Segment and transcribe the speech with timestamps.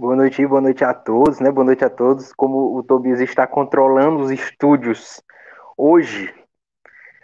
[0.00, 1.52] Boa noite, boa noite a todos, né?
[1.52, 2.32] Boa noite a todos.
[2.32, 5.22] Como o Tobias está controlando os estúdios
[5.76, 6.34] hoje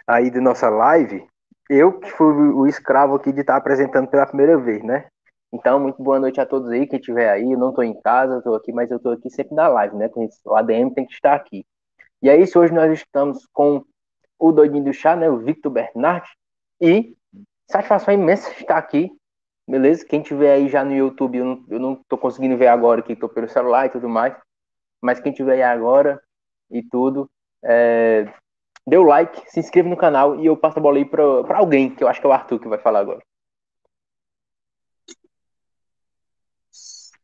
[0.05, 1.25] aí de nossa live,
[1.67, 5.07] eu que fui o escravo aqui de estar apresentando pela primeira vez, né?
[5.51, 7.51] Então, muito boa noite a todos aí, quem estiver aí.
[7.51, 10.07] Eu não estou em casa, estou aqui, mas eu estou aqui sempre na live, né?
[10.45, 11.65] O ADM tem que estar aqui.
[12.21, 13.83] E é isso, hoje nós estamos com
[14.37, 15.27] o doidinho do chá, né?
[15.27, 16.27] O Victor Bernard.
[16.79, 17.15] E
[17.65, 19.09] satisfação imensa estar aqui
[19.67, 20.05] Beleza?
[20.05, 23.15] Quem tiver aí já no YouTube, eu não, eu não tô conseguindo ver agora que
[23.15, 24.33] tô pelo celular e tudo mais.
[25.01, 26.21] Mas quem tiver aí agora
[26.71, 27.29] e tudo,
[27.63, 28.33] é,
[28.87, 31.57] dê o like, se inscreva no canal e eu passo a bola aí pra, pra
[31.57, 33.21] alguém, que eu acho que é o Arthur que vai falar agora.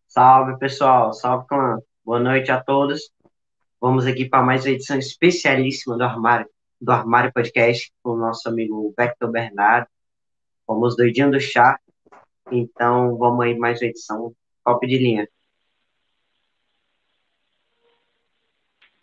[0.08, 1.80] Salve pessoal, salve clã.
[2.06, 3.10] Boa noite a todos.
[3.80, 6.48] Vamos aqui para mais uma edição especialíssima do Armário,
[6.80, 9.88] do Armário Podcast com o nosso amigo Vector Bernardo.
[10.68, 11.80] Vamos doidinho do chá
[12.54, 14.34] então, vamos aí mais uma edição.
[14.64, 15.28] Top de linha.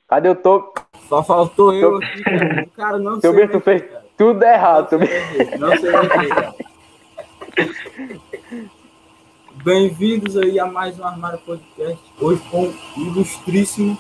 [0.09, 0.81] Cadê o topo?
[1.09, 2.66] Só faltou eu aqui, cara.
[2.77, 3.60] cara não sei.
[3.60, 4.06] Fez cara.
[4.16, 4.99] tudo errado.
[5.59, 6.55] Não sei, não sei cara.
[9.65, 12.03] Bem-vindos aí a mais um Armário Podcast.
[12.21, 13.99] Hoje com o ilustríssimo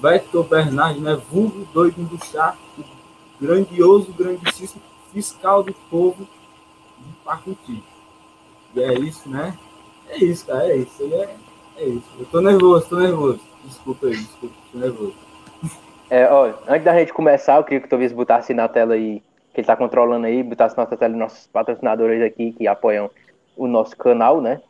[0.00, 1.14] Vector Bernardo, né?
[1.14, 2.56] Vulgo doido do chá,
[3.40, 6.28] grandioso, grandíssimo fiscal do povo
[6.98, 7.82] de Pacuti.
[8.74, 9.56] E é isso, né?
[10.08, 11.14] É isso, cara, é isso.
[11.14, 11.28] É,
[11.78, 12.08] é isso.
[12.18, 13.40] Eu tô nervoso, tô nervoso.
[13.64, 15.14] Desculpa aí, desculpa, tô nervoso.
[16.10, 19.22] É, ó, antes da gente começar, eu queria que o Tobias botasse na tela aí,
[19.52, 23.10] que ele tá controlando aí, botasse na tela nossos patrocinadores aqui que apoiam
[23.56, 24.62] o nosso canal, né?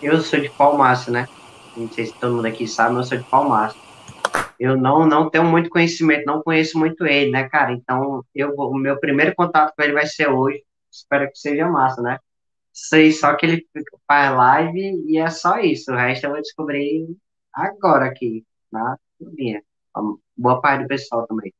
[0.01, 1.27] Eu sou de Palmaço, né?
[1.75, 3.77] Não sei se todo mundo aqui sabe, mas eu sou de Palmaço.
[4.59, 7.71] Eu não, não tenho muito conhecimento, não conheço muito ele, né, cara?
[7.73, 10.63] Então, eu, o meu primeiro contato com ele vai ser hoje.
[10.91, 12.17] Espero que seja massa, né?
[12.73, 13.67] Sei só que ele
[14.07, 15.91] faz live e é só isso.
[15.91, 17.05] O resto eu vou descobrir
[17.53, 19.61] agora aqui, na minha.
[20.35, 21.53] Boa parte do pessoal também.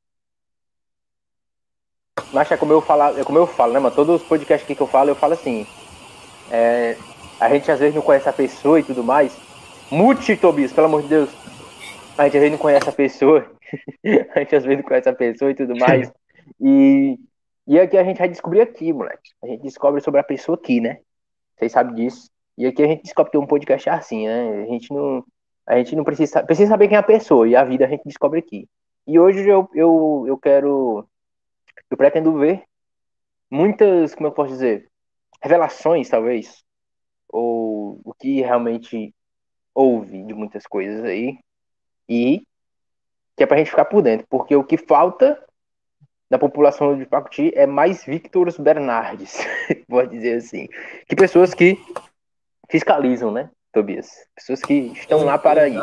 [2.34, 3.96] Mas é como eu falo, é como eu falo, né, mano?
[3.96, 5.68] Todos os podcasts que eu falo, eu falo assim.
[6.52, 6.98] É,
[7.40, 9.38] a gente às vezes não conhece a pessoa e tudo mais.
[9.92, 11.30] Mute, Tobias, pelo amor de Deus.
[12.18, 13.52] A gente às vezes não conhece a pessoa.
[14.36, 16.12] a gente às vezes não conhece a pessoa e tudo mais.
[16.60, 17.18] E
[17.66, 19.32] e aqui a gente vai descobrir aqui, moleque.
[19.42, 21.00] A gente descobre sobre a pessoa aqui, né?
[21.56, 22.30] Vocês sabem disso.
[22.58, 24.64] E aqui a gente descobre que um podcast é assim, né?
[24.64, 25.26] A gente não,
[25.66, 27.48] a gente não precisa, precisa saber quem é a pessoa.
[27.48, 28.68] E a vida a gente descobre aqui.
[29.08, 31.08] E hoje eu, eu, eu quero.
[31.90, 32.64] Eu pretendo ver
[33.50, 34.90] muitas, como eu posso dizer?
[35.42, 36.64] Revelações, talvez.
[37.30, 39.14] Ou o que realmente
[39.74, 41.40] houve de muitas coisas aí.
[42.10, 42.46] E
[43.36, 44.28] que é pra gente ficar por dentro.
[44.30, 45.42] Porque o que falta
[46.34, 49.38] da população de Pacuti é mais Victor Bernardes,
[49.88, 50.68] pode dizer assim,
[51.08, 51.78] que pessoas que
[52.72, 53.52] fiscalizam, né?
[53.72, 54.10] Tobias.
[54.36, 55.80] Pessoas que estão lá para ir.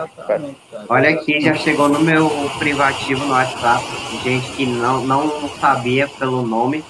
[0.89, 3.85] Olha aqui, já chegou no meu privativo no WhatsApp,
[4.25, 6.85] gente que não, não sabia pelo nome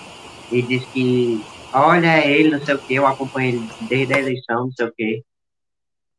[0.51, 4.19] e disse que olha é ele, não sei o que, eu acompanho ele desde a
[4.21, 5.23] eleição, não sei o que.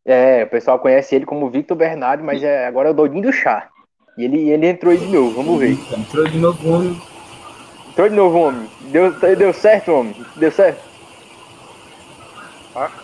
[0.05, 3.33] É, o pessoal conhece ele como Victor Bernardo, mas é, agora é o doidinho do
[3.33, 3.67] chá.
[4.15, 5.75] E ele, ele entrou aí de novo, vamos ver.
[5.97, 7.01] Entrou de novo,
[7.91, 8.69] Entrou de novo, homem.
[8.83, 10.15] Deu, deu certo, homem?
[10.38, 10.81] Deu certo?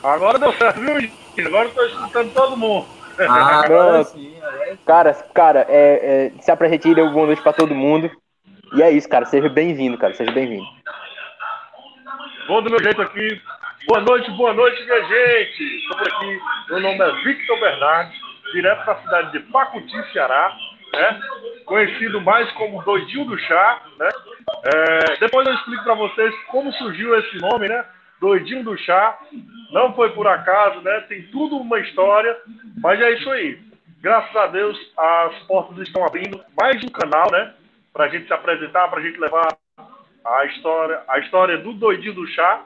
[0.01, 1.12] Agora deu certo, viu,
[1.45, 2.88] Agora eu tô escutando todo mundo.
[3.19, 4.80] Ah, agora sim, agora sim.
[4.86, 8.10] Cara, cara, é, é, se apresente deu boa noite pra todo mundo.
[8.74, 9.25] E é isso, cara.
[9.25, 10.13] Seja bem-vindo, cara.
[10.13, 10.66] Seja bem-vindo.
[12.48, 13.42] Vou do meu jeito aqui.
[13.88, 15.63] Boa noite, boa noite, minha gente.
[15.63, 16.39] Estou aqui.
[16.69, 18.18] Meu nome é Victor Bernardes,
[18.54, 20.56] direto da cidade de Pacuti, Ceará,
[20.98, 21.22] né?
[21.66, 24.10] Conhecido mais como Doidinho do Chá, né?
[24.64, 27.86] É, depois eu explico para vocês como surgiu esse nome, né?
[28.20, 29.18] Doidinho do Chá.
[29.72, 31.02] Não foi por acaso, né?
[31.02, 32.36] Tem tudo uma história,
[32.82, 33.60] mas é isso aí.
[34.02, 36.44] Graças a Deus, as portas estão abrindo.
[36.60, 37.54] Mais um canal, né?
[37.94, 39.58] Para a gente se apresentar, para a gente levar
[40.26, 42.64] a história, a história do Doidinho do Chá,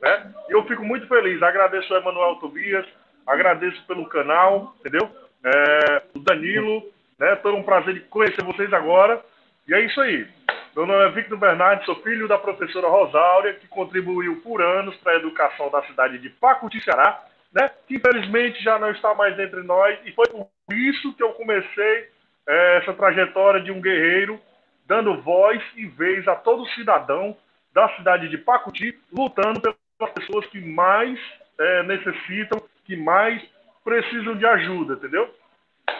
[0.00, 0.32] né?
[0.48, 1.42] Eu fico muito feliz.
[1.42, 2.86] Agradeço ao Emanuel Tobias,
[3.26, 5.08] agradeço pelo canal, entendeu?
[5.44, 6.82] É, o Danilo,
[7.18, 7.36] né?
[7.36, 9.22] Foi um prazer de conhecer vocês agora.
[9.68, 10.26] E é isso aí.
[10.74, 15.12] Meu nome é Victor Bernardes, sou filho da professora Rosáurea, que contribuiu por anos para
[15.12, 17.22] a educação da cidade de Pacuti, Ceará,
[17.52, 17.70] né?
[17.86, 22.08] que infelizmente já não está mais entre nós, e foi por isso que eu comecei
[22.48, 24.40] é, essa trajetória de um guerreiro,
[24.86, 27.36] dando voz e vez a todo cidadão
[27.74, 31.18] da cidade de Pacuti, lutando pelas pessoas que mais
[31.60, 33.42] é, necessitam, que mais
[33.84, 35.28] precisam de ajuda, entendeu?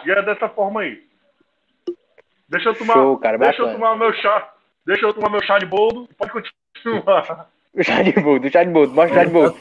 [0.05, 1.03] E é dessa forma aí.
[2.47, 4.53] Deixa eu tomar, Show, cara, deixa eu tomar meu chá.
[4.85, 6.07] Deixa eu tomar meu chá de boldo.
[6.17, 7.49] Pode continuar.
[7.73, 9.57] O chá de boldo, o chá de boldo, mostra o chá de boldo.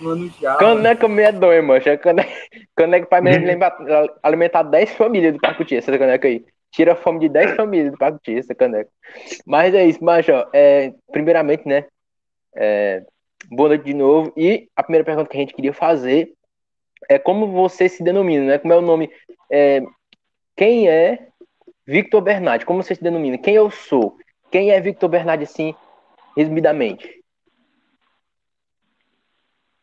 [0.58, 1.96] Caneca medonha, mancha.
[1.96, 2.30] Caneca,
[2.76, 3.74] caneca pra me lembrar,
[4.22, 6.44] alimentar 10 famílias do Pacuti, essa caneca aí.
[6.70, 8.90] Tira a fome de 10 famílias do Pacuti, essa caneca.
[9.46, 10.46] Mas é isso, mancha.
[10.52, 11.86] É, primeiramente, né?
[12.54, 13.02] É,
[13.50, 14.32] boa noite de novo.
[14.36, 16.32] E a primeira pergunta que a gente queria fazer
[17.08, 18.58] é como você se denomina, né?
[18.58, 19.10] Como é o nome?
[19.50, 19.82] É,
[20.56, 21.28] quem é
[21.86, 22.64] Victor Bernardi?
[22.64, 23.38] Como você se denomina?
[23.38, 24.18] Quem eu sou?
[24.50, 25.74] Quem é Victor Bernardi, assim,
[26.36, 27.22] resumidamente?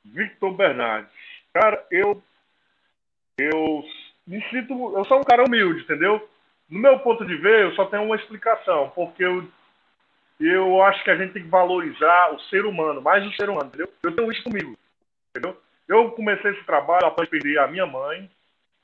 [0.06, 1.10] Victor Bernardi.
[1.54, 2.22] Cara, eu.
[3.38, 3.84] Eu
[4.28, 4.74] me sinto.
[4.96, 6.30] Eu sou um cara humilde, entendeu?
[6.70, 9.48] No meu ponto de ver, eu só tenho uma explicação, porque eu,
[10.40, 13.68] eu acho que a gente tem que valorizar o ser humano, mais o ser humano,
[13.68, 13.92] entendeu?
[14.04, 14.78] Eu tenho isso comigo,
[15.32, 15.60] entendeu?
[15.88, 18.30] Eu comecei esse trabalho após perder a minha mãe,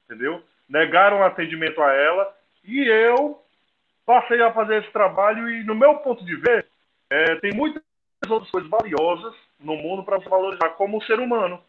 [0.05, 0.41] entendeu?
[0.67, 3.41] Negaram atendimento a ela e eu
[4.05, 6.67] passei a fazer esse trabalho e, no meu ponto de ver,
[7.09, 7.81] é, tem muitas
[8.27, 11.61] outras coisas valiosas no mundo para valorizar como ser humano,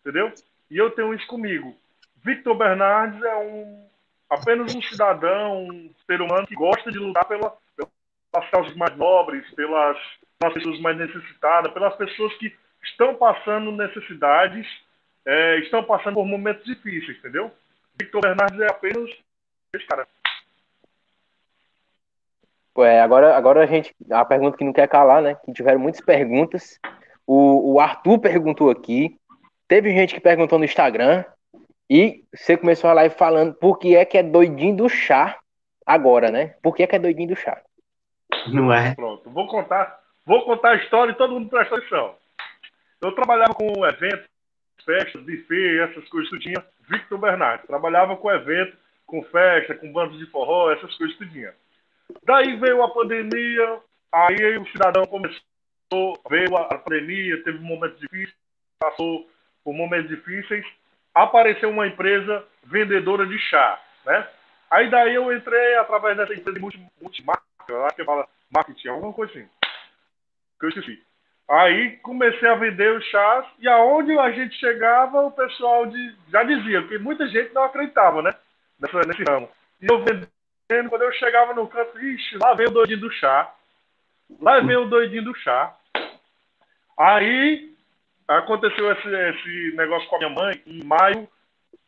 [0.00, 0.32] entendeu?
[0.70, 1.76] E eu tenho isso comigo.
[2.22, 3.90] Victor Bernardes é um
[4.30, 9.44] apenas um cidadão, um ser humano que gosta de lutar pela, pelas causas mais nobres,
[9.54, 9.98] pelas,
[10.38, 14.66] pelas pessoas mais necessitadas, pelas pessoas que estão passando necessidades,
[15.26, 17.50] é, estão passando por momentos difíceis, entendeu?
[18.00, 19.10] Victor Bernardes é apenas
[19.74, 20.06] esse cara.
[22.78, 23.94] É, agora, agora a gente.
[24.10, 25.36] A pergunta que não quer calar, né?
[25.44, 26.78] Que tiveram muitas perguntas.
[27.26, 29.18] O, o Arthur perguntou aqui.
[29.68, 31.24] Teve gente que perguntou no Instagram.
[31.88, 35.38] E você começou a live falando por que é que é doidinho do chá
[35.84, 36.54] agora, né?
[36.62, 37.60] Por que é que é doidinho do chá?
[38.46, 38.94] Não é?
[38.94, 42.14] Pronto, vou contar, vou contar a história e todo mundo presta atenção.
[43.02, 44.28] Eu trabalhava com eventos,
[44.80, 46.62] festas, buffet, essas coisas tudinho.
[46.88, 47.66] Victor Bernardo.
[47.66, 51.52] Trabalhava com evento, com festa, com bandos de forró, essas coisas tudinho.
[52.24, 53.80] Daí veio a pandemia,
[54.12, 58.34] aí o cidadão começou, veio a pandemia, teve momentos difíceis,
[58.78, 59.28] passou
[59.64, 60.66] por momentos difíceis,
[61.14, 64.28] apareceu uma empresa vendedora de chá, né?
[64.70, 67.42] Aí daí eu entrei através dessa empresa de multi, multimarca,
[67.86, 69.48] acho que fala marketing, alguma coisa assim,
[70.58, 71.09] que eu esqueci.
[71.50, 76.44] Aí comecei a vender os chás e aonde a gente chegava, o pessoal de, já
[76.44, 78.32] dizia, porque muita gente não acreditava, né?
[78.78, 79.50] Nessa, nesse ramo.
[79.82, 83.52] E eu vendendo quando eu chegava no canto, ixi, lá veio o doidinho do chá.
[84.40, 85.76] Lá veio o doidinho do chá.
[86.96, 87.74] Aí
[88.28, 91.28] aconteceu esse, esse negócio com a minha mãe em maio,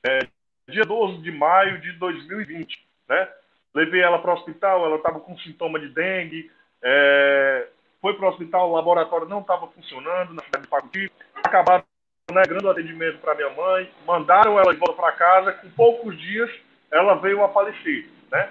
[0.05, 0.27] é,
[0.69, 3.29] dia 12 de maio de 2020, né?
[3.73, 6.51] Levei ela para o hospital, ela estava com sintoma de dengue,
[6.83, 7.69] é,
[8.03, 11.85] foi para o hospital, o laboratório não estava funcionando na cidade de Pacuti, acabaram
[12.31, 16.51] negando o atendimento para minha mãe, mandaram ela de volta para casa, com poucos dias
[16.91, 18.51] ela veio a falecer, né?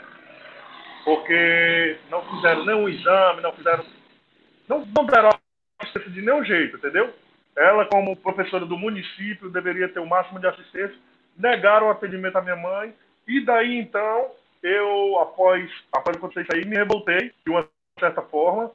[1.03, 3.85] porque não fizeram nenhum exame, não fizeram.
[4.67, 5.29] Não, não deram
[5.79, 7.13] assistência de nenhum jeito, entendeu?
[7.55, 10.97] Ela, como professora do município, deveria ter o máximo de assistência
[11.37, 12.93] negaram o atendimento à minha mãe,
[13.27, 14.31] e daí então
[14.61, 17.67] eu, após, após acontecer isso aí, me revoltei de uma
[17.99, 18.71] certa forma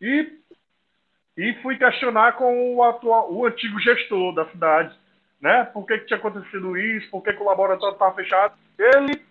[0.00, 0.32] e,
[1.36, 4.94] e fui questionar com o, atual, o antigo gestor da cidade,
[5.40, 5.64] né?
[5.64, 8.54] Por que, que tinha acontecido isso, por que, que o laboratório estava fechado.
[8.78, 9.22] Ele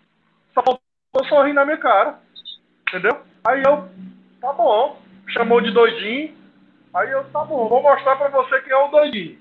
[0.53, 2.19] só faltou sorrir na minha cara,
[2.87, 3.21] entendeu?
[3.47, 3.89] Aí eu,
[4.41, 6.35] tá bom, chamou de doidinho,
[6.93, 9.39] aí eu, tá bom, vou mostrar para você quem é o doidinho.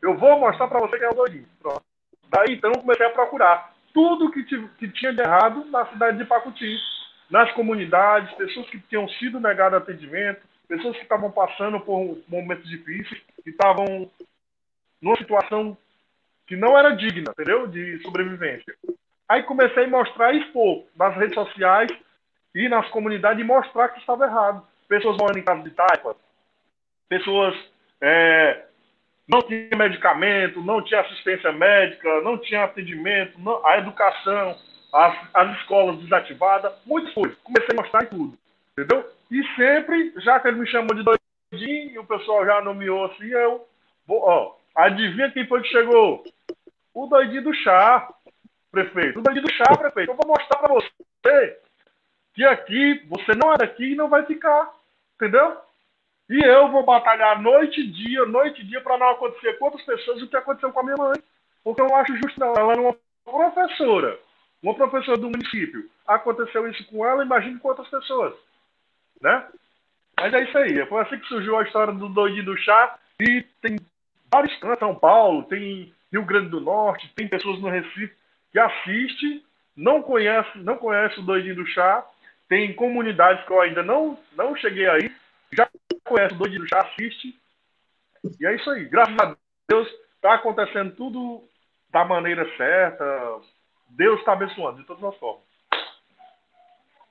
[0.00, 1.46] Eu vou mostrar para você quem é o doidinho.
[1.60, 1.82] Pronto.
[2.30, 6.76] Daí então comecei a procurar tudo que, que tinha de errado na cidade de Pacuti,
[7.30, 13.20] nas comunidades, pessoas que tinham sido negadas atendimento, pessoas que estavam passando por momentos difíceis,
[13.42, 14.08] que estavam
[15.00, 15.76] numa situação
[16.46, 17.66] que não era digna, entendeu?
[17.66, 18.74] De sobrevivência.
[19.28, 21.90] Aí comecei a mostrar e expor nas redes sociais
[22.54, 24.66] e nas comunidades e mostrar que estava errado.
[24.88, 26.16] Pessoas morando em casa de taipa,
[27.08, 27.54] pessoas
[28.00, 28.64] é,
[29.28, 34.56] não tinha medicamento, não tinha assistência médica, não tinha atendimento, não, a educação,
[34.92, 37.36] as, as escolas desativadas, muitas coisas.
[37.44, 38.38] Comecei a mostrar tudo,
[38.78, 39.04] entendeu?
[39.30, 43.26] E sempre, já que ele me chamou de doidinho, e o pessoal já nomeou assim,
[43.26, 43.66] eu
[44.06, 46.24] vou, ó, adivinha quem foi que chegou?
[46.94, 48.08] O doidinho do chá,
[48.70, 49.18] prefeito.
[49.18, 50.12] O doidinho do chá, prefeito.
[50.12, 51.58] Eu vou mostrar para você
[52.34, 54.72] que aqui, você não é daqui e não vai ficar,
[55.16, 55.58] entendeu?
[56.30, 59.82] E eu vou batalhar noite e dia, noite e dia, para não acontecer com outras
[59.84, 61.20] pessoas o que aconteceu com a minha mãe.
[61.64, 62.54] Porque eu acho justo não.
[62.54, 64.18] Ela era uma professora,
[64.62, 65.88] uma professora do município.
[66.06, 68.34] Aconteceu isso com ela, imagine com outras pessoas.
[69.20, 69.46] Né?
[70.16, 70.86] Mas é isso aí.
[70.86, 72.98] Foi assim que surgiu a história do doidinho do chá.
[73.20, 73.78] E tem
[74.30, 78.12] vários cantos, São Paulo, tem Rio Grande do Norte, tem pessoas no Recife
[78.52, 79.42] que assistem,
[79.76, 82.04] não conhece, não conhece o doidinho do chá.
[82.48, 85.14] Tem comunidades que eu ainda não, não cheguei aí,
[85.52, 85.68] já
[86.04, 87.34] conhece o Doidinho já assiste.
[88.40, 88.86] E é isso aí.
[88.86, 89.36] Graças a
[89.68, 91.44] Deus, está acontecendo tudo
[91.90, 93.04] da maneira certa.
[93.90, 95.42] Deus está abençoando de todas as formas.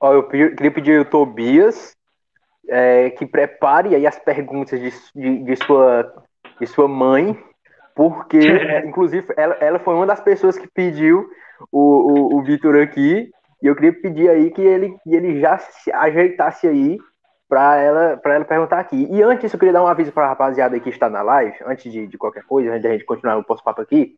[0.00, 1.96] Ó, eu queria pedir ao Tobias
[2.68, 6.12] é, que prepare aí as perguntas de, de, de, sua,
[6.60, 7.38] de sua mãe,
[7.94, 11.28] porque, é, inclusive, ela, ela foi uma das pessoas que pediu
[11.72, 13.30] o, o, o Vitor aqui,
[13.62, 16.98] e eu queria pedir aí que ele, que ele já se ajeitasse aí
[17.48, 19.08] para ela, para ela perguntar aqui.
[19.10, 21.90] E antes, eu queria dar um aviso para a rapaziada que está na live, antes
[21.90, 24.16] de, de qualquer coisa, antes da gente continuar o posto-papo aqui,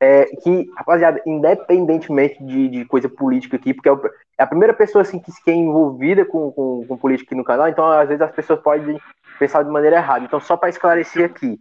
[0.00, 3.92] é que, rapaziada, independentemente de, de coisa política aqui, porque é,
[4.38, 7.44] é a primeira pessoa assim, que, que é envolvida com, com, com política aqui no
[7.44, 9.00] canal, então às vezes as pessoas podem
[9.38, 10.24] pensar de maneira errada.
[10.24, 11.58] Então, só para esclarecer aqui,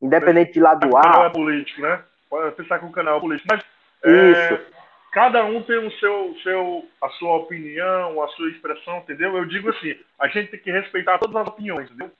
[0.00, 1.00] independente de lado A.
[1.00, 2.02] O canal é político, né?
[2.28, 3.48] Pode pensar que o canal é político.
[3.50, 3.64] Mas,
[4.04, 4.54] Isso.
[4.54, 4.78] É
[5.12, 9.36] cada um tem o seu, seu, a sua opinião, a sua expressão, entendeu?
[9.36, 12.12] Eu digo assim, a gente tem que respeitar todas as opiniões, entendeu?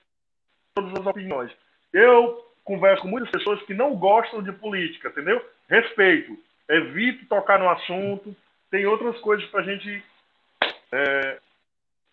[0.75, 1.51] Todas as opiniões.
[1.93, 5.43] Eu converso com muitas pessoas que não gostam de política, entendeu?
[5.67, 6.37] Respeito,
[6.69, 8.35] evito tocar no assunto,
[8.69, 10.03] tem outras coisas pra gente
[10.91, 11.39] é,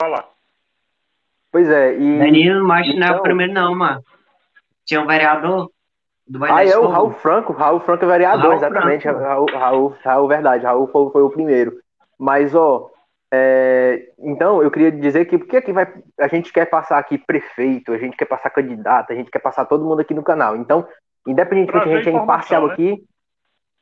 [0.00, 0.24] falar.
[1.52, 2.18] Pois é, e...
[2.18, 3.00] Danilo, mas então...
[3.00, 4.02] não é o então primeiro não, mano.
[4.86, 5.70] Tinha um vereador
[6.26, 7.52] do ah, é o Raul Franco.
[7.52, 9.06] Raul Franco é vereador, Raul exatamente.
[9.06, 10.64] Raul, Raul, Raul, verdade.
[10.64, 11.78] Raul foi, foi o primeiro.
[12.18, 12.90] Mas, ó,
[13.32, 17.92] é, então eu queria dizer que porque aqui vai, a gente quer passar aqui prefeito,
[17.92, 20.56] a gente quer passar candidato, a gente quer passar todo mundo aqui no canal.
[20.56, 20.86] Então,
[21.26, 22.72] independentemente a gente é imparcial né?
[22.72, 23.04] aqui,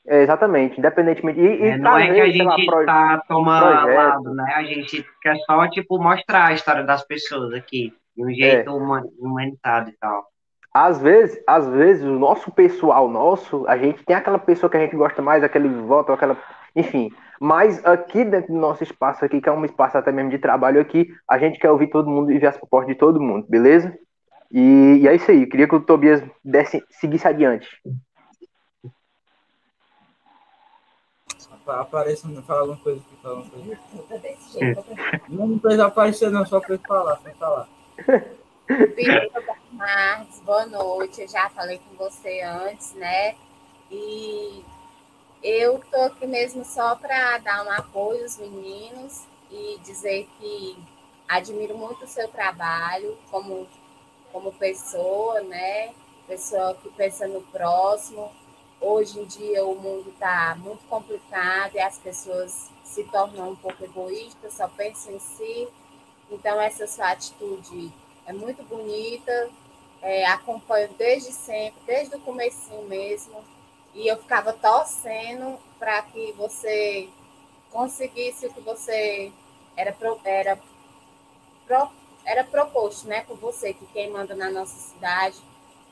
[0.07, 1.41] é, exatamente, independentemente.
[1.41, 4.53] E, é, não é que a gente lá, tá tomando lado, né?
[4.55, 8.73] A gente quer só, tipo, mostrar a história das pessoas aqui, de um jeito é.
[9.19, 10.34] humanizado e tal
[10.75, 14.81] às vezes, às vezes, o nosso pessoal nosso, a gente tem aquela pessoa que a
[14.81, 16.37] gente gosta mais, aquele voto, aquela.
[16.75, 17.13] Enfim.
[17.41, 20.81] Mas aqui dentro do nosso espaço aqui, que é um espaço até mesmo de trabalho
[20.81, 23.97] aqui, a gente quer ouvir todo mundo e ver as propostas de todo mundo, beleza?
[24.51, 25.43] E, e é isso aí.
[25.43, 27.69] Eu queria que o Tobias desse, seguisse adiante.
[31.67, 33.79] Apareça, fala alguma coisa aqui, fala alguma coisa.
[35.29, 37.69] Não, não precisa aparecer, não, só para falar, só falar.
[39.85, 41.21] Marques, boa noite.
[41.21, 43.35] Eu já falei com você antes, né?
[43.91, 44.65] E
[45.43, 50.83] eu tô aqui mesmo só para dar um apoio aos meninos e dizer que
[51.29, 53.69] admiro muito o seu trabalho como,
[54.33, 55.93] como pessoa, né?
[56.27, 58.33] Pessoa que pensa no próximo.
[58.81, 63.85] Hoje em dia o mundo está muito complicado e as pessoas se tornam um pouco
[63.85, 65.69] egoístas, só pensam em si.
[66.31, 67.93] Então, essa sua atitude
[68.27, 69.51] é muito bonita,
[70.05, 73.43] é, acompanho desde sempre, desde o comecinho mesmo,
[73.95, 77.09] e eu ficava torcendo para que você
[77.71, 79.33] conseguisse o que você
[79.75, 80.61] era, era,
[82.27, 85.39] era proposto, né, por você, que quem manda na nossa cidade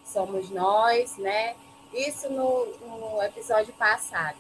[0.05, 1.57] somos nós, né?
[1.95, 4.37] Isso no, no episódio passado.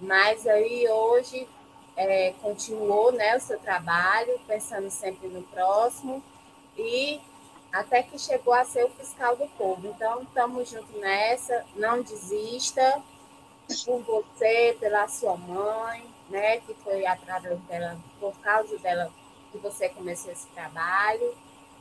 [0.00, 1.48] Mas aí hoje
[1.96, 6.22] é, continuou né, o seu trabalho, pensando sempre no próximo,
[6.76, 7.20] e
[7.80, 9.86] até que chegou a ser o fiscal do povo.
[9.88, 13.02] Então, estamos juntos nessa, não desista,
[13.84, 19.12] por você, pela sua mãe, né, que foi através dela, por causa dela,
[19.52, 21.34] que você começou esse trabalho.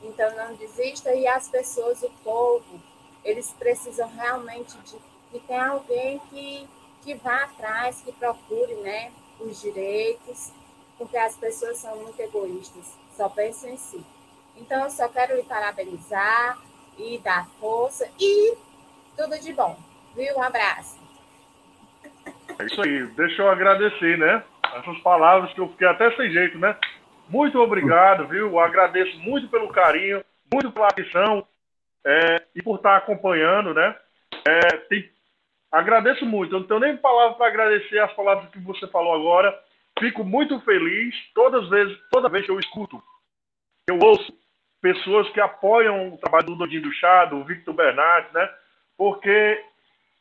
[0.04, 2.82] Então, não desista, e as pessoas, o povo,
[3.24, 4.98] eles precisam realmente de
[5.32, 6.68] que tem alguém que,
[7.04, 10.52] que vá atrás, que procure, né, os direitos,
[10.98, 12.86] porque as pessoas são muito egoístas,
[13.16, 14.04] só pensam em si.
[14.58, 16.58] Então, eu só quero lhe parabenizar
[16.98, 18.56] e dar força e
[19.16, 19.78] tudo de bom.
[20.16, 20.38] Viu?
[20.38, 21.00] Um abraço.
[22.60, 23.06] É isso aí.
[23.08, 24.44] Deixa eu agradecer, né?
[24.76, 26.76] Essas palavras que eu fiquei até sem jeito, né?
[27.28, 28.60] Muito obrigado, viu?
[28.60, 31.46] Agradeço muito pelo carinho, muito pela atenção
[32.06, 33.96] é, e por estar acompanhando, né?
[34.48, 35.10] É, tem,
[35.72, 36.54] agradeço muito.
[36.54, 39.58] Eu não tenho nem palavra para agradecer as palavras que você falou agora.
[40.00, 43.02] Fico muito feliz todas as vezes, toda vez que eu escuto,
[43.88, 44.34] eu ouço
[44.86, 48.48] pessoas que apoiam o trabalho do Dodinho do Chá, do Victor Bernardes, né?
[48.96, 49.60] Porque,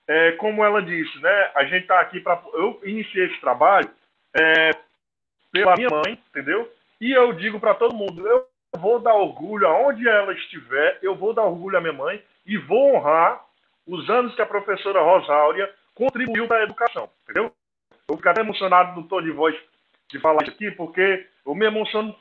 [0.09, 1.51] é, como ela disse, né?
[1.55, 2.41] A gente está aqui para.
[2.55, 3.91] Eu iniciei esse trabalho
[4.33, 4.71] é,
[5.53, 6.67] pela minha mãe, entendeu?
[6.99, 8.47] E eu digo para todo mundo: eu
[8.79, 12.95] vou dar orgulho aonde ela estiver, eu vou dar orgulho à minha mãe e vou
[12.95, 13.45] honrar
[13.87, 17.53] os anos que a professora Rosáurea contribuiu para a educação, entendeu?
[18.09, 19.55] Eu fico até emocionado no tom de voz
[20.09, 22.17] de falar isso aqui, porque eu me emociono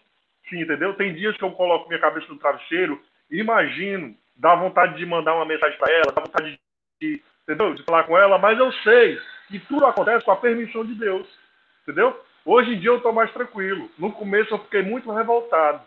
[0.49, 0.93] Sim, entendeu?
[0.95, 3.01] Tem dias que eu coloco minha cabeça no travesseiro
[3.39, 6.59] imagino, dá vontade de mandar uma mensagem para ela, dá vontade
[7.01, 7.73] de, entendeu?
[7.73, 11.27] de falar com ela, mas eu sei que tudo acontece com a permissão de Deus,
[11.83, 12.19] entendeu?
[12.45, 13.89] Hoje em dia eu estou mais tranquilo.
[13.97, 15.81] No começo eu fiquei muito revoltado,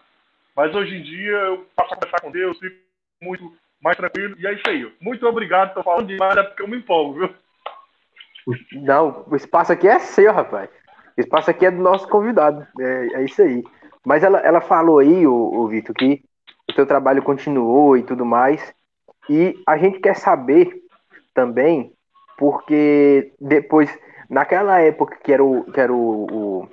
[0.55, 2.77] mas hoje em dia eu passo a conversar com Deus, fico
[3.23, 4.93] muito mais tranquilo, e é isso aí.
[5.01, 7.35] Muito obrigado, estou falando demais, é porque eu me empolgo, viu?
[8.73, 10.71] Não, o espaço aqui é seu, rapaz.
[11.17, 12.67] O espaço aqui é do nosso convidado.
[12.79, 13.65] É, é isso aí.
[14.07, 16.23] Mas ela, ela falou aí, o, o Vitor, que
[16.71, 18.73] o seu trabalho continuou e tudo mais.
[19.29, 20.81] E a gente quer saber
[21.35, 21.93] também,
[22.39, 23.91] porque depois,
[24.31, 26.69] naquela época que era o, que era o, o,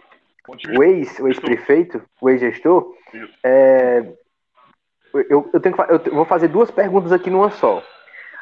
[0.78, 2.94] o ex, o ex-prefeito, o ex-gestor,
[3.44, 4.06] é,
[5.28, 7.82] eu, eu, tenho que, eu vou fazer duas perguntas aqui numa só.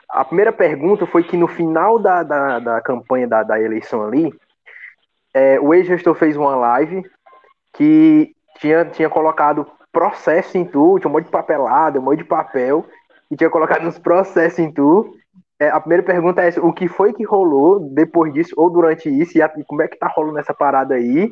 [0.10, 4.34] A primeira pergunta foi que no final da, da, da campanha da, da eleição ali,
[5.34, 7.10] é, o ex-gestor fez uma live
[7.72, 12.24] que tinha, tinha colocado processo em tu, tinha um monte de papelada, um monte de
[12.24, 12.86] papel,
[13.30, 15.16] e tinha colocado uns processos em tu.
[15.60, 19.10] É, a primeira pergunta é essa, o que foi que rolou depois disso, ou durante
[19.10, 21.32] isso, e, a, e como é que tá rolando essa parada aí?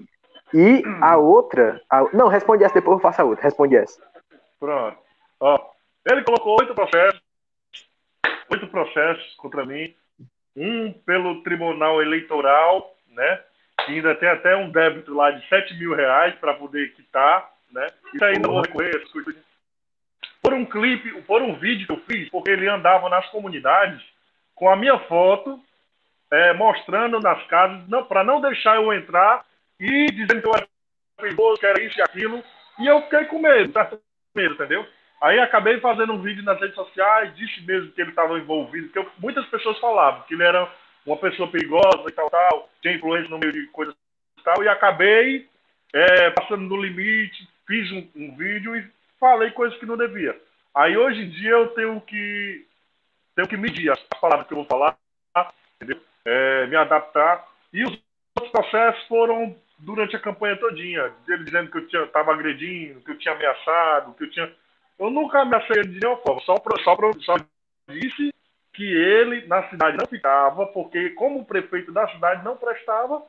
[0.53, 1.82] E a outra.
[1.89, 3.43] A, não, responde essa, depois eu faço a outra.
[3.43, 4.01] Responde essa.
[4.60, 4.97] Pronto.
[5.39, 5.60] Ó,
[6.10, 7.21] ele colocou oito processos.
[8.51, 9.93] Oito processos contra mim.
[10.55, 13.41] Um pelo Tribunal Eleitoral, né?
[13.89, 17.88] Que ainda tem até um débito lá de 7 mil reais para poder quitar, né?
[18.13, 19.04] Isso ainda vou recorrer,
[20.41, 24.02] por um clipe, por um vídeo que eu fiz, porque ele andava nas comunidades
[24.56, 25.60] com a minha foto,
[26.32, 29.45] é, mostrando nas casas, não, para não deixar eu entrar
[29.80, 30.67] e dizendo que eu era
[31.17, 32.43] perigoso, que era isso e aquilo,
[32.80, 33.91] e eu fiquei com medo, tá?
[34.36, 34.86] medo, entendeu?
[35.21, 39.10] Aí acabei fazendo um vídeo nas redes sociais, disse mesmo que ele estava envolvido, eu,
[39.17, 40.69] muitas pessoas falavam que ele era
[41.05, 43.95] uma pessoa perigosa e tal, tal, tinha influência no meio de coisas
[44.38, 45.47] e tal, e acabei
[45.93, 48.88] é, passando no limite, fiz um, um, vídeo e
[49.19, 50.39] falei coisas que não devia.
[50.75, 52.65] Aí hoje em dia eu tenho que
[53.35, 54.97] tenho que medir as palavras que eu vou falar,
[56.25, 57.47] é, me adaptar.
[57.71, 57.97] E os
[58.35, 63.17] outros processos foram durante a campanha todinha, dele dizendo que eu estava agredindo, que eu
[63.17, 64.51] tinha ameaçado, que eu tinha.
[64.99, 67.35] Eu nunca ameacei de nenhuma forma, só, só, só
[67.88, 68.33] disse
[68.73, 73.23] que ele na cidade não ficava, porque como prefeito da cidade não prestava,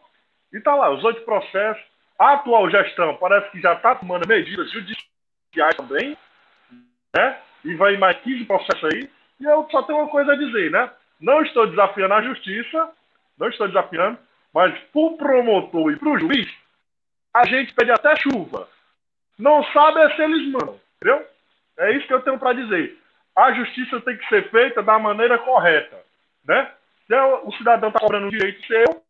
[0.52, 1.82] e está lá, os oito processos.
[2.18, 6.16] A atual gestão parece que já está tomando medidas judiciais também,
[7.16, 7.38] né?
[7.64, 9.10] E vai mais 15 processos aí.
[9.40, 10.90] E eu só tenho uma coisa a dizer, né?
[11.18, 12.90] Não estou desafiando a justiça,
[13.38, 14.18] não estou desafiando,
[14.52, 16.48] mas para o promotor e para o juiz,
[17.32, 18.68] a gente pede até chuva.
[19.38, 21.26] Não sabe é se eles mandam, entendeu?
[21.78, 23.00] É isso que eu tenho para dizer
[23.36, 25.98] a justiça tem que ser feita da maneira correta.
[26.44, 26.70] Né?
[27.06, 29.02] Se é o cidadão está cobrando um direito seu,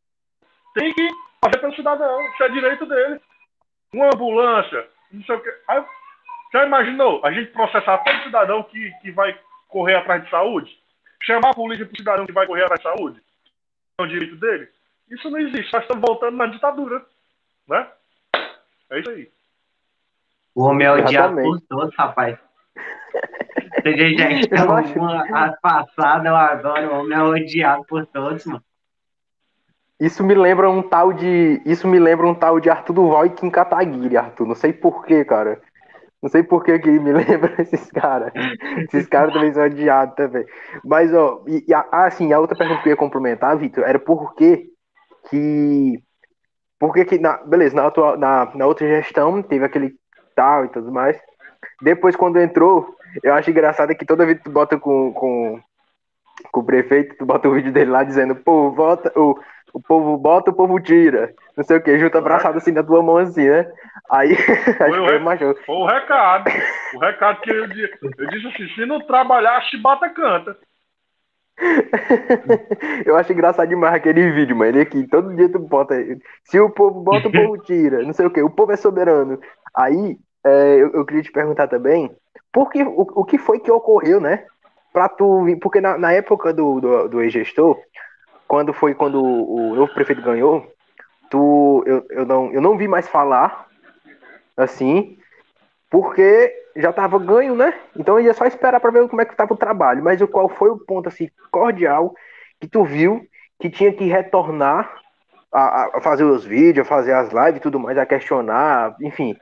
[0.75, 1.09] tem que
[1.45, 3.21] fazer pelo cidadão, isso é direito dele.
[3.93, 5.53] Uma ambulância, não sei o que.
[5.69, 5.85] Aí,
[6.53, 10.79] já imaginou a gente processar todo cidadão que, que vai correr atrás de saúde?
[11.23, 13.23] Chamar a polícia para o cidadão que vai correr atrás de saúde?
[13.99, 14.69] É o direito dele?
[15.11, 15.73] Isso não existe.
[15.73, 17.05] Nós estamos voltando na ditadura.
[17.69, 17.87] Né?
[18.91, 19.31] É isso aí.
[20.55, 22.39] O homem é odiado por todos, rapaz.
[23.85, 28.63] Já está uma a passada ou agora, o homem é odiado por todos, mano.
[29.99, 31.61] Isso me lembra um tal de.
[31.67, 34.47] Isso me lembra um tal de Arthur Duval e Kim Kataguiri, Arthur.
[34.47, 35.61] Não sei porquê, cara.
[36.23, 38.33] Não sei por que que me lembra esses caras.
[38.85, 40.47] Esses caras também são odiados também.
[40.85, 43.85] Mas, ó, e, e a, ah, assim, a outra pergunta que eu ia complementar, Vitor,
[43.85, 44.71] era por que
[45.29, 46.03] que.
[46.79, 47.19] Por que que.
[47.19, 49.95] Na, beleza, na, atual, na, na outra gestão teve aquele
[50.35, 51.21] tal e tudo mais.
[51.81, 55.61] Depois, quando entrou, eu acho engraçado que toda vez que tu bota com, com,
[56.53, 59.39] com o prefeito, tu bota o vídeo dele lá dizendo, pô, vota, o,
[59.73, 61.35] o povo bota, o povo tira.
[61.57, 63.71] Não sei o que, junta abraçado assim na tua mão assim, né?
[64.11, 65.55] Aí, foi, o, re...
[65.65, 66.51] foi o recado.
[66.95, 67.99] O recado que eu disse.
[68.19, 70.57] Eu disse assim, se não trabalhar, a chibata canta.
[73.05, 74.71] eu acho engraçado demais aquele vídeo, mano.
[74.71, 75.95] Ele aqui, todo dia tu bota.
[76.45, 78.03] Se o povo bota, o povo tira.
[78.03, 79.39] Não sei o que, o povo é soberano.
[79.77, 82.11] Aí, é, eu, eu, queria te perguntar também,
[82.53, 84.45] por que, o, o que foi que ocorreu, né?
[84.93, 85.45] Pra tu.
[85.61, 87.79] Porque na, na época do, do, do ex-gestor,
[88.49, 90.67] quando foi quando o novo prefeito ganhou,
[91.31, 93.69] tu, eu, eu, não, eu não vi mais falar,
[94.57, 95.17] assim,
[95.89, 97.73] porque já tava ganho, né?
[97.97, 100.03] Então ia só esperar para ver como é que tava o trabalho.
[100.03, 102.15] Mas qual foi o ponto, assim, cordial
[102.61, 103.25] que tu viu
[103.61, 105.01] que tinha que retornar
[105.53, 109.37] a, a fazer os vídeos, a fazer as lives e tudo mais, a questionar, enfim,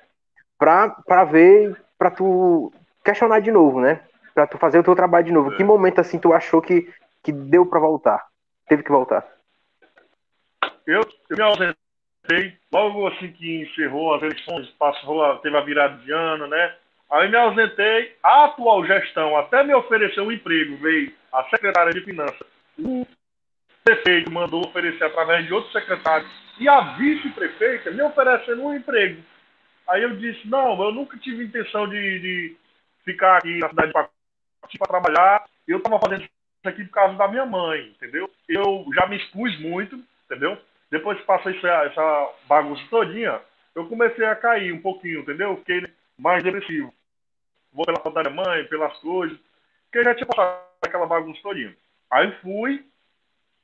[0.58, 2.72] pra, pra ver, pra tu
[3.04, 4.00] questionar de novo, né?
[4.34, 5.56] Pra tu fazer o teu trabalho de novo.
[5.56, 6.92] Que momento, assim, tu achou que,
[7.22, 8.28] que deu para voltar?
[8.68, 9.26] teve que voltar?
[10.86, 16.12] Eu, eu me ausentei logo assim que encerrou as eleições, passou, teve a virada de
[16.12, 16.74] ano, né?
[17.10, 22.02] Aí me ausentei, a atual gestão até me ofereceu um emprego, veio a secretária de
[22.02, 22.46] Finanças,
[22.78, 23.06] o
[23.82, 26.26] prefeito mandou oferecer através de outro secretário,
[26.60, 29.22] e a vice-prefeita me oferecendo um emprego.
[29.88, 32.56] Aí eu disse, não, eu nunca tive intenção de, de
[33.04, 34.08] ficar aqui na cidade para
[34.86, 36.28] trabalhar, eu estava fazendo
[36.64, 38.30] aqui por causa da minha mãe, entendeu?
[38.46, 40.58] Eu já me expus muito, entendeu?
[40.90, 43.40] Depois que passei essa, essa bagunça todinha,
[43.74, 45.56] eu comecei a cair um pouquinho, entendeu?
[45.58, 45.86] Fiquei
[46.18, 46.92] mais depressivo.
[47.72, 49.38] Vou pela falta da minha mãe, pelas coisas,
[49.84, 51.74] porque já tinha passado aquela bagunça todinha.
[52.10, 52.84] Aí fui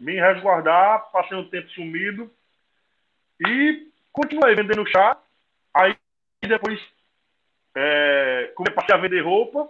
[0.00, 2.30] me resguardar, passei um tempo sumido
[3.46, 5.18] e continuei vendendo chá.
[5.74, 5.96] Aí
[6.46, 6.80] depois
[7.74, 9.68] é, comecei a vender roupa,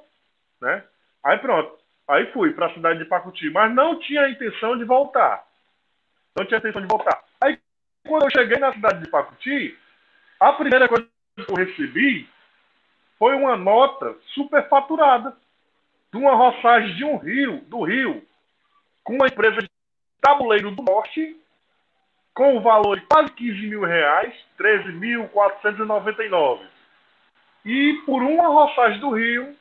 [0.61, 0.85] né?
[1.23, 1.79] Aí pronto.
[2.07, 5.47] Aí fui para a cidade de Pacuti, mas não tinha intenção de voltar.
[6.37, 7.23] Não tinha intenção de voltar.
[7.41, 7.59] Aí,
[8.07, 9.79] quando eu cheguei na cidade de Pacuti,
[10.39, 12.29] a primeira coisa que eu recebi
[13.19, 15.35] foi uma nota superfaturada
[16.13, 18.23] de uma roçagem de um rio, do rio,
[19.03, 19.71] com uma empresa de
[20.21, 21.37] tabuleiro do norte,
[22.35, 26.61] com o valor de quase 15 mil reais, 13.499.
[27.65, 29.57] E por uma roçagem do rio,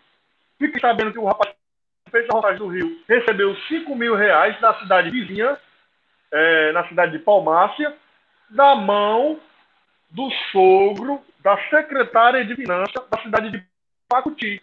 [0.57, 1.53] fiquei sabendo que o rapaz
[2.13, 5.57] fez a roçagem do Rio, recebeu 5 mil reais da cidade vizinha,
[6.31, 7.97] é, na cidade de Palmácia,
[8.51, 9.39] da mão
[10.11, 13.63] do sogro da secretária de Finanças da cidade de
[14.07, 14.61] Pacuti.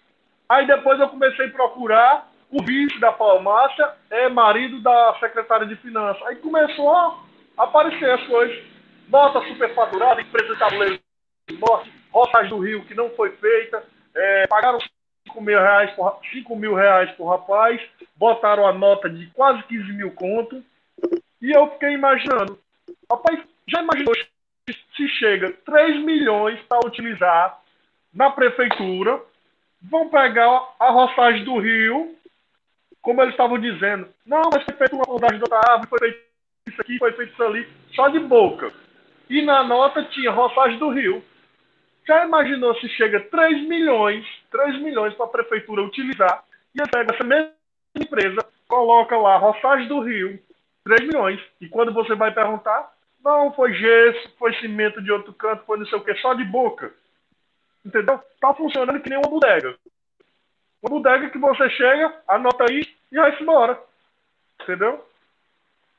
[0.48, 5.74] Aí depois eu comecei a procurar o vice da Palmácia, é marido da secretária de
[5.76, 6.22] Finanças.
[6.28, 7.20] Aí começou
[7.60, 8.64] aparecer as coisas.
[9.08, 11.00] Nota superfaturada, empresa de tabuleiro
[11.58, 13.82] morte, roçagem do Rio que não foi feita,
[14.14, 14.78] é, pagaram
[15.26, 17.80] 5 mil reais por, 5 mil reais por rapaz,
[18.16, 20.62] botaram a nota de quase 15 mil conto,
[21.42, 22.58] e eu fiquei imaginando,
[23.10, 24.14] rapaz, já imaginou
[24.96, 27.60] se chega 3 milhões para utilizar
[28.14, 29.20] na prefeitura,
[29.82, 32.14] vão pegar a roçagem do rio,
[33.02, 36.29] como eles estavam dizendo, não, mas foi feito uma rodagem da árvore, foi feito
[36.70, 38.72] isso aqui, foi feito isso ali, só de boca.
[39.28, 41.22] E na nota tinha roçagem do rio.
[42.06, 46.42] Já imaginou se chega 3 milhões, 3 milhões para a prefeitura utilizar
[46.74, 47.52] e pega essa mesma
[47.94, 50.38] empresa, coloca lá Roçagem do Rio,
[50.85, 51.40] 3 milhões.
[51.61, 55.87] E quando você vai perguntar, não, foi gesso, foi cimento de outro canto, foi não
[55.87, 56.92] sei o que, só de boca.
[57.85, 58.20] Entendeu?
[58.40, 59.76] Tá funcionando que nem uma bodega.
[60.83, 63.78] Uma bodega que você chega, anota aí e vai embora.
[64.62, 65.04] Entendeu?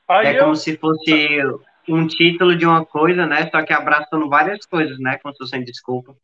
[0.08, 0.44] Aí é eu...
[0.44, 1.40] como se fosse
[1.88, 3.48] um título de uma coisa, né?
[3.50, 5.18] Só que abraçando várias coisas, né?
[5.18, 6.14] Como se fosse desculpa.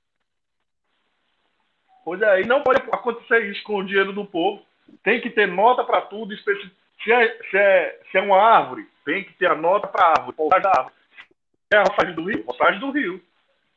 [2.05, 4.62] Pois é, e não pode acontecer isso com o dinheiro do povo.
[5.03, 6.35] Tem que ter nota para tudo.
[6.37, 10.11] Se é, se, é, se é uma árvore, tem que ter a nota para a
[10.11, 10.37] árvore.
[10.37, 13.23] Se é a roçagem do rio, roçagem do rio.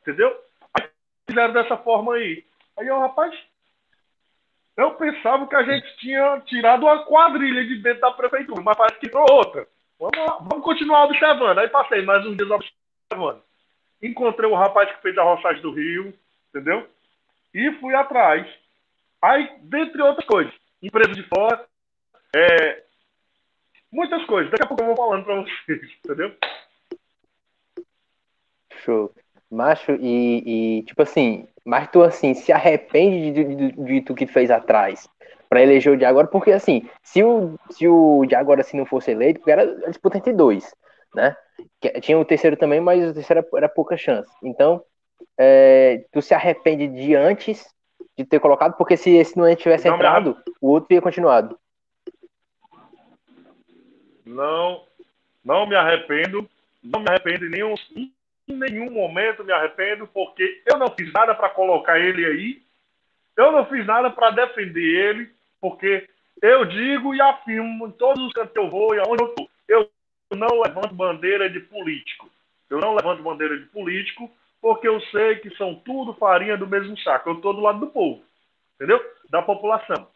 [0.00, 0.34] Entendeu?
[0.74, 0.88] Aí
[1.28, 2.44] fizeram dessa forma aí.
[2.78, 3.34] Aí, ó, rapaz,
[4.76, 8.98] eu pensava que a gente tinha tirado uma quadrilha de dentro da prefeitura, mas parece
[8.98, 9.68] que tirou outra.
[10.02, 11.58] Vamos, vamos continuar observando.
[11.58, 13.40] Aí passei mais uns dias observando.
[14.02, 16.12] Encontrei o rapaz que fez a roçagem do Rio,
[16.48, 16.88] entendeu?
[17.54, 18.44] E fui atrás.
[19.20, 21.64] Aí, dentre outras coisas, empresa de fora,
[22.34, 22.82] é,
[23.92, 24.50] muitas coisas.
[24.50, 26.34] Daqui a pouco eu vou falando para vocês, entendeu?
[28.84, 29.14] show.
[29.48, 34.26] Macho, e, e, tipo assim, mas tu assim, se arrepende de, de, de tu que
[34.26, 35.08] fez atrás
[35.52, 38.86] para eleger o de agora, porque assim, se o, se o de agora assim não
[38.86, 40.74] fosse eleito, porque era a disputa entre dois,
[41.14, 41.36] né?
[42.00, 44.32] Tinha o terceiro também, mas o terceiro era, era pouca chance.
[44.42, 44.82] Então,
[45.36, 47.68] é, tu se arrepende de antes
[48.16, 51.58] de ter colocado, porque se esse não tivesse não entrado, o outro ia continuado.
[54.24, 54.84] Não,
[55.44, 56.48] não me arrependo,
[56.82, 61.34] não me arrependo em nenhum, em nenhum momento me arrependo, porque eu não fiz nada
[61.34, 62.62] para colocar ele aí,
[63.36, 66.08] eu não fiz nada para defender ele, porque
[66.42, 69.50] eu digo e afirmo em todos os cantos que eu vou e aonde eu estou,
[69.68, 69.88] eu
[70.32, 72.28] não levanto bandeira de político.
[72.68, 74.28] Eu não levanto bandeira de político
[74.60, 77.30] porque eu sei que são tudo farinha do mesmo saco.
[77.30, 78.24] Eu estou do lado do povo,
[78.74, 79.00] entendeu?
[79.30, 80.08] Da população.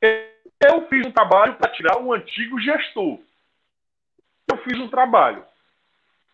[0.00, 3.18] Eu fiz um trabalho para tirar um antigo gestor.
[4.50, 5.44] Eu fiz um trabalho.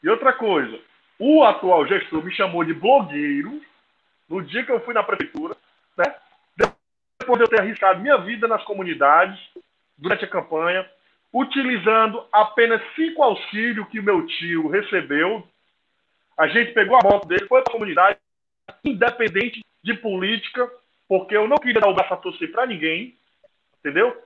[0.04, 0.78] E outra coisa,
[1.18, 3.60] o atual gestor me chamou de blogueiro
[4.28, 5.56] no dia que eu fui na prefeitura,
[5.96, 6.14] né?
[7.22, 9.38] Depois de eu ter arriscado minha vida nas comunidades
[9.96, 10.84] durante a campanha,
[11.32, 15.46] utilizando apenas cinco auxílios que meu tio recebeu
[16.36, 18.18] a gente pegou a moto dele, foi para a comunidade,
[18.84, 20.68] independente de política,
[21.08, 23.16] porque eu não queria dar o braço a torcer para ninguém,
[23.78, 24.16] entendeu?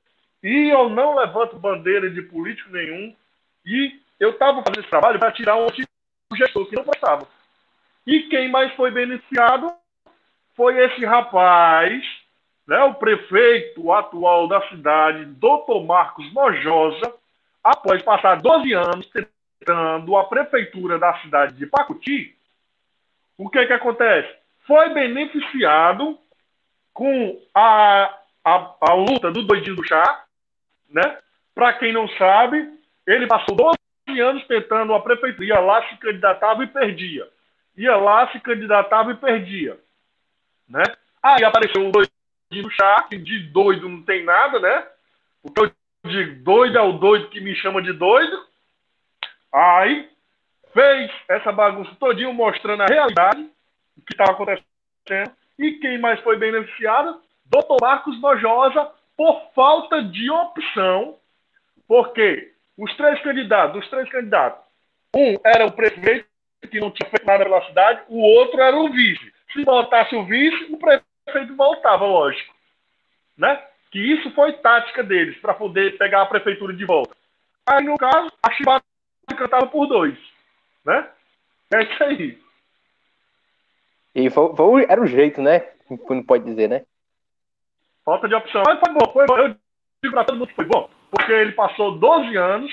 [0.43, 3.15] E eu não levanto bandeira de político nenhum.
[3.65, 5.69] E eu estava fazendo esse trabalho para tirar um
[6.37, 7.27] gestor que não prestava.
[8.07, 9.75] E quem mais foi beneficiado
[10.55, 12.03] foi esse rapaz,
[12.67, 17.15] né, o prefeito atual da cidade, doutor Marcos Nojosa,
[17.63, 22.37] após passar 12 anos visitando a prefeitura da cidade de Pacuti,
[23.39, 24.35] o que que acontece?
[24.67, 26.19] Foi beneficiado
[26.93, 30.25] com a, a, a luta do doidinho do chá,
[30.89, 31.19] né?
[31.55, 32.71] Para quem não sabe,
[33.07, 37.29] ele passou 12 anos tentando a prefeitura, ia lá, se candidatava e perdia.
[37.77, 39.79] Ia lá, se candidatava e perdia.
[40.69, 40.83] Né?
[41.23, 42.16] Aí apareceu o doidinho
[42.71, 44.87] chá, que de doido não tem nada, né?
[45.43, 48.47] Porque eu digo, doido é o doido que me chama de doido.
[49.53, 50.09] Aí
[50.73, 53.43] fez essa bagunça todinho mostrando a realidade
[53.97, 55.33] do que estava acontecendo.
[55.59, 57.21] E quem mais foi beneficiado?
[57.47, 61.17] Doutor Marcos Nojosa, por falta de opção,
[61.89, 64.63] porque os três candidatos, os três candidatos,
[65.15, 66.27] um era o prefeito,
[66.71, 69.33] que não tinha feito nada pela cidade, o outro era o vice.
[69.53, 71.06] Se voltasse o vice, o prefeito
[71.57, 72.55] voltava, lógico.
[73.37, 73.63] Né?
[73.91, 77.15] Que isso foi tática deles, para poder pegar a prefeitura de volta.
[77.67, 78.85] Aí, no caso, a chibata
[79.37, 80.17] cantava por dois.
[80.85, 81.09] Né?
[81.75, 82.39] É isso aí.
[84.15, 85.69] E foi, foi, era o jeito, né?
[85.91, 86.85] Não pode dizer, né?
[88.05, 88.63] Falta de opção.
[88.67, 89.37] Mas foi bom, foi bom.
[89.37, 89.49] Eu
[90.03, 90.89] digo pra todo mundo que foi bom.
[91.11, 92.73] Porque ele passou 12 anos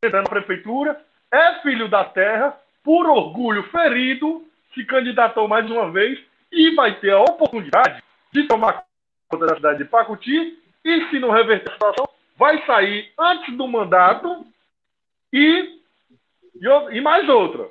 [0.00, 6.18] tentando a prefeitura, é filho da terra, por orgulho ferido, se candidatou mais uma vez
[6.50, 8.84] e vai ter a oportunidade de tomar
[9.28, 13.66] conta da cidade de Pacuti e, se não reverter a situação, vai sair antes do
[13.66, 14.46] mandato
[15.32, 15.80] e,
[16.54, 17.68] e, e mais outra.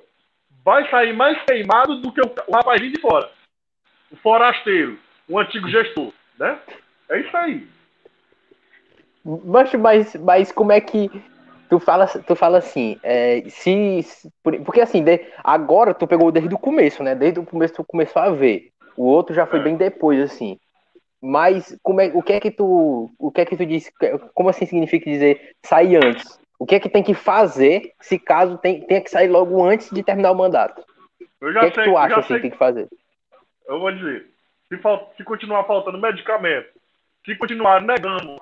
[0.64, 3.32] Vai sair mais queimado do que o, o rapazinho de fora.
[4.12, 6.14] O forasteiro, o antigo gestor.
[6.38, 6.60] Né?
[7.10, 7.68] É isso aí.
[9.46, 11.10] Mas, mas, mas como é que
[11.70, 14.06] tu fala, tu fala assim, é, se,
[14.44, 17.16] porque assim, de, agora tu pegou desde o começo, né?
[17.16, 18.72] Desde o começo tu começou a ver.
[18.96, 19.64] O outro já foi é.
[19.64, 20.60] bem depois, assim.
[21.22, 23.92] Mas como é, o que é que tu, o que é que tu disse?
[24.34, 26.40] Como assim significa dizer sair antes?
[26.60, 29.90] O que é que tem que fazer se caso tem, tenha que sair logo antes
[29.92, 30.84] de terminar o mandato?
[31.42, 32.88] O que sei, é que tu acha assim, que tem que fazer?
[33.68, 34.26] Eu vou dizer,
[34.70, 36.70] se, falta, se continuar faltando medicamento,
[37.26, 38.38] se continuar negando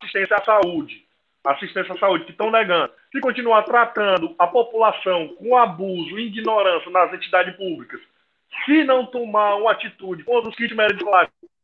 [0.00, 1.04] assistência à saúde,
[1.44, 6.90] assistência à saúde que estão negando, se continuar tratando a população com abuso e ignorância
[6.90, 8.00] nas entidades públicas,
[8.64, 11.08] se não tomar uma atitude contra os kits médicos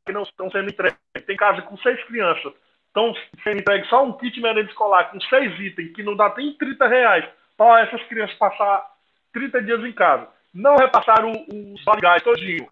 [0.06, 2.52] que não estão sendo entregues, tem casa com seis crianças
[2.96, 6.54] estão sendo entregue só um kit merenda escolar com seis itens, que não dá nem
[6.54, 7.24] 30 reais,
[7.56, 8.86] para essas crianças passar
[9.32, 10.28] 30 dias em casa.
[10.54, 12.66] Não repassaram os bagais todinho.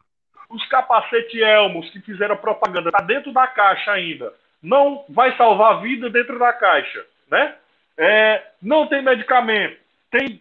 [0.48, 4.32] Os capacete Elmos que fizeram propaganda, tá dentro da caixa ainda.
[4.64, 7.54] Não vai salvar a vida dentro da caixa, né?
[7.96, 9.78] É, não tem medicamento.
[10.10, 10.40] Tem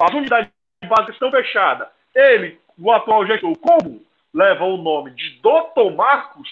[0.00, 0.50] as unidades
[0.88, 1.88] básicas estão fechadas.
[2.14, 5.92] Ele, o atual gestor, como leva o nome de Dr.
[5.94, 6.48] Marcos,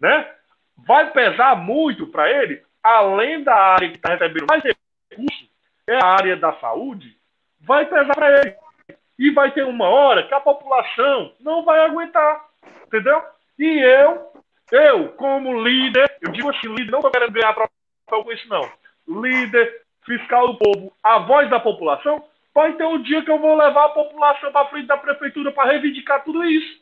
[0.00, 0.26] né?
[0.86, 5.50] vai pesar muito para ele, além da área que está recebendo mais recursos,
[5.86, 7.16] é a área da saúde,
[7.60, 8.54] vai pesar para ele.
[9.18, 12.46] E vai ter uma hora que a população não vai aguentar.
[12.86, 13.22] Entendeu?
[13.58, 14.29] E eu,
[14.70, 18.70] eu, como líder, eu digo assim, líder, não estou querendo ganhar troféu com isso, não.
[19.08, 22.22] Líder, fiscal do povo, a voz da população,
[22.54, 25.70] Vai ter um dia que eu vou levar a população para frente da prefeitura para
[25.70, 26.80] reivindicar tudo isso.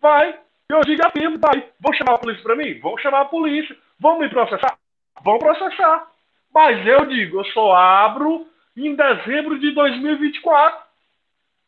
[0.00, 0.38] Vai.
[0.68, 1.68] Eu digo assim, vai.
[1.78, 2.78] Vou chamar a polícia para mim?
[2.80, 3.76] Vou chamar a polícia.
[4.00, 4.78] Vão me processar?
[5.22, 6.10] Vão processar.
[6.52, 10.84] Mas eu digo, eu só abro em dezembro de 2024.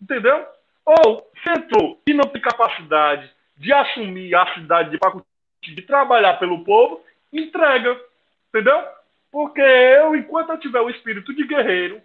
[0.00, 0.46] Entendeu?
[0.84, 5.26] Ou sentou e não tem capacidade de assumir a cidade de Pacuti,
[5.62, 7.98] de trabalhar pelo povo, entrega.
[8.48, 8.84] Entendeu?
[9.30, 12.00] Porque eu, enquanto eu tiver o espírito de guerreiro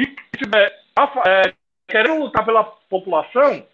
[0.00, 0.80] e estiver
[1.26, 1.52] é,
[1.86, 3.66] querendo lutar pela população,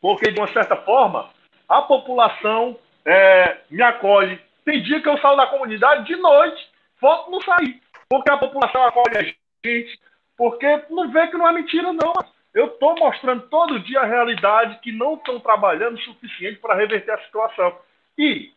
[0.00, 1.28] porque de uma certa forma
[1.68, 4.40] a população é, me acolhe.
[4.64, 6.68] Tem dia que eu saio da comunidade de noite,
[7.00, 10.00] foto não sair, porque a população acolhe a gente,
[10.36, 12.12] porque não vê que não é mentira, não.
[12.54, 17.12] Eu estou mostrando todo dia a realidade que não estão trabalhando o suficiente para reverter
[17.12, 17.76] a situação.
[18.18, 18.52] E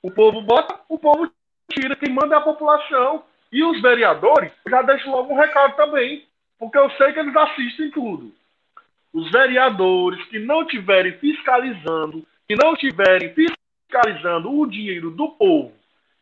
[0.00, 1.30] o povo bota, o povo
[1.70, 1.96] tira.
[1.96, 3.24] Quem manda é a população.
[3.50, 6.26] E os vereadores, já deixo logo um recado também,
[6.58, 8.32] porque eu sei que eles assistem tudo.
[9.12, 15.74] Os vereadores que não estiverem fiscalizando, que não estiverem fiscalizando o dinheiro do povo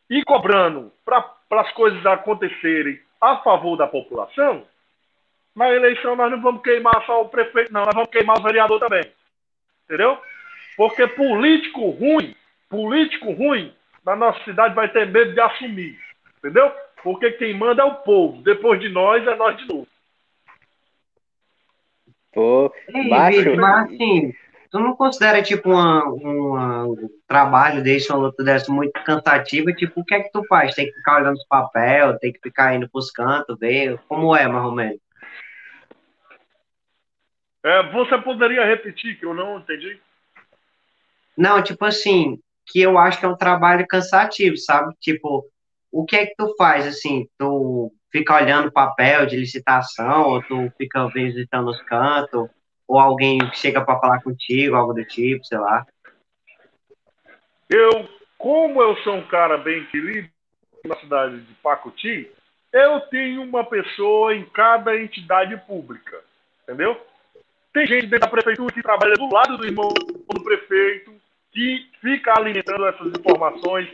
[0.09, 4.65] e cobrando para as coisas acontecerem a favor da população,
[5.55, 8.79] na eleição nós não vamos queimar só o prefeito, não, nós vamos queimar o vereador
[8.79, 9.09] também.
[9.85, 10.19] Entendeu?
[10.81, 12.35] Porque político ruim,
[12.67, 13.71] político ruim,
[14.03, 15.95] na nossa cidade vai ter medo de assumir.
[16.39, 16.71] Entendeu?
[17.03, 18.41] Porque quem manda é o povo.
[18.41, 19.87] Depois de nós, é nós de novo.
[22.33, 23.03] Pô, Ei.
[23.43, 24.33] Vitor, mas assim,
[24.71, 29.71] tu não considera, tipo, uma, uma- um trabalho desse, uma luta dessa muito cansativa?
[29.73, 30.73] Tipo, o que é que tu faz?
[30.73, 34.47] Tem que ficar olhando os papel, tem que ficar indo pros cantos, ver como é,
[34.47, 34.99] mais ou menos.
[37.63, 40.01] É, você poderia repetir, que eu não entendi?
[41.37, 44.93] Não, tipo assim, que eu acho que é um trabalho cansativo, sabe?
[44.99, 45.45] Tipo,
[45.91, 47.27] o que é que tu faz, assim?
[47.37, 52.49] Tu fica olhando papel de licitação, ou tu fica visitando os cantos,
[52.87, 55.85] ou alguém chega para falar contigo, algo do tipo, sei lá.
[57.69, 60.29] Eu, como eu sou um cara bem querido
[60.85, 62.29] na cidade de Pacuti,
[62.73, 66.21] eu tenho uma pessoa em cada entidade pública.
[66.63, 66.99] Entendeu?
[67.73, 71.13] Tem gente dentro da prefeitura que trabalha do lado do irmão do prefeito,
[71.51, 73.89] que fica alimentando essas informações.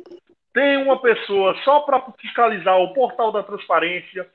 [0.53, 4.27] Tem uma pessoa só para fiscalizar o portal da transparência.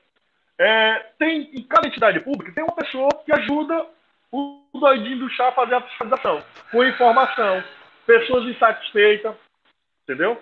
[0.57, 3.87] É, tem em cada entidade pública tem uma pessoa que ajuda
[4.31, 7.63] o doidinho do chá a fazer a fiscalização, com informação,
[8.05, 9.35] pessoas insatisfeitas,
[10.03, 10.39] entendeu?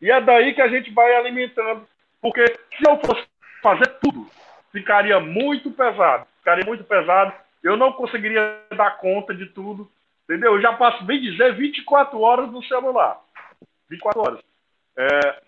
[0.00, 1.86] E é daí que a gente vai alimentando.
[2.20, 3.26] Porque se eu fosse
[3.62, 4.26] fazer tudo,
[4.72, 6.26] ficaria muito pesado.
[6.38, 7.32] Ficaria muito pesado.
[7.62, 9.90] Eu não conseguiria dar conta de tudo.
[10.30, 10.54] Entendeu?
[10.54, 13.20] Eu já passo, bem dizer, 24 horas no celular.
[13.90, 14.40] 24 horas.
[14.96, 15.42] É,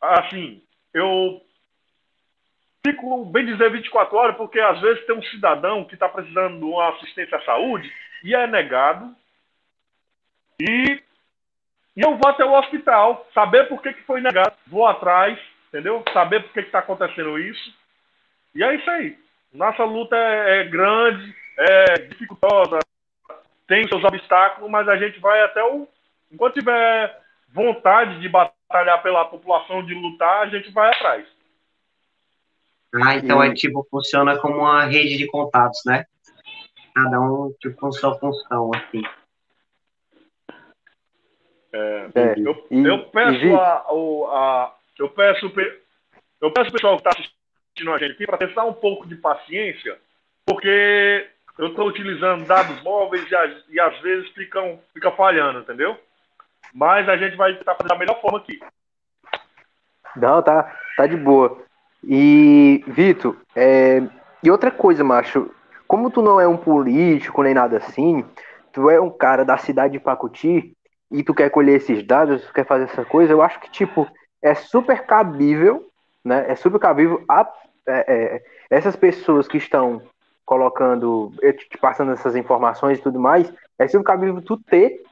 [0.00, 0.62] assim,
[0.94, 1.42] eu
[2.82, 6.64] fico, bem dizer, 24 horas, porque às vezes tem um cidadão que está precisando de
[6.64, 7.92] uma assistência à saúde
[8.24, 9.14] e é negado.
[10.62, 11.02] E,
[11.94, 14.56] e eu vou até o hospital, saber por que, que foi negado.
[14.66, 15.38] Vou atrás,
[15.68, 16.02] entendeu?
[16.14, 17.70] Saber por que está acontecendo isso.
[18.54, 19.18] E é isso aí.
[19.52, 22.78] Nossa luta é, é grande, é dificultosa,
[23.66, 25.88] tem seus obstáculos, mas a gente vai até o.
[26.30, 31.26] Enquanto tiver vontade de batalhar pela população, de lutar, a gente vai atrás.
[32.94, 36.06] Ah, então é tipo, funciona como uma rede de contatos, né?
[36.94, 39.02] Cada um, tipo, com sua função, assim.
[41.72, 45.82] É, É, eu, e- eu peço e, a, o- a- eu peço pe-
[46.40, 49.16] eu peço ao pessoal que está assistindo a gente aqui para testar um pouco de
[49.16, 49.98] paciência,
[50.46, 51.28] porque
[51.58, 55.96] eu estou utilizando dados móveis e, e às vezes ficam fica falhando, entendeu?
[56.74, 58.60] Mas a gente vai tentar fazer da melhor forma aqui.
[60.14, 61.58] Não, tá, tá de boa.
[62.02, 64.02] E, Vitor, é,
[64.42, 65.50] e outra coisa, macho,
[65.88, 68.24] como tu não é um político nem nada assim,
[68.72, 70.76] tu é um cara da cidade de Pacuti
[71.10, 74.06] e tu quer colher esses dados, tu quer fazer essa coisa, eu acho que, tipo,
[74.42, 75.86] é super cabível,
[76.24, 76.44] né?
[76.48, 77.48] É super cabível a,
[77.86, 80.02] é, é, essas pessoas que estão
[80.46, 81.32] colocando,
[81.70, 85.02] te passando essas informações e tudo mais, é super cabível tu ter,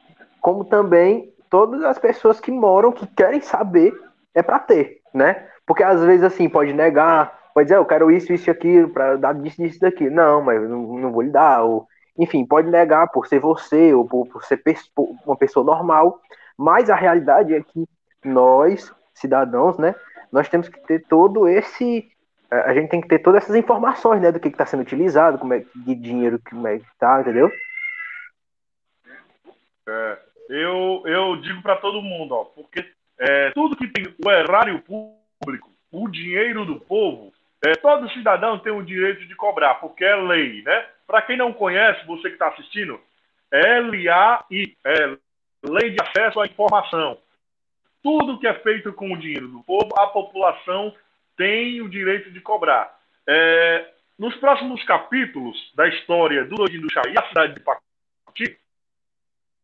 [0.40, 3.92] como também todas as pessoas que moram, que querem saber
[4.32, 5.46] é para ter, né?
[5.66, 8.88] Porque às vezes assim pode negar, pode dizer, "Ah, eu quero isso, isso e aquilo
[8.88, 10.08] para dar disso, disso, daqui.
[10.08, 11.62] Não, mas não, não vou lhe dar.
[11.62, 14.62] Ou, enfim, pode negar por ser você ou por, por ser
[15.26, 16.20] uma pessoa normal.
[16.56, 17.88] Mas a realidade é que
[18.24, 19.94] nós, cidadãos, né?
[20.30, 22.08] Nós temos que ter todo esse
[22.62, 25.54] a gente tem que ter todas essas informações, né, do que está sendo utilizado, como
[25.54, 27.50] é de dinheiro como é que tá, entendeu?
[29.88, 32.84] É, eu, eu digo para todo mundo, ó, porque
[33.18, 37.32] é, tudo que tem o erário público, o dinheiro do povo,
[37.66, 40.84] É, todo cidadão tem o direito de cobrar, porque é lei, né?
[41.06, 43.00] Para quem não conhece, você que está assistindo,
[43.50, 45.16] é LAI, é
[45.66, 47.16] Lei de Acesso à Informação.
[48.02, 50.92] Tudo que é feito com o dinheiro do povo, a população
[51.36, 52.98] tem o direito de cobrar.
[53.26, 58.58] É, nos próximos capítulos da história do Doidinho do Chá e a cidade de Pacuti,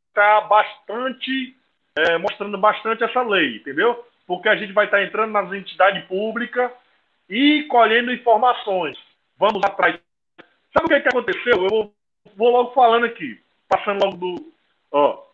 [0.08, 1.56] está bastante,
[1.96, 4.04] é, mostrando bastante essa lei, entendeu?
[4.26, 6.70] Porque a gente vai estar tá entrando nas entidades públicas
[7.28, 8.98] e colhendo informações.
[9.38, 9.98] Vamos atrás.
[10.76, 11.64] Sabe o que, que aconteceu?
[11.64, 11.94] Eu vou,
[12.36, 14.52] vou logo falando aqui, passando logo do.
[14.92, 15.30] Ó,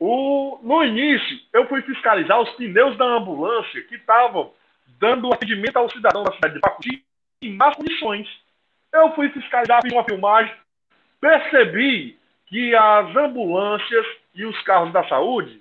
[0.00, 4.52] o, no início, eu fui fiscalizar os pneus da ambulância que estavam
[4.98, 7.04] dando atendimento ao cidadão da cidade de Pacuti
[7.42, 8.28] em más condições.
[8.92, 10.54] Eu fui fiscalizar, fiz uma filmagem,
[11.20, 15.60] percebi que as ambulâncias e os carros da saúde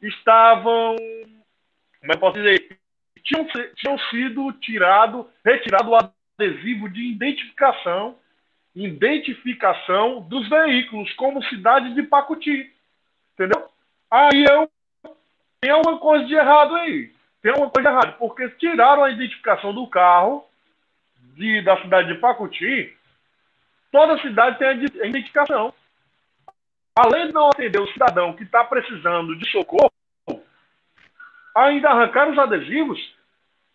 [0.00, 2.78] estavam, como é que posso dizer,
[3.24, 8.16] tinham, tinham sido tirado, retirado o adesivo de identificação,
[8.74, 12.72] identificação dos veículos, como cidade de Pacuti.
[13.34, 13.68] Entendeu?
[14.10, 14.70] Aí eu
[15.60, 17.12] tem alguma coisa de errado aí.
[17.42, 20.44] Tem alguma coisa errada, porque tiraram a identificação do carro
[21.36, 22.94] de, da cidade de Pacuti,
[23.90, 25.72] toda cidade tem a identificação.
[26.98, 29.90] Além de não atender o cidadão que está precisando de socorro,
[31.56, 32.98] ainda arrancaram os adesivos,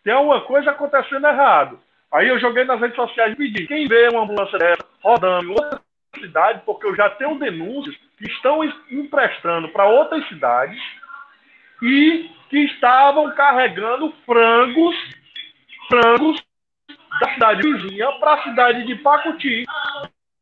[0.03, 1.79] tem alguma coisa acontecendo errado.
[2.11, 5.51] Aí eu joguei nas redes sociais e pedi, quem vê uma ambulância dessa rodando em
[5.51, 5.81] outra
[6.19, 10.79] cidade, porque eu já tenho denúncias que estão emprestando para outras cidades
[11.85, 14.95] e que estavam carregando frangos,
[15.87, 16.43] frangos
[17.21, 19.65] da cidade vizinha para a cidade de Pacuti,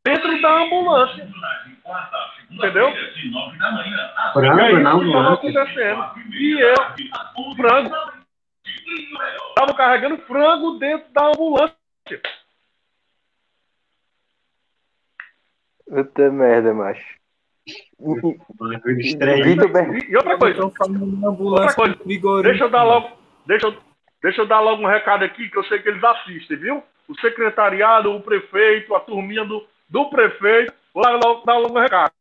[0.06, 1.30] dentro da ambulância.
[2.50, 2.94] Entendeu?
[4.34, 5.34] Frango na ambulância.
[5.34, 6.14] acontecendo.
[6.32, 6.76] E eu,
[7.58, 7.94] frango,
[9.50, 11.78] estavam carregando frango dentro da ambulância.
[15.86, 17.23] Puta merda, macho.
[19.44, 20.10] Vitor Ber...
[20.10, 21.98] E outra coisa, outra coisa
[22.44, 23.12] deixa eu dar logo,
[23.46, 23.78] deixa eu,
[24.22, 26.84] deixa eu dar logo um recado aqui que eu sei que eles assistem, viu?
[27.08, 32.12] O secretariado, o prefeito, a turminha do, do prefeito, lá logo, dá logo um recado.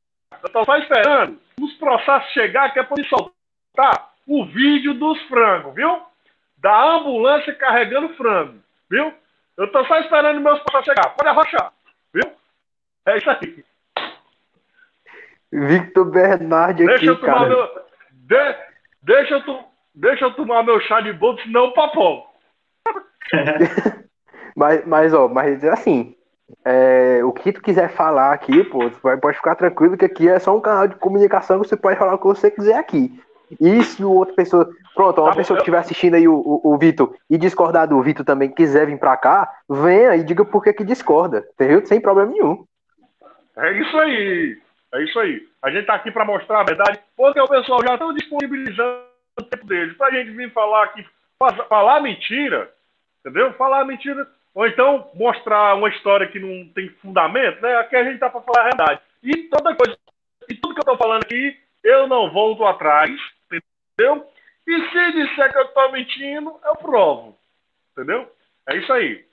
[0.42, 5.74] Eu tô só esperando os processos chegar que é para soltar o vídeo dos frangos,
[5.74, 6.00] viu?
[6.58, 9.12] Da ambulância carregando frango, viu?
[9.56, 11.10] Eu tô só esperando meus processos chegar.
[11.10, 11.72] Pode arrochar,
[12.14, 12.32] viu?
[13.06, 13.64] É isso aí.
[15.52, 17.48] Victor Bernardi deixa aqui, eu tomar cara.
[17.48, 17.68] Meu,
[18.12, 18.56] de,
[19.02, 19.58] deixa, eu to,
[19.94, 22.26] deixa eu tomar meu chá de bolso, senão papo.
[24.56, 26.16] mas, mas, ó, mas assim,
[26.64, 30.38] é, o que tu quiser falar aqui, pô, tu pode ficar tranquilo que aqui é
[30.38, 33.12] só um canal de comunicação que você pode falar o que você quiser aqui.
[33.60, 34.68] E se outra pessoa.
[34.94, 38.00] Pronto, uma tá pessoa que estiver assistindo aí o, o, o Vitor e discordar do
[38.02, 41.84] Vitor também quiser vir pra cá, venha e diga por que, que discorda, entendeu?
[41.84, 42.64] Sem problema nenhum.
[43.56, 44.58] É isso aí.
[44.94, 45.48] É isso aí.
[45.62, 49.04] A gente está aqui para mostrar a verdade, porque o pessoal já está disponibilizando
[49.38, 49.96] o tempo deles.
[49.96, 51.06] Para a gente vir falar aqui,
[51.68, 52.72] falar mentira,
[53.20, 53.52] entendeu?
[53.54, 57.76] Falar mentira, ou então mostrar uma história que não tem fundamento, né?
[57.76, 59.00] Aqui a gente está para falar a verdade.
[59.22, 59.96] E toda coisa,
[60.48, 63.10] e tudo que eu estou falando aqui, eu não volto atrás,
[63.50, 64.28] entendeu?
[64.66, 67.36] E se disser que eu estou mentindo, eu provo,
[67.92, 68.30] entendeu?
[68.68, 69.24] É isso aí.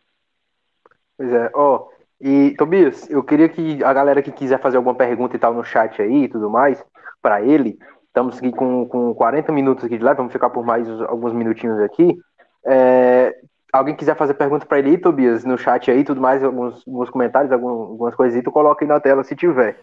[1.18, 1.76] Pois é, ó.
[1.76, 1.99] Oh.
[2.22, 5.64] E, Tobias, eu queria que a galera que quiser fazer alguma pergunta e tal no
[5.64, 6.84] chat aí e tudo mais,
[7.22, 10.88] para ele, estamos aqui com, com 40 minutos aqui de live, vamos ficar por mais
[11.04, 12.18] alguns minutinhos aqui.
[12.66, 13.34] É,
[13.72, 17.52] alguém quiser fazer pergunta para ele, Tobias, no chat aí, tudo mais, alguns, alguns comentários,
[17.52, 19.80] alguns, algumas coisitas, tu coloca aí na tela se tiver.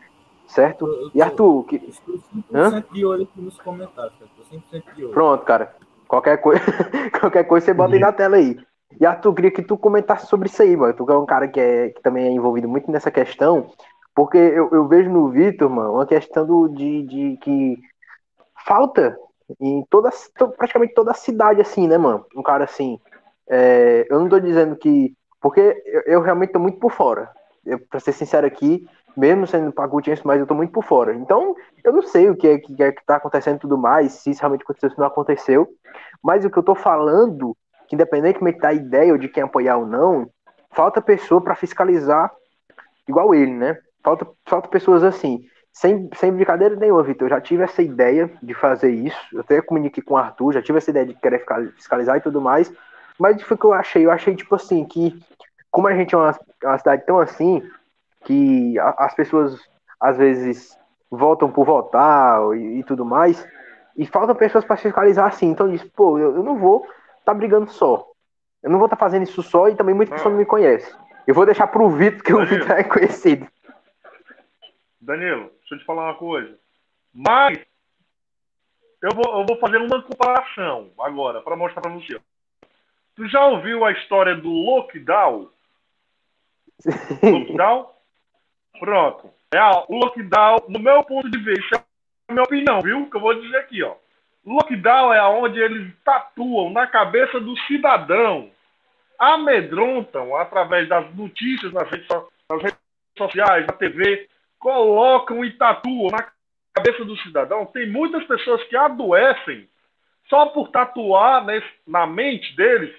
[0.46, 0.86] Certo?
[0.86, 1.76] Eu, eu e Arthur, que...
[1.76, 2.18] Estou
[2.52, 4.30] 100% de olho aqui nos comentários, cara.
[4.38, 5.12] Estou 100% de olho.
[5.12, 5.74] Pronto, cara.
[6.06, 6.62] Qualquer coisa,
[7.18, 8.56] qualquer coisa você bota aí na tela aí.
[8.98, 10.94] E Arthur, queria que tu comentasse sobre isso aí, mano.
[10.94, 13.70] Tu é um cara que, é, que também é envolvido muito nessa questão,
[14.14, 17.78] porque eu, eu vejo no Vitor, mano, uma questão do, de, de que
[18.66, 19.18] falta
[19.60, 20.10] em toda,
[20.56, 22.24] praticamente toda a cidade, assim, né, mano?
[22.34, 22.98] Um cara assim.
[23.48, 25.14] É, eu não tô dizendo que.
[25.40, 27.30] Porque eu, eu realmente tô muito por fora.
[27.64, 31.14] Eu, pra ser sincero aqui, mesmo sendo pagutiense, mas eu tô muito por fora.
[31.14, 34.12] Então, eu não sei o que é que, é que tá acontecendo e tudo mais,
[34.12, 35.68] se isso realmente aconteceu, se não aconteceu.
[36.22, 37.56] Mas o que eu tô falando
[37.88, 40.28] que independentemente da ideia ou de quem apoiar ou não,
[40.70, 42.30] falta pessoa para fiscalizar
[43.08, 43.78] igual ele, né?
[44.02, 45.44] Falta, falta pessoas assim.
[45.72, 47.26] Sem, sem brincadeira nenhuma, Vitor.
[47.26, 49.18] Eu já tive essa ideia de fazer isso.
[49.32, 52.40] Eu até comuniquei com o Arthur, já tive essa ideia de querer fiscalizar e tudo
[52.40, 52.72] mais.
[53.18, 54.06] Mas foi o que eu achei.
[54.06, 55.18] Eu achei, tipo assim, que
[55.70, 56.34] como a gente é uma,
[56.64, 57.62] uma cidade tão assim,
[58.24, 59.60] que a, as pessoas
[60.00, 60.78] às vezes
[61.10, 63.46] votam por votar e, e tudo mais,
[63.96, 65.48] e faltam pessoas para fiscalizar assim.
[65.50, 66.86] Então, eu disse, pô, eu, eu não vou
[67.26, 68.08] tá brigando só.
[68.62, 70.96] Eu não vou estar fazendo isso só e também muita pessoa não me conhece.
[71.26, 72.60] Eu vou deixar pro Vitor, que o Danilo.
[72.60, 73.46] Vitor é conhecido.
[75.00, 76.56] Danilo, deixa eu te falar uma coisa.
[77.12, 77.58] Mas
[79.02, 82.20] eu vou, eu vou fazer uma comparação agora para mostrar para você.
[83.16, 85.50] Tu já ouviu a história do lockdown?
[87.22, 87.90] Lockdown?
[88.78, 89.30] Pronto.
[89.52, 91.82] É o lockdown, no meu ponto de vista, é
[92.28, 93.08] a minha opinião, viu?
[93.08, 93.96] Que eu vou dizer aqui, ó.
[94.46, 98.50] Lockdown é onde eles tatuam na cabeça do cidadão,
[99.18, 102.78] amedrontam através das notícias nas redes, so- nas redes
[103.18, 104.28] sociais, na TV,
[104.58, 106.30] colocam e tatuam na
[106.72, 107.66] cabeça do cidadão.
[107.66, 109.68] Tem muitas pessoas que adoecem
[110.28, 112.94] só por tatuar nesse- na mente deles.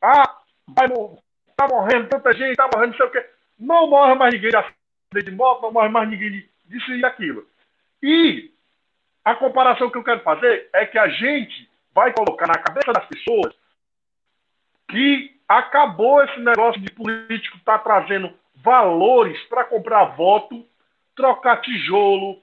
[0.00, 0.36] Ah,
[0.68, 0.88] vai,
[1.56, 3.26] tá morrendo tanta gente, tá morrendo não sei o quê.
[3.58, 4.52] Não morre mais ninguém
[5.12, 7.46] de moto, não morre mais ninguém disso e daquilo.
[8.02, 8.50] E
[9.28, 13.04] a comparação que eu quero fazer é que a gente vai colocar na cabeça das
[13.04, 13.54] pessoas
[14.88, 20.64] que acabou esse negócio de político estar trazendo valores para comprar voto,
[21.14, 22.40] trocar tijolo,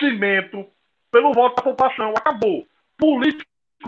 [0.00, 0.66] cimento
[1.08, 2.12] pelo voto da população.
[2.16, 2.66] Acabou.
[2.98, 3.46] Político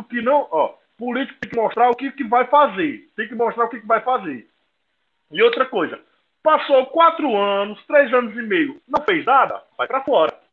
[0.09, 3.11] que não, ó, político tem que mostrar o que, que vai fazer.
[3.17, 4.49] Tem que mostrar o que, que vai fazer.
[5.33, 6.01] E outra coisa,
[6.45, 10.44] passou quatro anos, três anos e meio, não fez nada, vai para fora.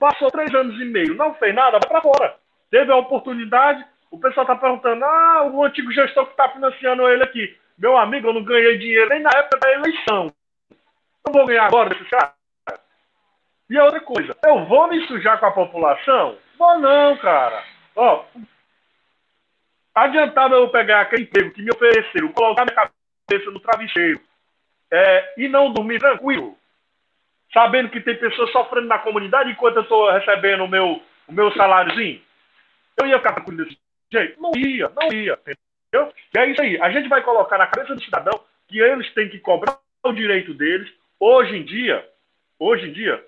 [0.00, 2.36] Passou três anos e meio, não fez nada, vai para fora.
[2.70, 7.22] Teve a oportunidade, o pessoal está perguntando, ah, o antigo gestor que está financiando ele
[7.22, 7.54] aqui.
[7.78, 10.32] Meu amigo, eu não ganhei dinheiro nem na época da eleição.
[11.26, 12.32] Eu vou ganhar agora desse cara.
[13.68, 16.38] E a outra coisa, eu vou me sujar com a população?
[16.58, 17.62] Vou não, cara.
[17.94, 18.24] Ó,
[19.94, 24.18] adiantava eu pegar aquele emprego que me ofereceram, colocar minha cabeça no travesseiro
[24.90, 26.56] é, e não dormir tranquilo,
[27.52, 31.52] sabendo que tem pessoas sofrendo na comunidade enquanto eu estou recebendo o meu, o meu
[31.52, 32.20] saláriozinho?
[32.96, 33.78] Eu ia ficar tranquilo desse
[34.12, 34.40] jeito?
[34.40, 36.12] Não ia, não ia, entendeu?
[36.34, 39.28] E é isso aí, a gente vai colocar na cabeça do cidadão que eles têm
[39.28, 40.90] que cobrar o direito deles.
[41.18, 42.06] Hoje em dia,
[42.58, 43.22] hoje em dia,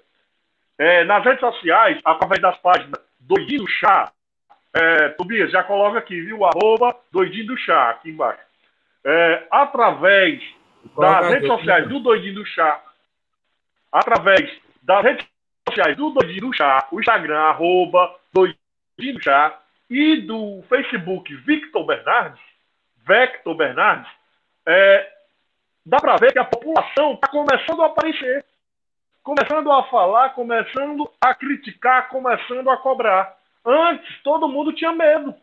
[0.78, 4.12] é, nas redes sociais, através das páginas Doidinho do Chá,
[4.74, 6.44] é, Tobias, já coloca aqui, viu?
[6.44, 8.40] Arroba Doidinho do Chá, aqui embaixo.
[9.04, 10.42] É, através
[10.96, 12.80] das redes sociais do Doidinho do Chá,
[13.92, 14.50] através
[14.82, 15.26] das redes
[15.68, 18.58] sociais do Doidinho do Chá, o Instagram, arroba Doidinho
[19.14, 19.58] do Chá,
[19.90, 22.40] e do Facebook Victor Bernardes,
[23.06, 24.10] Vector Bernardes,
[24.66, 25.12] é,
[25.84, 28.44] dá para ver que a população está começando a aparecer.
[29.22, 33.36] Começando a falar, começando a criticar, começando a cobrar.
[33.64, 35.34] Antes, todo mundo tinha medo.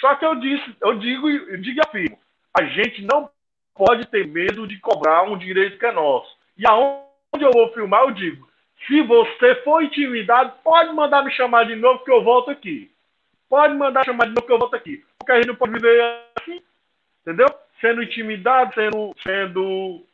[0.00, 2.18] Só que eu disse, eu digo, eu digo e afirmo,
[2.58, 3.30] a gente não
[3.74, 6.34] pode ter medo de cobrar um direito que é nosso.
[6.56, 8.48] E aonde eu vou filmar, eu digo,
[8.86, 12.90] se você for intimidado, pode mandar me chamar de novo que eu volto aqui.
[13.48, 15.04] Pode mandar chamar de novo que eu volto aqui.
[15.18, 16.62] Porque a gente não pode viver assim,
[17.20, 17.46] entendeu?
[17.80, 20.04] Sendo intimidado, sendo, sendo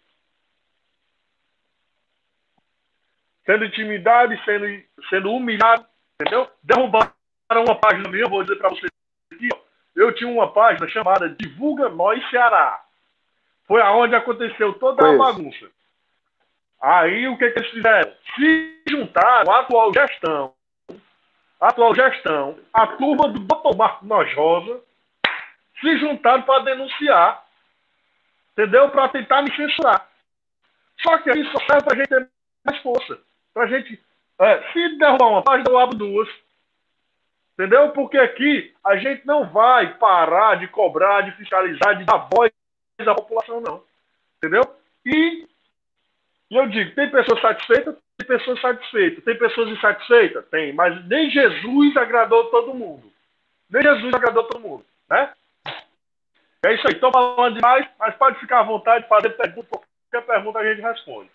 [3.49, 4.67] sendo intimidado e sendo,
[5.09, 5.87] sendo humilhado,
[6.21, 6.51] entendeu?
[6.63, 7.11] Derrubaram
[7.51, 8.91] uma página minha, vou dizer para vocês
[9.33, 9.59] aqui, ó.
[9.97, 12.85] Eu tinha uma página chamada Divulga Nós Ceará.
[13.67, 15.71] Foi aonde aconteceu toda a bagunça.
[16.81, 18.13] Aí o que, que eles fizeram?
[18.35, 20.55] Se juntaram à atual gestão,
[21.61, 23.77] a atual gestão, a turma do Dr.
[23.77, 24.81] Marco Nojosa,
[25.81, 27.45] se juntaram para denunciar,
[28.53, 28.91] entendeu?
[28.91, 30.09] Para tentar me censurar.
[31.01, 32.29] Só que só serve para a gente ter
[32.65, 33.19] mais força.
[33.55, 34.01] Pra gente.
[34.41, 36.29] é, se derrubar uma página, eu abro duas.
[37.55, 37.91] Entendeu?
[37.91, 42.53] Porque aqui a gente não vai parar de cobrar, de fiscalizar, de dar voz
[43.01, 43.83] à população, não.
[44.37, 44.63] Entendeu?
[45.05, 45.49] E,
[46.51, 49.25] e eu digo, tem pessoas satisfeitas, tem pessoas satisfeitas.
[49.25, 50.45] Tem pessoas insatisfeitas?
[50.49, 53.05] Tem, mas nem Jesus agradou todo mundo.
[53.71, 54.85] Nem Jesus agradou todo mundo.
[55.09, 55.31] Né?
[56.65, 56.95] É isso aí.
[56.95, 59.69] Estou falando demais, mas pode ficar à vontade de fazer pergunta.
[60.11, 61.31] Qualquer pergunta a gente responde.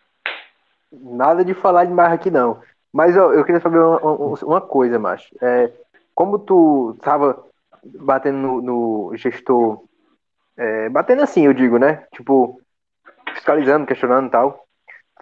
[0.91, 2.61] Nada de falar demais aqui, não.
[2.91, 3.99] Mas ó, eu queria saber uma,
[4.43, 5.33] uma- coisa, macho.
[5.41, 5.71] É,
[6.13, 7.43] como tu tava
[7.83, 9.83] batendo no, no gestor,
[10.57, 12.05] é, batendo assim, eu digo, né?
[12.13, 12.61] Tipo,
[13.33, 14.62] fiscalizando, questionando e tal.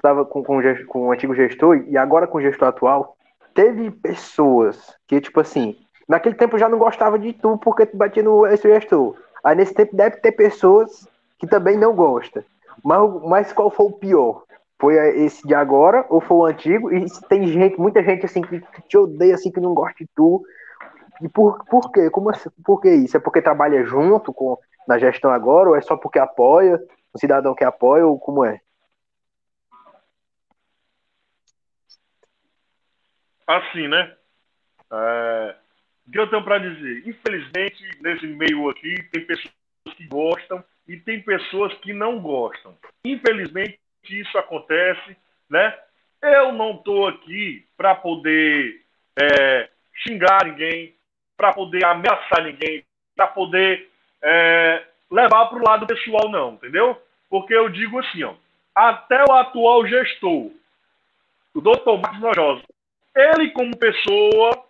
[0.01, 3.15] Tu tava com, com, o com o antigo gestor e agora com o gestor atual.
[3.53, 5.75] Teve pessoas que, tipo assim,
[6.07, 9.15] naquele tempo já não gostava de tu porque tu batia no esse gestor.
[9.43, 12.43] Aí nesse tempo deve ter pessoas que também não gostam.
[12.83, 14.43] Mas, o- mas qual foi o pior?
[14.79, 16.91] Foi esse de agora ou foi o antigo?
[16.91, 20.41] E tem gente, muita gente assim que te odeia, assim, que não gosta de tu.
[21.21, 22.09] E por, por quê?
[22.09, 22.49] Como assim?
[22.65, 23.17] Por que isso?
[23.17, 26.79] É porque trabalha junto com na gestão agora, ou é só porque apoia?
[27.15, 28.59] Um cidadão que apoia, ou como é?
[33.57, 34.15] Assim, né?
[34.91, 35.55] É,
[36.07, 37.07] o que eu tenho para dizer?
[37.07, 39.53] Infelizmente, nesse meio aqui, tem pessoas
[39.95, 42.77] que gostam e tem pessoas que não gostam.
[43.05, 43.79] Infelizmente,
[44.09, 45.15] isso acontece,
[45.49, 45.77] né?
[46.21, 48.81] Eu não estou aqui para poder
[49.19, 49.69] é,
[50.05, 50.93] xingar ninguém,
[51.37, 52.83] para poder ameaçar ninguém,
[53.15, 53.89] para poder
[54.21, 57.01] é, levar para o lado pessoal, não, entendeu?
[57.29, 58.35] Porque eu digo assim, ó,
[58.75, 60.51] até o atual gestor,
[61.53, 62.63] o doutor Marcos Nojosa,
[63.15, 64.65] ele como pessoa,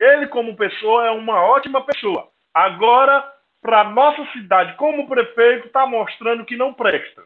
[0.00, 2.28] ele como pessoa é uma ótima pessoa.
[2.54, 7.22] Agora, para nossa cidade, como prefeito, está mostrando que não presta.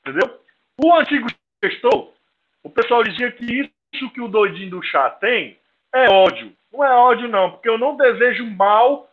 [0.00, 0.40] Entendeu?
[0.82, 1.28] O antigo
[1.62, 2.12] gestor,
[2.62, 5.58] o pessoal dizia que isso que o doidinho do chá tem
[5.92, 6.52] é ódio.
[6.72, 9.08] Não é ódio, não, porque eu não desejo mal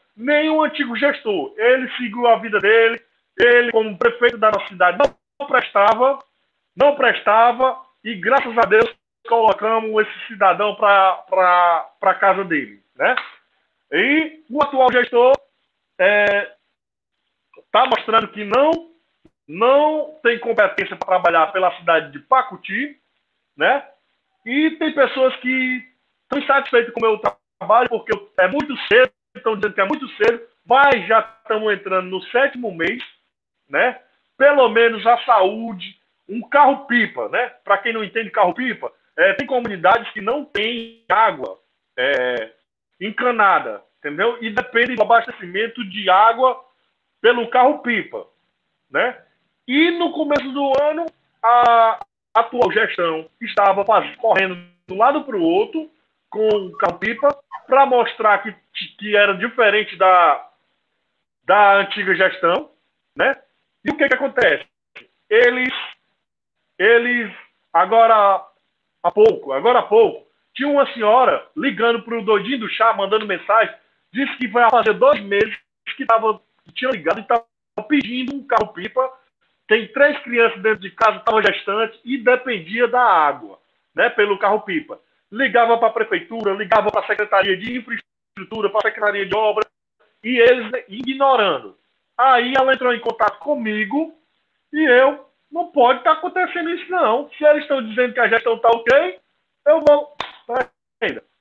[0.51, 1.53] o antigo gestor.
[1.57, 3.01] Ele seguiu a vida dele,
[3.37, 4.97] ele, como prefeito da nossa cidade,
[5.39, 6.19] não prestava,
[6.75, 12.81] não prestava, e graças a Deus colocamos esse cidadão para a casa dele.
[12.95, 13.15] Né?
[13.91, 15.33] E o atual gestor
[15.91, 16.55] está é,
[17.71, 18.71] tá mostrando que não,
[19.47, 22.97] não tem competência para trabalhar pela cidade de Pacuti,
[23.57, 23.85] né?
[24.45, 25.83] E tem pessoas que
[26.23, 27.21] estão insatisfeitas com o meu
[27.59, 32.09] trabalho, porque é muito cedo, estão dizendo que é muito cedo, mas já estamos entrando
[32.09, 33.03] no sétimo mês,
[33.67, 33.99] né?
[34.37, 37.49] Pelo menos a saúde, um carro-pipa, né?
[37.63, 41.59] Para quem não entende carro-pipa, é, tem comunidades que não têm água
[41.97, 42.51] é,
[43.01, 44.41] encanada, entendeu?
[44.41, 46.63] E depende do abastecimento de água
[47.19, 48.25] pelo carro-pipa,
[48.89, 49.21] né?
[49.67, 51.05] E no começo do ano,
[51.43, 51.99] a
[52.33, 53.83] atual gestão estava
[54.17, 54.55] correndo
[54.87, 55.91] de um lado para o outro
[56.29, 57.27] com o carro-pipa
[57.67, 58.55] para mostrar que,
[58.97, 60.49] que era diferente da,
[61.43, 62.71] da antiga gestão,
[63.13, 63.35] né?
[63.83, 64.65] E o que, que acontece?
[65.29, 65.73] Eles,
[66.77, 67.29] eles
[67.73, 68.48] agora
[69.03, 73.25] há pouco, agora há pouco, tinha uma senhora ligando para o doidinho do chá, mandando
[73.25, 73.73] mensagem,
[74.11, 75.57] disse que vai fazer dois meses
[75.95, 76.41] que tava,
[76.73, 77.45] tinha ligado e estava
[77.87, 79.09] pedindo um carro-pipa.
[79.67, 83.59] Tem três crianças dentro de casa, estava gestante e dependia da água,
[83.95, 84.99] né, pelo carro-pipa.
[85.31, 89.69] Ligava para a prefeitura, ligava para a Secretaria de Infraestrutura, para a Secretaria de Obras,
[90.23, 91.77] e eles ignorando.
[92.17, 94.13] Aí ela entrou em contato comigo
[94.73, 97.29] e eu, não pode estar tá acontecendo isso não.
[97.31, 99.19] Se eles estão dizendo que a gestão está ok,
[99.67, 100.15] eu vou.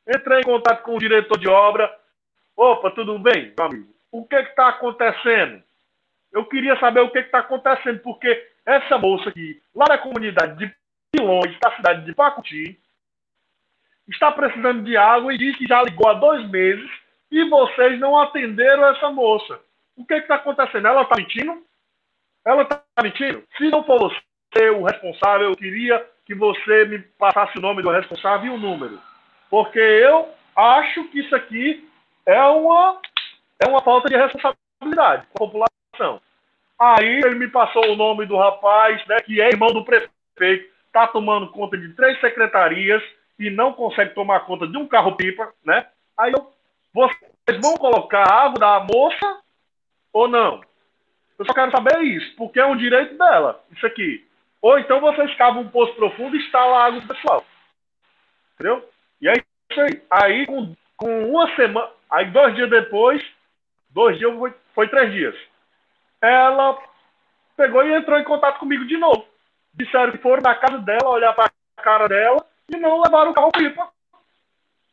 [0.08, 1.94] Entrei em contato com o diretor de obra,
[2.58, 3.94] Opa, tudo bem, meu amigo?
[4.10, 5.62] O que está acontecendo?
[6.32, 10.74] Eu queria saber o que está acontecendo, porque essa moça aqui, lá na comunidade de
[11.12, 12.76] Pilões, da cidade de Pacuti,
[14.08, 16.90] está precisando de água e diz que já ligou há dois meses
[17.30, 19.60] e vocês não atenderam essa moça.
[19.96, 20.88] O que está acontecendo?
[20.88, 21.62] Ela está mentindo?
[22.48, 23.44] Ela está mentindo?
[23.58, 27.90] Se não for você o responsável, eu queria que você me passasse o nome do
[27.90, 28.98] responsável e o número.
[29.50, 31.86] Porque eu acho que isso aqui
[32.24, 33.02] é uma,
[33.60, 36.22] é uma falta de responsabilidade com a população.
[36.78, 41.06] Aí ele me passou o nome do rapaz, né, que é irmão do prefeito, está
[41.06, 43.02] tomando conta de três secretarias
[43.38, 45.86] e não consegue tomar conta de um carro-pipa, né?
[46.16, 46.50] Aí eu,
[46.94, 49.40] vocês vão colocar a água da moça
[50.14, 50.62] ou não?
[51.38, 54.26] Eu só quero saber isso, porque é um direito dela, isso aqui.
[54.60, 57.44] Ou então vocês cavam um poço profundo e instalam a água do pessoal.
[58.54, 58.88] Entendeu?
[59.20, 59.36] E aí,
[59.70, 60.02] isso aí.
[60.10, 63.22] Aí, com, com uma semana, Aí dois dias depois,
[63.90, 65.36] dois dias foi, foi três dias,
[66.20, 66.78] ela
[67.56, 69.26] pegou e entrou em contato comigo de novo.
[69.74, 73.34] Disseram que foram na casa dela, olhar para a cara dela e não levaram o
[73.34, 73.88] carro pipa.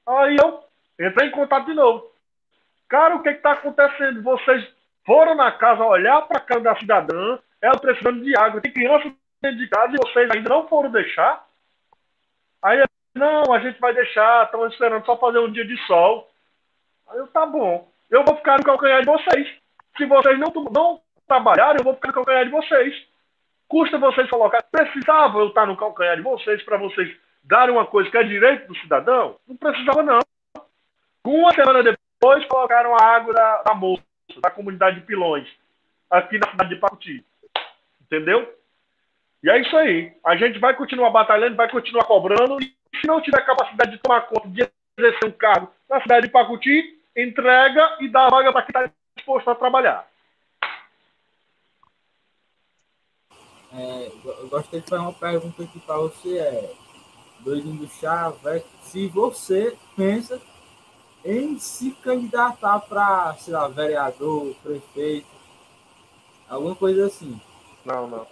[0.05, 0.63] Aí eu
[0.99, 2.11] entrei em contato de novo.
[2.87, 4.21] Cara, o que está acontecendo?
[4.21, 4.67] Vocês
[5.05, 9.13] foram na casa olhar para a casa da cidadã, ela precisando de água, tem criança
[9.41, 11.45] dentro de casa e vocês ainda não foram deixar?
[12.61, 12.83] Aí,
[13.13, 16.29] não, a gente vai deixar, estamos esperando só fazer um dia de sol.
[17.07, 17.87] Aí eu, tá bom.
[18.09, 19.47] Eu vou ficar no calcanhar de vocês.
[19.95, 23.07] Se vocês não, não trabalharem, eu vou ficar no calcanhar de vocês.
[23.67, 24.63] Custa vocês colocar.
[24.63, 28.67] Precisava eu estar no calcanhar de vocês para vocês darem uma coisa que é direito
[28.67, 29.37] do cidadão?
[29.47, 30.19] Não precisava, não.
[31.23, 34.03] Uma semana depois, colocaram a água da, da moça,
[34.41, 35.47] da comunidade de Pilões,
[36.09, 37.25] aqui na cidade de Pacuti.
[38.01, 38.53] Entendeu?
[39.43, 40.13] E é isso aí.
[40.25, 42.61] A gente vai continuar batalhando, vai continuar cobrando.
[42.61, 44.67] E se não tiver capacidade de tomar conta, de
[44.97, 48.93] exercer um cargo na cidade de Pacuti, entrega e dá a vaga para quem está
[49.15, 50.07] disposto a trabalhar.
[53.73, 56.73] É, eu gostaria de fazer uma pergunta aqui para você, é,
[57.41, 58.33] doidinho do chá,
[58.81, 60.41] se você pensa
[61.25, 65.27] em se candidatar para, sei lá, vereador, prefeito,
[66.47, 67.41] alguma coisa assim.
[67.83, 68.27] Não, não.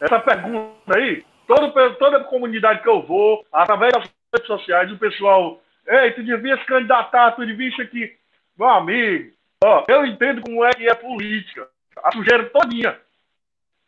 [0.00, 5.62] Essa pergunta aí, todo, toda comunidade que eu vou, através das redes sociais, o pessoal
[5.86, 8.16] Ei, tu devia se candidatar, tu devia isso aqui.
[8.56, 9.32] Meu amigo,
[9.64, 11.68] ó, eu entendo como é que é política.
[12.02, 12.98] a sujeira todinha.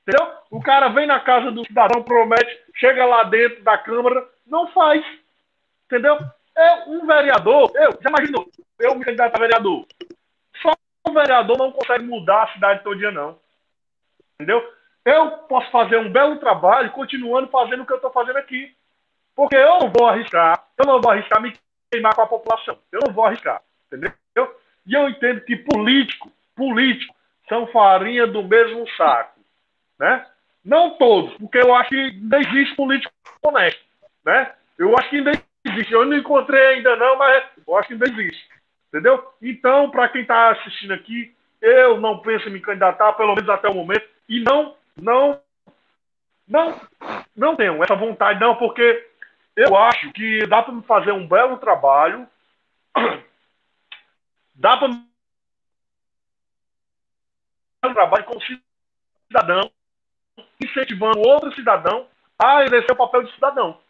[0.03, 0.35] Entendeu?
[0.51, 5.05] O cara vem na casa do cidadão, promete, chega lá dentro da Câmara, não faz.
[5.87, 6.19] Entendeu?
[6.57, 8.49] É um vereador, eu, já imaginou,
[8.79, 9.87] eu me candidato a vereador.
[10.63, 10.73] Só
[11.07, 13.39] um vereador não consegue mudar a cidade todo dia, não.
[14.35, 14.63] Entendeu?
[15.05, 18.75] Eu posso fazer um belo trabalho continuando fazendo o que eu estou fazendo aqui.
[19.35, 21.53] Porque eu não vou arriscar, eu não vou arriscar me
[21.91, 22.79] queimar com a população.
[22.91, 23.61] Eu não vou arriscar.
[23.87, 24.15] Entendeu?
[24.87, 27.15] E eu entendo que político, político,
[27.49, 29.41] são farinha do mesmo saco.
[29.99, 30.27] Né?
[30.65, 33.83] Não todos, porque eu acho que ainda existe político honesto.
[34.25, 34.53] Né?
[34.79, 35.33] Eu acho que ainda
[35.75, 35.93] existe.
[35.93, 38.49] Eu não encontrei ainda não, mas eu acho que ainda existe.
[38.89, 39.33] Entendeu?
[39.43, 43.69] Então, para quem está assistindo aqui, eu não penso em me candidatar, pelo menos até
[43.69, 45.41] o momento, e não, não,
[46.47, 46.81] não,
[47.35, 49.09] não tenho essa vontade, não, porque
[49.57, 52.29] eu acho que dá para fazer um belo trabalho,
[54.55, 55.09] dá para um
[57.95, 58.41] trabalho como
[59.27, 59.71] cidadão,
[60.63, 62.07] incentivando outro cidadão
[62.39, 63.81] a exercer o papel de cidadão,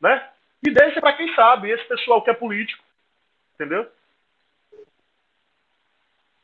[0.00, 0.28] né?
[0.62, 2.82] E deixa para quem sabe, esse pessoal que é político,
[3.54, 3.86] entendeu?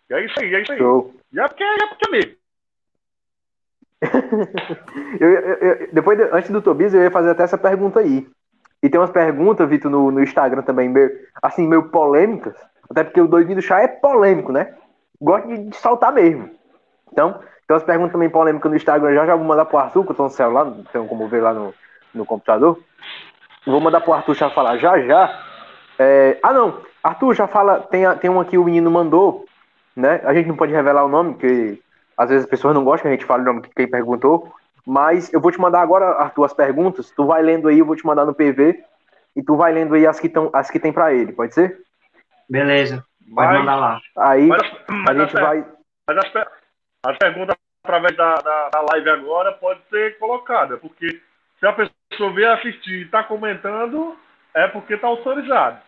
[0.09, 0.79] E é isso aí, é isso aí.
[0.79, 1.15] Show.
[1.33, 2.37] E é porque é porque é mesmo.
[5.21, 8.27] eu, eu, eu, depois, de, antes do Tobias, eu ia fazer até essa pergunta aí.
[8.83, 11.11] E tem umas perguntas, Vitor, no, no Instagram também, meio,
[11.43, 12.55] assim, meio polêmicas.
[12.89, 14.75] Até porque o doidinho do chá é polêmico, né?
[15.21, 16.51] Gosta de, de saltar mesmo.
[17.11, 17.33] Então,
[17.67, 19.15] tem umas perguntas também polêmicas no Instagram.
[19.15, 21.43] Já já vou mandar pro Arthur, que eu tô no celular, não tenho como ver
[21.43, 21.75] lá no,
[22.15, 22.79] no computador.
[23.67, 25.45] Vou mandar pro Arthur já falar já já.
[25.99, 26.39] É...
[26.43, 26.81] Ah, não.
[27.03, 27.81] Arthur já fala.
[27.81, 29.45] Tem, tem um aqui o menino mandou,
[29.95, 30.21] né?
[30.25, 31.81] A gente não pode revelar o nome, porque
[32.17, 34.53] às vezes as pessoas não gostam que a gente fale o nome de quem perguntou.
[34.87, 37.11] Mas eu vou te mandar agora, Arthur, as perguntas.
[37.11, 38.85] Tu vai lendo aí, eu vou te mandar no PV.
[39.35, 41.83] E tu vai lendo aí as que, tão, as que tem para ele, pode ser?
[42.49, 44.01] Beleza, mas, mandar lá.
[44.17, 45.65] Aí mas, mas a gente as, vai.
[46.07, 46.47] Mas as,
[47.05, 51.21] as perguntas através da, da, da, live agora pode ser colocada, porque
[51.67, 54.15] se a pessoa vier assistir e está comentando,
[54.55, 55.79] é porque está autorizado.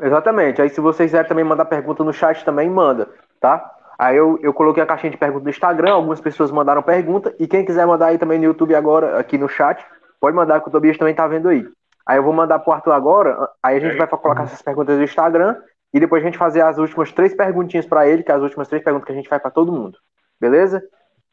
[0.00, 0.62] Exatamente.
[0.62, 3.08] Aí se você quiser também mandar pergunta no chat também, manda,
[3.40, 3.74] tá?
[3.98, 7.48] Aí eu, eu coloquei a caixinha de perguntas no Instagram, algumas pessoas mandaram pergunta, e
[7.48, 9.84] quem quiser mandar aí também no YouTube agora, aqui no chat,
[10.20, 11.66] pode mandar que o Tobias também tá vendo aí.
[12.06, 15.02] Aí eu vou mandar pro Arthur agora, aí a gente vai colocar essas perguntas no
[15.02, 15.56] Instagram,
[15.92, 18.68] e depois a gente fazer as últimas três perguntinhas para ele, que é as últimas
[18.68, 19.98] três perguntas que a gente faz para todo mundo.
[20.40, 20.80] Beleza?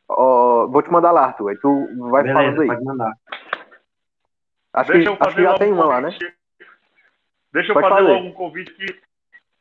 [0.08, 1.50] Ó, vou te mandar lá, Arthur.
[1.50, 2.68] Aí tu vai Beleza, falando aí.
[2.68, 3.14] Pode mandar.
[4.74, 6.10] Acho Deixa que, acho que já tem uma lá, né?
[7.54, 9.00] Deixa eu pode fazer, fazer logo um convite que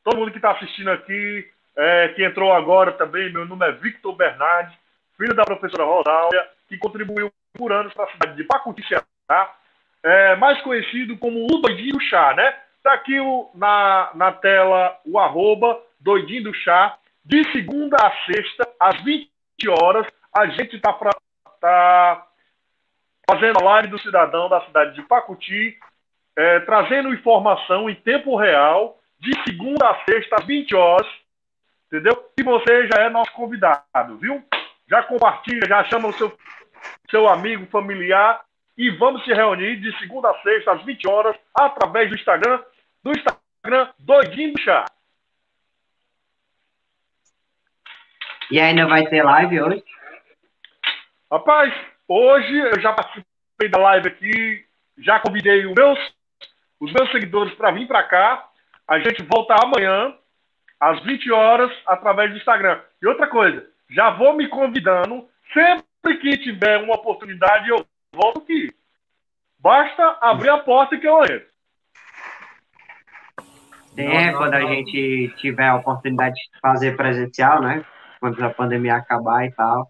[0.02, 4.14] todo mundo que está assistindo aqui, é, que entrou agora também, meu nome é Victor
[4.14, 4.76] Bernardi,
[5.16, 9.54] filho da professora Rosália, que contribuiu por anos para a cidade de Pacuti, Ceará,
[10.02, 12.54] é, mais conhecido como o Doidinho do Chá, né?
[12.76, 18.68] Está aqui o, na, na tela o arroba Doidinho do Chá, de segunda a sexta,
[18.78, 19.28] às 20
[19.80, 20.92] horas, a gente está
[21.60, 22.26] tá
[23.30, 25.78] fazendo a live do cidadão da cidade de Pacuti,
[26.36, 31.06] é, trazendo informação em tempo real, de segunda a sexta, às 20 horas,
[31.86, 32.30] entendeu?
[32.36, 34.42] E você já é nosso convidado, viu?
[34.90, 36.36] Já compartilha, já chama o seu,
[37.08, 38.44] seu amigo, familiar
[38.76, 42.60] e vamos se reunir de segunda a sexta, às 20 horas, através do Instagram,
[43.02, 44.84] do Instagram Doidinho do Chá.
[48.50, 49.84] E ainda vai ter live hoje?
[51.30, 51.74] Rapaz,
[52.06, 54.64] hoje eu já participei da live aqui,
[54.98, 55.98] já convidei os meus,
[56.78, 58.48] os meus seguidores para vir para cá.
[58.86, 60.14] A gente volta amanhã,
[60.78, 62.80] às 20 horas, através do Instagram.
[63.00, 68.70] E outra coisa, já vou me convidando, sempre que tiver uma oportunidade, eu volto aqui.
[69.58, 71.54] Basta abrir a porta que eu entro.
[73.96, 77.84] É, quando a gente tiver a oportunidade de fazer presencial, né?
[78.20, 79.88] Quando a pandemia acabar e tal.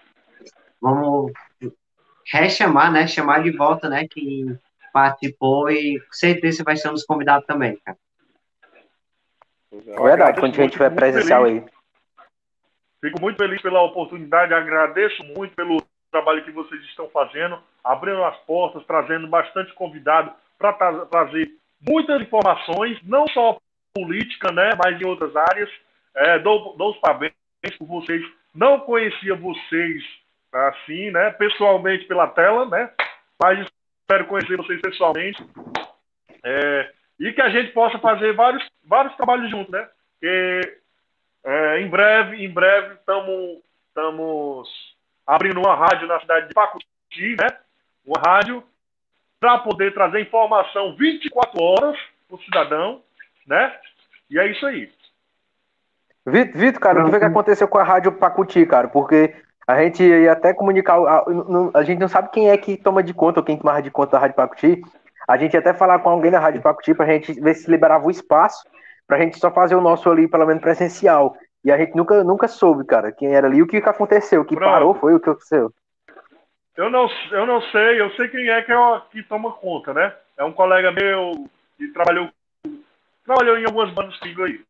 [0.84, 1.32] Vamos
[2.30, 3.06] rechamar, né?
[3.06, 4.06] Chamar de volta, né?
[4.06, 4.44] Que
[4.92, 7.96] participou e com certeza vai ser um dos convidados também, cara.
[9.72, 11.64] É verdade, quando a gente tiver presencial aí.
[13.00, 15.82] Fico muito feliz pela oportunidade, agradeço muito pelo
[16.12, 22.20] trabalho que vocês estão fazendo, abrindo as portas, trazendo bastante convidado para tra trazer muitas
[22.20, 23.58] informações, não só
[23.94, 25.70] política, né, mas em outras áreas.
[26.14, 27.32] É, dou, dou os parabéns
[27.78, 28.22] por vocês.
[28.54, 30.04] Não conhecia vocês
[30.54, 32.90] assim, né, pessoalmente pela tela, né,
[33.42, 33.66] mas
[34.00, 35.44] espero conhecer vocês pessoalmente.
[36.44, 39.88] É, e que a gente possa fazer vários, vários trabalhos juntos, né?
[40.20, 40.78] Que,
[41.44, 44.68] é, em breve, em breve, estamos
[45.26, 47.46] abrindo uma rádio na cidade de Pacuti, né?
[48.04, 48.62] Uma rádio
[49.40, 51.98] para poder trazer informação 24 horas
[52.28, 53.02] para o cidadão,
[53.46, 53.74] né?
[54.30, 54.90] E é isso aí.
[56.26, 58.88] Vitor, cara, o que, que aconteceu com a rádio Pacuti, cara?
[58.88, 59.34] Porque
[59.66, 60.98] A gente ia até comunicar.
[60.98, 61.24] A,
[61.74, 64.12] a, gente não sabe quem é que toma de conta ou quem tomava de conta
[64.12, 64.82] da Rádio Pacuti.
[65.26, 68.06] A gente ia até falar com alguém da Rádio Pacuti pra gente ver se liberava
[68.06, 68.62] o espaço
[69.06, 71.36] pra gente só fazer o nosso ali, pelo menos presencial.
[71.64, 74.44] E a gente nunca, nunca soube, cara, quem era ali, o que, que aconteceu, o
[74.44, 74.70] que Pronto.
[74.70, 75.72] parou foi o que aconteceu.
[76.76, 80.12] Eu não, eu não sei, eu sei quem é que, é que toma conta, né?
[80.36, 81.48] É um colega meu
[81.78, 82.28] que trabalhou,
[83.24, 84.60] trabalhou em algumas bandas comigo aí.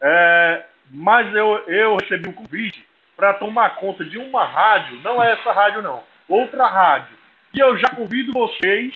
[0.00, 2.84] É, mas eu, eu recebi um convite
[3.20, 7.14] para tomar conta de uma rádio, não é essa rádio não, outra rádio.
[7.52, 8.94] E eu já convido vocês,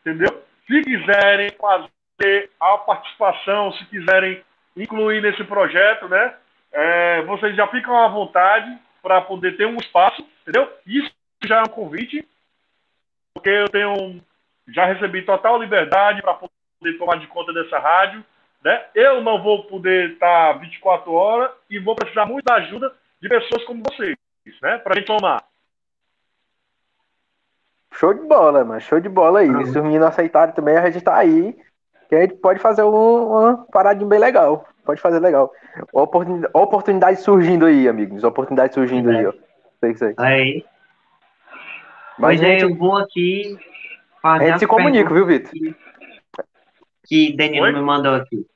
[0.00, 0.44] entendeu?
[0.64, 4.44] Se quiserem fazer a participação, se quiserem
[4.76, 6.36] incluir nesse projeto, né?
[6.70, 10.72] É, vocês já ficam à vontade para poder ter um espaço, entendeu?
[10.86, 11.10] Isso
[11.44, 12.24] já é um convite,
[13.34, 14.22] porque eu tenho
[14.68, 18.24] já recebi total liberdade para poder tomar de conta dessa rádio,
[18.64, 18.84] né?
[18.94, 23.64] Eu não vou poder estar 24 horas e vou precisar muito da ajuda de pessoas
[23.64, 24.16] como vocês,
[24.60, 24.78] né?
[24.78, 25.44] Para a gente tomar.
[27.92, 28.80] Show de bola, mano.
[28.80, 29.66] Show de bola aí.
[29.66, 31.56] Se os meninos aceitarem também, a gente tá aí
[32.08, 34.68] que a gente pode fazer um, uma paradinha bem legal.
[34.84, 35.52] Pode fazer legal.
[35.92, 38.24] Oportunidade, oportunidade surgindo aí, amigos.
[38.24, 39.18] Oportunidade surgindo é.
[39.18, 39.32] aí, ó.
[39.78, 40.14] Sei, sei.
[40.16, 40.64] Aí.
[42.18, 43.56] Mas Mas gente, eu vou aqui
[44.20, 44.44] fazer.
[44.44, 45.52] A gente se comunica, viu, Vitor?
[45.52, 45.74] Que,
[47.04, 47.72] que Danilo Oi?
[47.72, 48.46] me mandou aqui.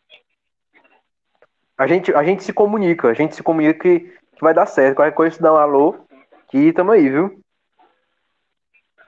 [1.79, 3.89] A gente, a gente se comunica, a gente se comunica
[4.37, 4.97] que, vai dar certo.
[4.97, 5.97] Qualquer coisa, dá um alô,
[6.49, 7.41] que tamo aí, viu?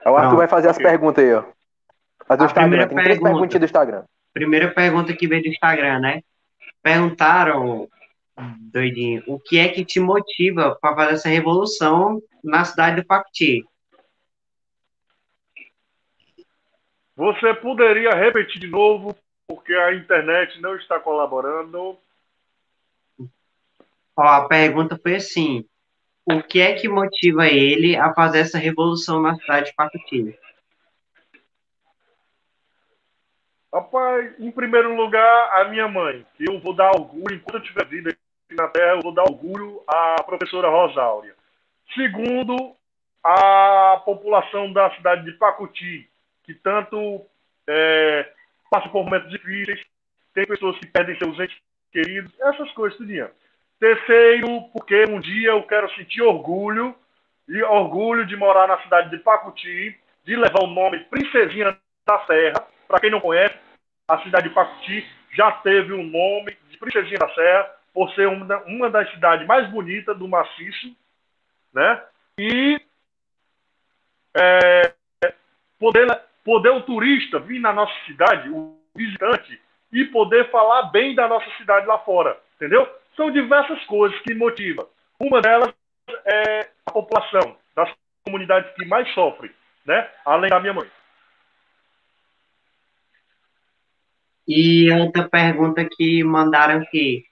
[0.05, 1.43] O Arthur vai fazer as perguntas aí, ó.
[2.27, 4.03] As do a Instagram, tem três perguntas do Instagram.
[4.33, 6.21] Primeira pergunta que veio do Instagram, né?
[6.81, 7.87] Perguntaram,
[8.71, 13.65] doidinho, o que é que te motiva para fazer essa revolução na cidade do Pacti?
[17.15, 19.13] Você poderia repetir de novo,
[19.47, 21.97] porque a internet não está colaborando.
[24.21, 25.65] A pergunta foi assim:
[26.25, 30.37] o que é que motiva ele a fazer essa revolução na cidade de Pacoti?
[33.73, 36.25] Rapaz, em primeiro lugar, a minha mãe.
[36.39, 39.81] Eu vou dar orgulho, enquanto eu tiver vida aqui na Terra, eu vou dar orgulho
[39.87, 41.35] à professora Rosáurea.
[41.93, 42.75] Segundo,
[43.23, 46.09] a população da cidade de Pacuti,
[46.43, 47.25] que tanto
[47.67, 48.31] é,
[48.69, 49.79] passa por momentos difíceis,
[50.33, 51.57] tem pessoas que perdem seus entes
[51.91, 53.29] queridos, essas coisas, tudinho.
[53.79, 56.95] Terceiro, porque um dia eu quero sentir orgulho,
[57.47, 61.75] e orgulho de morar na cidade de Pacuti, de levar o nome Princesinha
[62.05, 63.55] da Serra, para quem não conhece,
[64.07, 68.57] a cidade de Pacuti já teve o nome de Princesinha da Serra, por ser uma,
[68.63, 70.95] uma das cidades mais bonitas do maciço,
[71.73, 72.03] né?
[72.37, 72.79] E
[74.35, 74.93] é,
[75.79, 79.59] poder, poder o turista vir na nossa cidade, o visitante,
[79.91, 82.87] e poder falar bem da nossa cidade lá fora, entendeu?
[83.19, 84.87] São diversas coisas que motivam.
[85.19, 85.73] Uma delas
[86.25, 87.93] é a população das
[88.23, 89.51] comunidades que mais sofrem,
[89.85, 90.09] né?
[90.25, 90.87] Além da minha mãe.
[94.47, 97.25] E outra pergunta que mandaram aqui.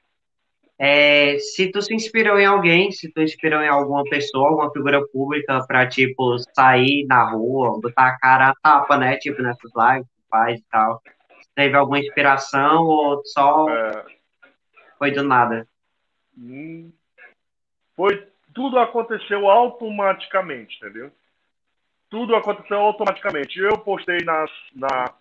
[0.77, 5.01] É, se tu se inspirou em alguém, se tu inspirou em alguma pessoa, alguma figura
[5.07, 9.15] pública para tipo, sair na rua, botar a cara a tapa, né?
[9.15, 11.01] Tipo, nessas lives que faz e tal.
[11.55, 14.05] Teve alguma inspiração ou só é...
[14.99, 15.65] foi do nada?
[16.37, 16.91] Hum,
[17.95, 21.11] foi, tudo aconteceu automaticamente, entendeu?
[22.09, 23.59] Tudo aconteceu automaticamente.
[23.59, 25.13] Eu postei nas, na,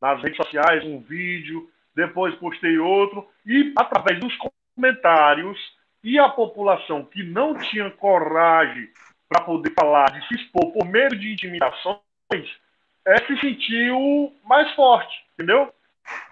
[0.00, 4.34] nas redes sociais um vídeo, depois postei outro, e através dos
[4.76, 5.58] comentários
[6.02, 8.88] e a população que não tinha coragem
[9.28, 12.00] para poder falar, de se expor por medo de intimidações,
[13.04, 15.72] é, se sentiu mais forte, entendeu?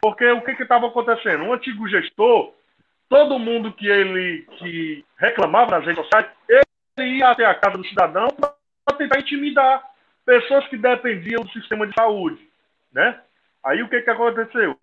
[0.00, 1.44] Porque o que estava acontecendo?
[1.44, 2.52] Um antigo gestor,
[3.14, 6.26] todo mundo que ele que reclamava nas redes sociais,
[6.98, 9.88] ele ia até a casa do cidadão para tentar intimidar
[10.26, 12.44] pessoas que dependiam do sistema de saúde,
[12.92, 13.20] né?
[13.62, 14.76] Aí o que, que aconteceu?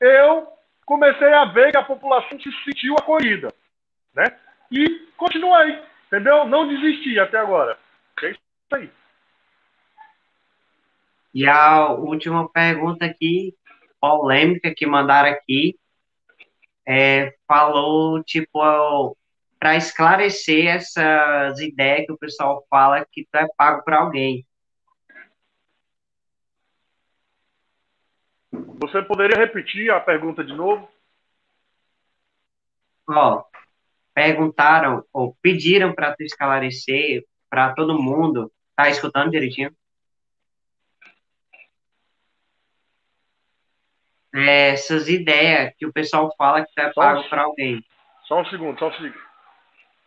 [0.00, 0.48] Eu
[0.84, 3.54] comecei a ver que a população se sentiu acolhida,
[4.12, 4.36] né?
[4.72, 6.44] E continuei, entendeu?
[6.44, 7.78] Não desisti até agora.
[8.20, 8.40] É isso
[8.72, 8.90] aí.
[11.32, 13.54] E a última pergunta aqui,
[14.00, 15.78] polêmica que mandaram aqui,
[16.86, 19.16] é, falou, tipo,
[19.58, 24.46] para esclarecer essas ideias que o pessoal fala que tu é pago para alguém.
[28.78, 30.88] Você poderia repetir a pergunta de novo?
[33.08, 33.44] Ó,
[34.14, 38.52] perguntaram ou pediram para tu esclarecer para todo mundo.
[38.74, 39.74] Tá escutando direitinho?
[44.36, 47.84] Essas ideias que o pessoal fala que é pago um, para alguém.
[48.26, 49.26] Só um segundo, só um segundo.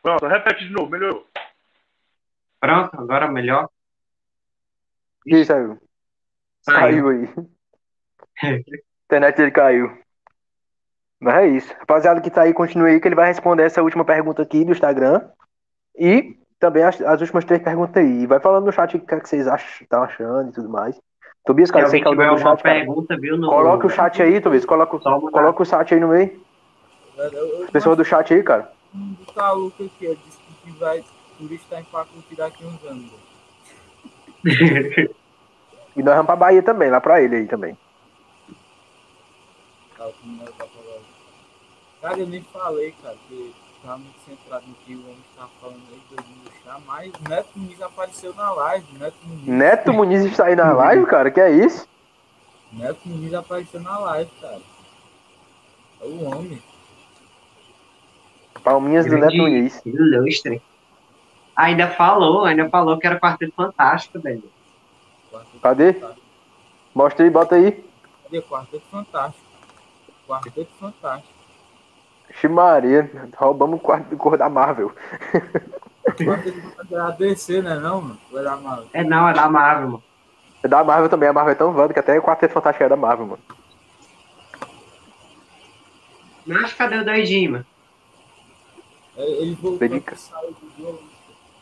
[0.02, 1.28] Pronto, repete de novo, melhorou.
[2.60, 3.70] Pronto, agora melhor.
[5.26, 5.80] Ih, saiu.
[6.66, 7.30] Caiu aí.
[9.06, 9.98] Internet dele caiu.
[11.20, 11.74] Mas é isso.
[11.80, 14.72] Rapaziada que tá aí, continue aí que ele vai responder essa última pergunta aqui do
[14.72, 15.30] Instagram.
[15.98, 18.22] E também as, as últimas três perguntas aí.
[18.22, 19.48] E vai falando no chat o que, é que vocês
[19.82, 21.00] estão achando e tudo mais.
[21.50, 22.76] Tobias, cara, você alguém que é o dono do chat, cara.
[22.76, 23.36] pergunta, viu?
[23.36, 23.50] No...
[23.50, 24.66] Coloca o chat aí, Tobias.
[24.66, 25.32] Coloca, mudar.
[25.32, 26.40] coloca o chat aí no meio.
[27.64, 28.72] As pessoas do chat aí, cara.
[28.94, 31.04] do Caluca aqui, ó, disse que vai
[31.40, 33.12] turista em Pacuti daqui uns anos.
[35.98, 37.76] E nós vamos pra Bahia também, lá pra ele aí também.
[39.98, 40.14] O.
[42.00, 45.82] Cara, eu nem falei, cara, que tava muito centrado no que o homem tava falando
[45.92, 49.48] aí, do chá, mas o Neto Muniz apareceu na live, Neto Muniz.
[49.48, 51.32] Neto Muniz está aí na live, cara.
[51.32, 51.88] Que é isso?
[52.72, 54.62] Neto Muniz apareceu na live, cara.
[56.02, 56.62] É o homem.
[58.64, 59.82] Palminhas do Neto Muniz.
[59.86, 60.62] Ilustre.
[61.56, 64.44] Ainda falou, ainda falou que era quarteto fantástico, velho.
[65.32, 65.94] Quarteto Cadê?
[65.94, 66.28] Fantástico.
[66.96, 67.84] Mostra aí, bota aí.
[68.24, 68.42] Cadê?
[68.42, 69.46] Quarteto Fantástico.
[70.28, 71.39] Quarteto Fantástico.
[72.34, 73.10] Ximaria.
[73.36, 74.92] Roubamos o quarto do cor da Marvel.
[76.92, 78.18] É ABC, né, não, mano?
[78.32, 78.88] Foi da Marvel.
[78.94, 80.04] É não, é da Marvel, mano.
[80.64, 81.30] É da Marvel também.
[81.30, 83.44] A Marvel é tão vanda que até o Quarteto Fantástico é da Marvel, mano.
[86.48, 87.66] Mas cadê o doidinho, mano?
[89.18, 90.16] É, Ele voltou Dedica.
[90.16, 91.04] saiu do jogo.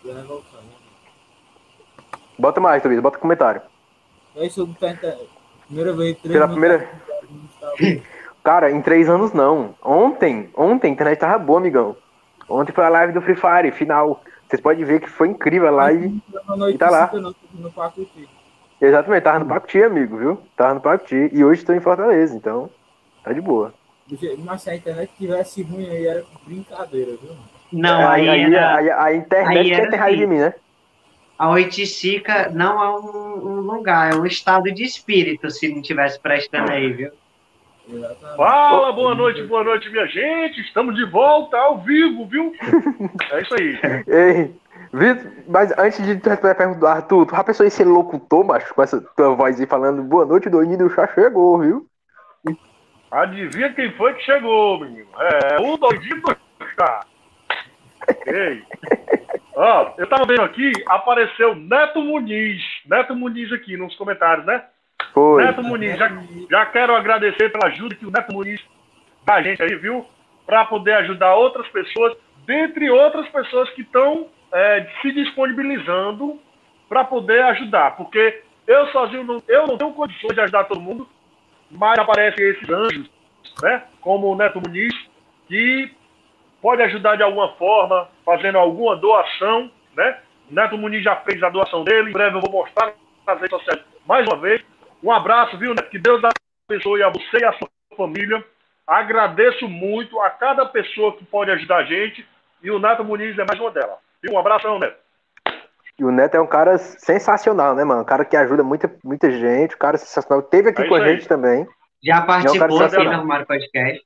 [0.06, 0.70] Vai voltar, né?
[2.40, 3.02] Bota mais, Tobias.
[3.02, 3.62] Bota comentário.
[4.36, 4.96] É isso, eu tá.
[5.66, 6.90] Primeira vez, três Pela primeira...
[8.48, 9.76] Cara, em três anos não.
[9.84, 11.98] Ontem, ontem a internet tava boa, amigão.
[12.48, 14.22] Ontem foi a live do Free Fire, final.
[14.48, 16.18] Vocês podem ver que foi incrível a live.
[16.56, 17.10] Noite E tá lá.
[17.12, 18.30] não no Pacuti.
[18.80, 20.42] Exatamente, tava no Pacuti, amigo, viu?
[20.56, 21.30] Tava no Pacuti.
[21.34, 22.70] E hoje estou em Fortaleza, então
[23.22, 23.74] tá de boa.
[24.46, 27.36] Mas se a internet tivesse ruim aí, era brincadeira, viu?
[27.74, 28.76] Não, aí, aí, era...
[28.78, 30.34] aí- a internet aí quer ter raiva de assim.
[30.34, 30.54] mim, né?
[31.38, 36.18] A Oiticica não é um, um lugar, é um estado de espírito, se não tivesse
[36.18, 37.12] prestando aí, viu?
[37.90, 38.38] Exatamente.
[38.38, 40.62] Fala, boa noite, boa noite, minha gente.
[40.62, 42.54] Estamos de volta ao vivo, viu?
[43.32, 43.80] É isso aí.
[44.08, 44.56] Ei,
[44.94, 47.86] Vitor, mas antes de tu responder a pergunta do Arthur, tu já pensou em ser
[47.86, 51.86] locutor, macho, com essa tua voz aí falando boa noite, doidinho do chá chegou, viu?
[53.12, 55.08] Adivinha quem foi que chegou, menino?
[55.18, 56.36] É o doidinho do
[56.76, 57.06] chá.
[58.26, 58.64] Ei.
[59.56, 62.62] Ó, eu tava vendo aqui, apareceu Neto Muniz.
[62.86, 64.64] Neto Muniz aqui nos comentários, né?
[65.14, 65.44] Foi.
[65.44, 66.10] Neto Muniz, já,
[66.50, 68.62] já quero agradecer pela ajuda que o Neto Muniz
[69.26, 70.06] dá a gente aí, viu?
[70.46, 74.28] Para poder ajudar outras pessoas, dentre outras pessoas que estão
[75.02, 76.40] se disponibilizando
[76.88, 77.98] para poder ajudar.
[77.98, 81.08] Porque eu sozinho não, eu não tenho condições de ajudar todo mundo,
[81.70, 83.10] mas aparecem esses anjos,
[83.62, 83.84] né?
[84.02, 84.94] Como o Neto Muniz,
[85.48, 85.92] que
[86.62, 90.20] pode ajudar de alguma forma, fazendo alguma doação, né?
[90.50, 92.94] Neto Muniz já fez a doação dele, em breve eu vou mostrar
[93.26, 94.64] nas redes sociais mais uma vez.
[95.04, 95.90] Um abraço, viu, Neto?
[95.90, 96.22] Que Deus
[96.70, 98.44] abençoe a você e a sua família.
[98.86, 102.28] Agradeço muito a cada pessoa que pode ajudar a gente.
[102.64, 103.98] E o Neto Muniz é mais uma delas.
[104.24, 104.98] E um abração, Neto.
[106.00, 108.02] E o Neto é um cara sensacional, né, mano?
[108.02, 110.44] Um cara que ajuda muita, muita gente, um cara sensacional.
[110.44, 111.68] Teve aqui É com a gente também.
[112.04, 113.14] Já participou cara aqui sensacional.
[113.14, 114.06] no Armário Podcast.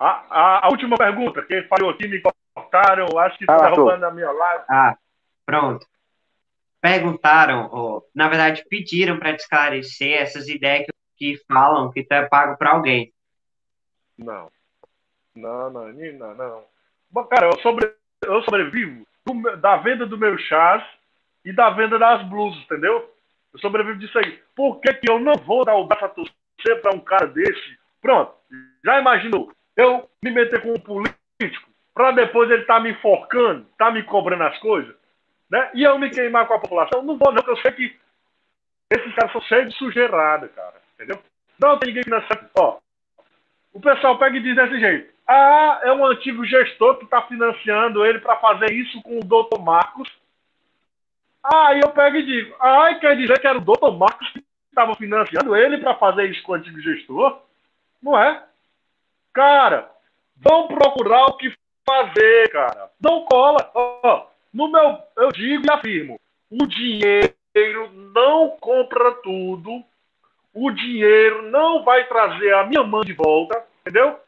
[0.00, 2.22] A, a, a última pergunta, quem falou aqui me
[2.54, 4.64] cortaram, acho que Ah, está roubando a minha live.
[4.70, 4.96] Ah,
[5.44, 5.86] pronto.
[6.80, 12.26] Perguntaram, ou, na verdade, pediram para esclarecer essas ideias que, que falam que tu é
[12.26, 13.12] pago para alguém.
[14.16, 14.50] Não.
[15.34, 16.64] Não, não, não, não.
[17.10, 17.92] Bom, cara, eu, sobre,
[18.24, 20.82] eu sobrevivo do da venda do meu chás
[21.44, 23.12] e da venda das blusas, entendeu?
[23.52, 24.40] Eu sobrevivo disso aí.
[24.54, 27.78] Por que, que eu não vou dar o braço a torcer para um cara desse?
[28.00, 28.32] Pronto.
[28.84, 29.52] Já imaginou?
[29.76, 34.44] Eu me meter com um político para depois ele tá me enforcando, tá me cobrando
[34.44, 34.94] as coisas,
[35.50, 35.70] né?
[35.74, 37.02] E eu me queimar com a população?
[37.02, 37.96] Não vou, não, porque eu sei que
[38.90, 40.74] esses caras são cheios de sujeirada, cara.
[40.94, 41.22] Entendeu?
[41.58, 42.48] Não tem ninguém financiando.
[42.58, 42.78] Ó,
[43.72, 45.12] o pessoal pega e diz desse jeito.
[45.26, 49.62] Ah, é um antigo gestor que está financiando ele para fazer isso com o doutor
[49.62, 50.08] Marcos.
[51.44, 54.94] Aí eu pego e digo, ah, quer dizer que era o doutor Marcos que estava
[54.94, 57.42] financiando ele para fazer isso com o antigo gestor?
[58.02, 58.42] Não é?
[59.32, 59.90] Cara,
[60.36, 61.54] vão procurar o que
[61.86, 62.90] fazer, cara.
[63.00, 63.70] Não cola.
[63.74, 66.20] Ó, no meu, eu digo e afirmo,
[66.50, 67.34] o dinheiro
[68.14, 69.82] não compra tudo.
[70.54, 74.18] O dinheiro não vai trazer a minha mãe de volta, entendeu?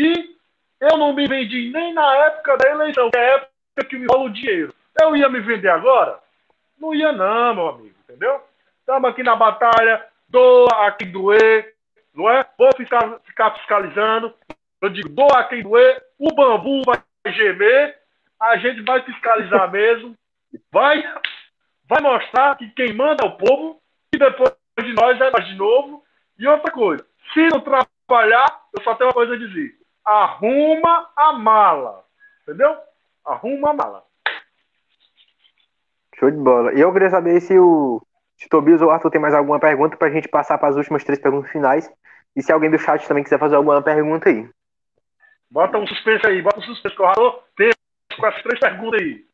[0.00, 0.34] E
[0.80, 4.06] eu não me vendi nem na época da eleição, que é a época que me
[4.06, 4.74] rola o dinheiro.
[5.00, 6.18] Eu ia me vender agora?
[6.78, 8.40] Não ia não, meu amigo, entendeu?
[8.80, 11.74] Estamos aqui na batalha, doa a quem doer,
[12.14, 12.46] não é?
[12.56, 14.32] Vou ficar, ficar fiscalizando.
[14.80, 17.02] Eu digo, doa a quem doer, o bambu vai
[17.32, 17.98] gemer,
[18.44, 20.14] a gente vai fiscalizar mesmo,
[20.70, 21.02] vai
[21.88, 23.80] vai mostrar que quem manda é o povo
[24.14, 26.04] e depois de nós é nós de novo.
[26.38, 29.74] E outra coisa, se não trabalhar, eu só tenho uma coisa a dizer.
[30.04, 32.04] Arruma a mala.
[32.42, 32.76] Entendeu?
[33.24, 34.04] Arruma a mala.
[36.18, 36.74] Show de bola.
[36.74, 38.02] E eu queria saber se o
[38.36, 41.04] se Tobias ou Arthur tem mais alguma pergunta para a gente passar para as últimas
[41.04, 41.90] três perguntas finais.
[42.36, 44.48] E se alguém do chat também quiser fazer alguma pergunta aí.
[45.50, 47.70] Bota um suspense aí, bota um suspense que eu tem
[48.16, 49.24] com as três perguntas aí.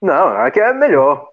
[0.00, 1.28] Não, aqui é melhor.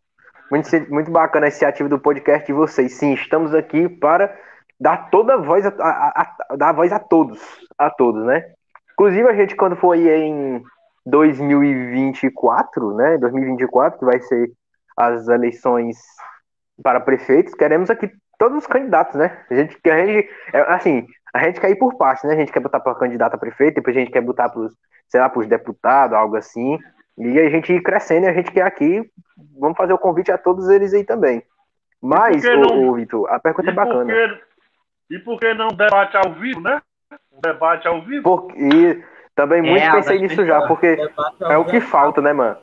[0.49, 2.93] Muito, muito bacana a iniciativa do podcast de vocês.
[2.93, 4.37] Sim, estamos aqui para
[4.79, 7.39] dar toda a voz a, a, a, dar voz a todos,
[7.77, 8.53] a todos, né?
[8.93, 10.61] Inclusive a gente quando foi em
[11.05, 13.17] 2024, né?
[13.17, 14.51] 2024 que vai ser
[14.97, 15.97] as eleições
[16.83, 19.45] para prefeitos, queremos aqui todos os candidatos, né?
[19.49, 22.33] A gente, a gente é, assim, a gente quer ir por parte, né?
[22.33, 24.67] A gente quer botar para candidato a prefeito, depois a gente quer botar para
[25.07, 26.79] sei lá, para os deputados, algo assim.
[27.17, 29.03] E a gente ir crescendo e a gente quer aqui,
[29.59, 31.43] vamos fazer o convite a todos eles aí também.
[32.01, 34.39] Mas, ô, Vitor, a pergunta é bacana.
[35.09, 36.81] e por que não debate ao vivo, né?
[37.31, 38.23] Um debate ao vivo?
[38.23, 39.03] Porque, e
[39.35, 40.97] também muito é, pensei nisso já, porque
[41.41, 42.57] é o que falta, né, mano?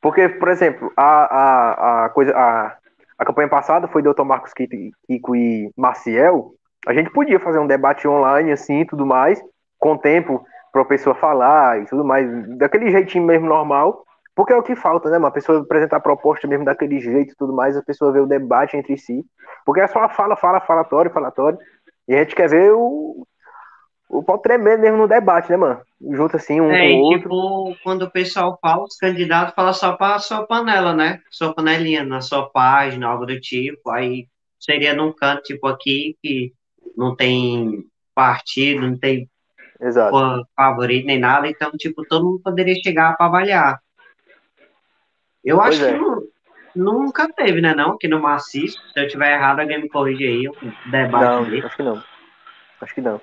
[0.00, 2.76] Porque, por exemplo, a, a, a coisa, a,
[3.18, 4.22] a campanha passada foi Dr.
[4.22, 6.52] Marcos Kiko e Maciel.
[6.86, 9.40] A gente podia fazer um debate online, assim, tudo mais,
[9.78, 14.04] com tempo para a pessoa falar e tudo mais, daquele jeitinho mesmo normal,
[14.34, 15.16] porque é o que falta, né?
[15.16, 18.26] Uma pessoa apresentar a proposta mesmo daquele jeito e tudo mais, a pessoa ver o
[18.26, 19.24] debate entre si,
[19.64, 21.58] porque é só fala, fala, falatório, falatório,
[22.06, 23.26] e a gente quer ver o,
[24.08, 25.80] o pau tremendo mesmo no debate, né, mano?
[26.12, 27.80] Junto assim, um é, com o tipo, outro.
[27.82, 31.20] quando o pessoal fala, os candidatos falam só para a sua panela, né?
[31.30, 33.90] Sua panelinha, na sua página, algo do tipo.
[33.90, 34.28] Aí
[34.60, 36.52] seria num canto, tipo aqui, que
[36.96, 37.84] não tem
[38.14, 39.28] partido, não tem
[39.80, 40.46] Exato.
[40.56, 43.80] favorito nem nada, então, tipo, todo mundo poderia chegar para avaliar.
[45.44, 45.92] Eu pois acho é.
[45.92, 46.22] que não,
[46.74, 47.92] nunca teve, né, não?
[47.92, 51.62] Aqui no Maciço, se eu tiver errado, alguém me corrige aí, um debate Não, aí.
[51.62, 52.02] acho que não.
[52.80, 53.20] Acho que não.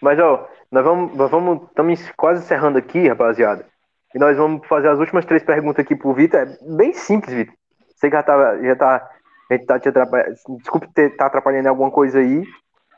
[0.00, 3.66] Mas, ó, nós vamos, nós vamos, estamos quase encerrando aqui, rapaziada.
[4.14, 6.40] E nós vamos fazer as últimas três perguntas aqui pro Vitor.
[6.40, 7.54] É bem simples, Vitor.
[7.94, 9.10] Você já tá, já tá,
[9.50, 10.36] a gente tá te atrapalhando.
[10.58, 12.44] Desculpe ter, tá atrapalhando alguma coisa aí.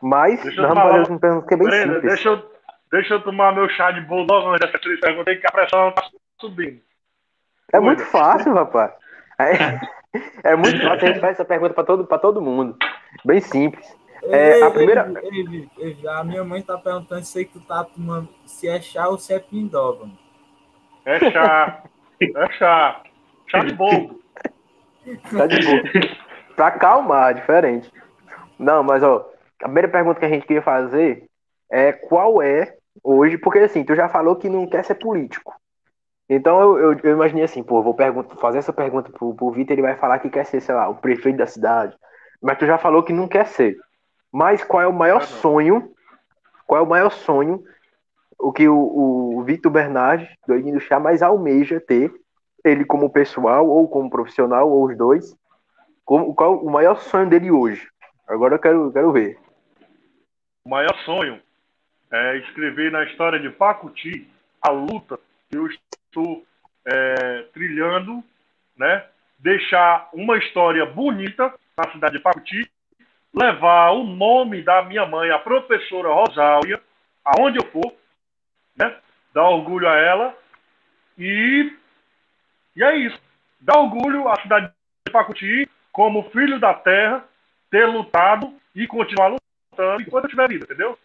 [0.02, 2.14] Mas deixa nós vamos fazer as perguntas que é bem Brenda, simples.
[2.14, 2.50] Deixa eu,
[2.92, 6.04] deixa eu tomar meu chá de bulldog antes dessas três perguntas que a pressão tá
[6.40, 6.80] subindo.
[7.72, 8.92] É muito fácil, rapaz.
[9.38, 10.92] É, é muito fácil.
[10.92, 12.76] A gente faz essa pergunta para todo, pra todo mundo.
[13.24, 13.86] Bem simples.
[14.24, 15.12] É, a primeira.
[15.22, 19.18] Ei, ei, a minha mãe tá perguntando se tu tá tomando se é chá ou
[19.18, 20.08] se é pindova.
[21.04, 21.82] É chá.
[22.20, 23.02] É chá.
[23.46, 24.20] Chá de bolo.
[25.30, 25.82] Tá de boa.
[26.56, 27.92] pra acalmar, diferente.
[28.58, 29.30] Não, mas ó,
[29.62, 31.28] a primeira pergunta que a gente queria fazer
[31.70, 35.54] é qual é hoje, porque assim, tu já falou que não quer ser político.
[36.28, 37.96] Então eu, eu, eu imaginei assim, pô, vou
[38.40, 40.96] fazer essa pergunta pro, pro Vitor, ele vai falar que quer ser, sei lá, o
[40.96, 41.96] prefeito da cidade.
[42.42, 43.76] Mas tu já falou que não quer ser.
[44.32, 45.90] Mas qual é o maior ah, sonho?
[46.66, 47.62] Qual é o maior sonho?
[48.38, 48.76] O que o,
[49.38, 52.12] o Vitor Bernardes, do chá, mais almeja ter,
[52.64, 55.34] ele como pessoal ou como profissional, ou os dois.
[56.04, 57.88] Como, qual o maior sonho dele hoje?
[58.28, 59.38] Agora eu quero, quero ver.
[60.66, 61.40] O maior sonho
[62.10, 64.28] é escrever na história de Pacuti
[64.60, 65.16] a luta
[65.48, 66.44] que eu estou
[66.84, 68.20] é, trilhando,
[68.76, 69.06] né?
[69.38, 72.68] Deixar uma história bonita na cidade de Pacuti
[73.32, 76.82] levar o nome da minha mãe, a professora Rosália,
[77.24, 77.94] aonde eu for,
[78.76, 78.92] né?
[79.32, 80.36] Dar orgulho a ela.
[81.16, 81.72] E,
[82.74, 83.20] e é isso.
[83.60, 84.72] Dar orgulho à cidade
[85.06, 87.24] de Pacuti, como filho da terra,
[87.70, 89.45] ter lutado e continuar lutando
[90.00, 90.98] enquanto eu tiver vida, entendeu?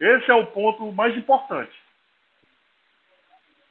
[0.00, 1.72] Esse é o ponto mais importante.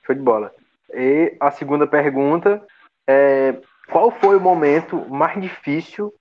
[0.05, 0.53] Show de bola.
[0.93, 2.65] E a segunda pergunta
[3.07, 6.13] é: qual foi o momento mais difícil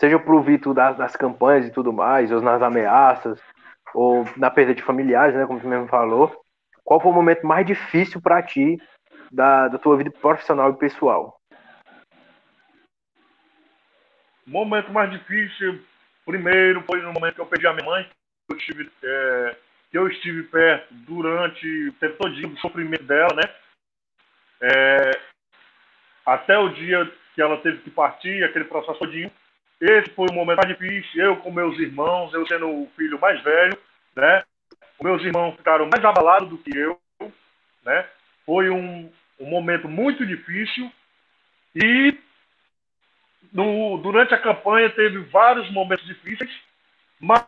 [0.00, 3.40] seja pro Vitor das, das campanhas e tudo mais, ou nas ameaças,
[3.94, 6.34] ou na perda de familiares, né, como você mesmo falou,
[6.84, 8.80] qual foi o momento mais difícil para ti
[9.30, 11.38] da, da tua vida profissional e pessoal?
[14.46, 15.80] O momento mais difícil,
[16.28, 18.06] primeiro, foi no momento que eu perdi a minha mãe,
[18.50, 19.56] eu estive, é,
[19.90, 23.42] que eu estive perto durante o tempo todo do sofrimento dela, né?
[24.60, 25.20] É,
[26.26, 29.30] até o dia que ela teve que partir, aquele processo todinho,
[29.80, 33.42] esse foi o momento mais difícil, eu com meus irmãos, eu sendo o filho mais
[33.42, 33.78] velho,
[34.14, 34.42] né?
[35.00, 37.00] Meus irmãos ficaram mais abalados do que eu,
[37.86, 38.06] né?
[38.44, 39.10] Foi um,
[39.40, 40.92] um momento muito difícil
[41.74, 42.18] e
[43.52, 46.50] no, durante a campanha teve vários momentos difíceis,
[47.20, 47.44] mas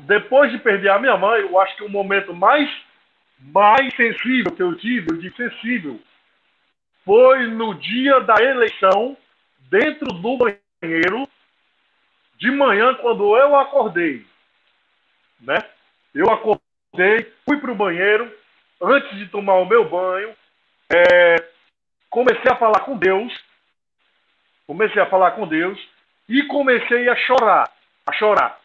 [0.00, 2.68] depois de perder a minha mãe, eu acho que o momento mais
[3.38, 5.98] mais sensível que eu tive, eu digo sensível,
[7.04, 9.16] foi no dia da eleição,
[9.70, 11.26] dentro do banheiro,
[12.36, 14.26] de manhã, quando eu acordei.
[15.40, 15.58] Né?
[16.14, 18.30] Eu acordei, fui para o banheiro,
[18.82, 20.34] antes de tomar o meu banho,
[20.92, 21.36] é,
[22.10, 23.32] comecei a falar com Deus,
[24.70, 25.76] comecei a falar com Deus
[26.28, 27.68] e comecei a chorar,
[28.06, 28.56] a chorar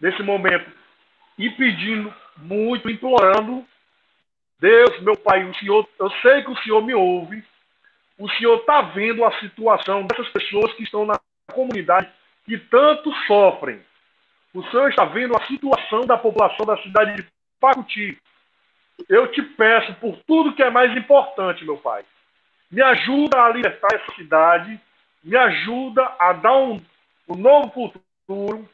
[0.00, 0.70] nesse momento
[1.36, 3.62] e pedindo muito, implorando
[4.58, 7.44] Deus, meu Pai, o Senhor, eu sei que o Senhor me ouve.
[8.18, 11.20] O Senhor está vendo a situação dessas pessoas que estão na
[11.52, 12.08] comunidade
[12.46, 13.82] que tanto sofrem.
[14.54, 17.28] O Senhor está vendo a situação da população da cidade de
[17.60, 18.18] Pacuti.
[19.06, 22.02] Eu te peço por tudo que é mais importante, meu Pai.
[22.70, 24.80] Me ajuda a libertar essa cidade.
[25.22, 26.80] Me ajuda a dar um,
[27.28, 27.92] um novo
[28.26, 28.68] futuro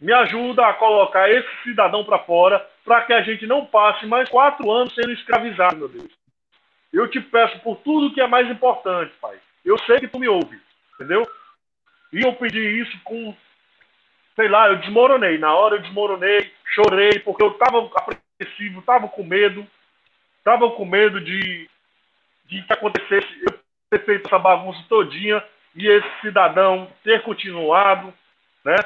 [0.00, 4.28] me ajuda a colocar esse cidadão para fora, para que a gente não passe mais
[4.28, 6.12] quatro anos sendo escravizado, meu Deus.
[6.92, 9.36] Eu te peço por tudo que é mais importante, Pai.
[9.64, 10.58] Eu sei que tu me ouve,
[10.94, 11.28] entendeu?
[12.12, 13.34] E eu pedi isso com,
[14.36, 15.36] sei lá, eu desmoronei.
[15.36, 19.66] Na hora eu desmoronei, chorei, porque eu estava apreensivo, estava com medo,
[20.38, 21.68] estava com medo de,
[22.46, 23.57] de que acontecesse, eu
[23.90, 25.42] ter feito essa bagunça todinha
[25.74, 28.12] e esse cidadão ter continuado,
[28.64, 28.76] né?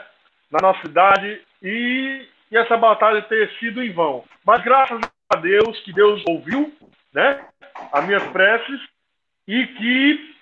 [0.52, 4.22] na nossa cidade e, e essa batalha ter sido em vão.
[4.44, 5.00] Mas graças
[5.32, 6.70] a Deus que Deus ouviu,
[7.12, 7.46] né,
[7.90, 8.80] as minhas preces
[9.48, 10.34] e que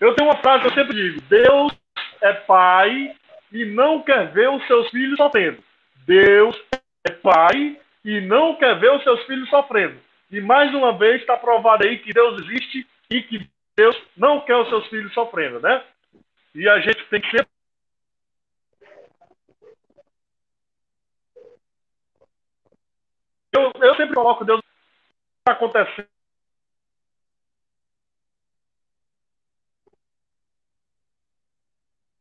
[0.00, 1.72] eu tenho uma frase que eu sempre digo: Deus
[2.22, 3.14] é pai
[3.52, 5.62] e não quer ver os seus filhos sofrendo.
[6.06, 6.58] Deus
[7.06, 9.96] é pai e não quer ver os seus filhos sofrendo.
[10.30, 14.56] E mais uma vez está provado aí que Deus existe e que Deus não quer
[14.56, 15.84] os seus filhos sofrendo, né?
[16.54, 17.48] E a gente tem que ser
[23.50, 24.60] Eu, eu sempre coloco Deus
[25.40, 26.06] está acontecendo.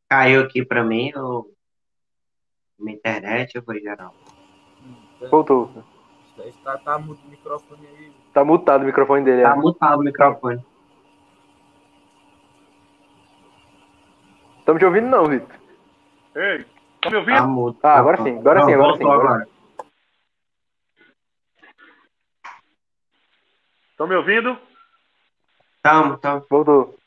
[0.09, 1.53] Caiu aqui para mim ou
[2.79, 4.15] minha internet ou foi geral?
[5.29, 5.83] Voltou.
[6.45, 8.11] Está, tá mudo o microfone aí.
[8.33, 9.43] Tá mutado o microfone dele.
[9.43, 9.55] Tá é.
[9.55, 10.63] mutado o microfone.
[14.67, 15.55] Estamos te ouvindo não, Vitor.
[16.35, 16.65] Ei,
[17.01, 17.47] tá me Tá ouvindo?
[17.47, 17.79] mudo.
[17.81, 19.47] Ah, agora sim, agora sim, agora sim, agora
[23.91, 24.59] Estão me ouvindo?
[25.81, 26.45] Tamo, tamo.
[26.49, 26.99] Voltou.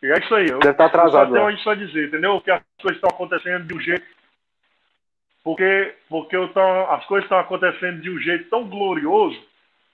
[0.00, 0.48] E é isso aí.
[0.48, 1.32] Eu, Deve estar eu só atrasado.
[1.32, 2.40] tenho isso a dizer, entendeu?
[2.40, 4.06] Que as coisas estão acontecendo de um jeito.
[5.42, 9.44] Porque, porque eu tão, as coisas estão acontecendo de um jeito tão glorioso,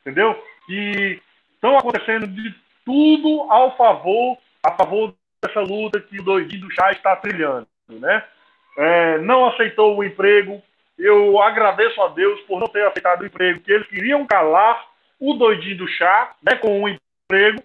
[0.02, 0.34] entendeu?
[0.66, 1.22] Que
[1.54, 6.90] estão acontecendo de tudo ao favor, a favor dessa luta que o doidinho do chá
[6.92, 8.24] está trilhando, né?
[8.78, 10.62] É, não aceitou o emprego.
[10.98, 14.86] Eu agradeço a Deus por não ter aceitado o emprego, que eles queriam calar
[15.18, 17.62] o doidinho do chá, né, com um emprego.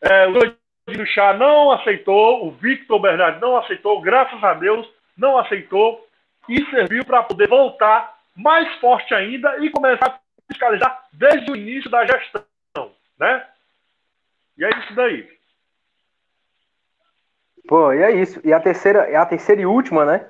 [0.00, 4.88] É, o doidinho do chá não aceitou, o Victor Bernardo não aceitou, graças a Deus,
[5.16, 6.06] não aceitou
[6.48, 11.90] e serviu para poder voltar mais forte ainda e começar a fiscalizar desde o início
[11.90, 12.44] da gestão,
[13.18, 13.46] né?
[14.60, 15.26] E é isso daí.
[17.66, 18.38] Pô, e é isso.
[18.44, 20.28] E a terceira, a terceira e última, né?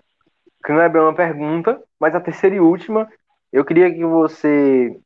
[0.64, 3.10] Que não é bem uma pergunta, mas a terceira e última,
[3.52, 4.96] eu queria que você.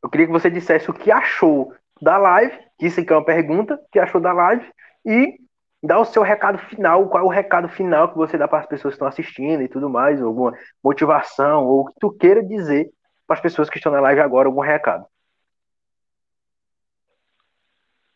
[0.00, 3.24] Eu queria que você dissesse o que achou da live, que isso aqui é uma
[3.24, 4.64] pergunta, o que achou da live,
[5.04, 5.40] e
[5.82, 8.66] dá o seu recado final, qual é o recado final que você dá para as
[8.66, 12.90] pessoas que estão assistindo e tudo mais, alguma motivação, ou o que tu queira dizer
[13.26, 15.06] para as pessoas que estão na live agora, algum recado.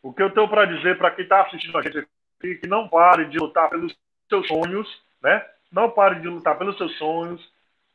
[0.07, 2.87] O que eu tenho para dizer para quem está assistindo a gente aqui, que não
[2.87, 3.93] pare de lutar pelos
[4.29, 5.45] seus sonhos, né?
[5.73, 7.45] Não pare de lutar pelos seus sonhos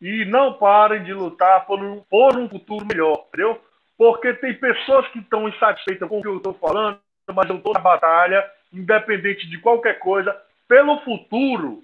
[0.01, 3.61] e não pare de lutar por um, por um futuro melhor, entendeu?
[3.97, 6.99] Porque tem pessoas que estão insatisfeitas com o que eu estou falando,
[7.33, 11.81] mas eu estou na batalha, independente de qualquer coisa, pelo futuro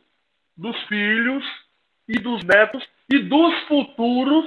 [0.57, 1.45] dos filhos
[2.05, 4.45] e dos netos e dos futuros,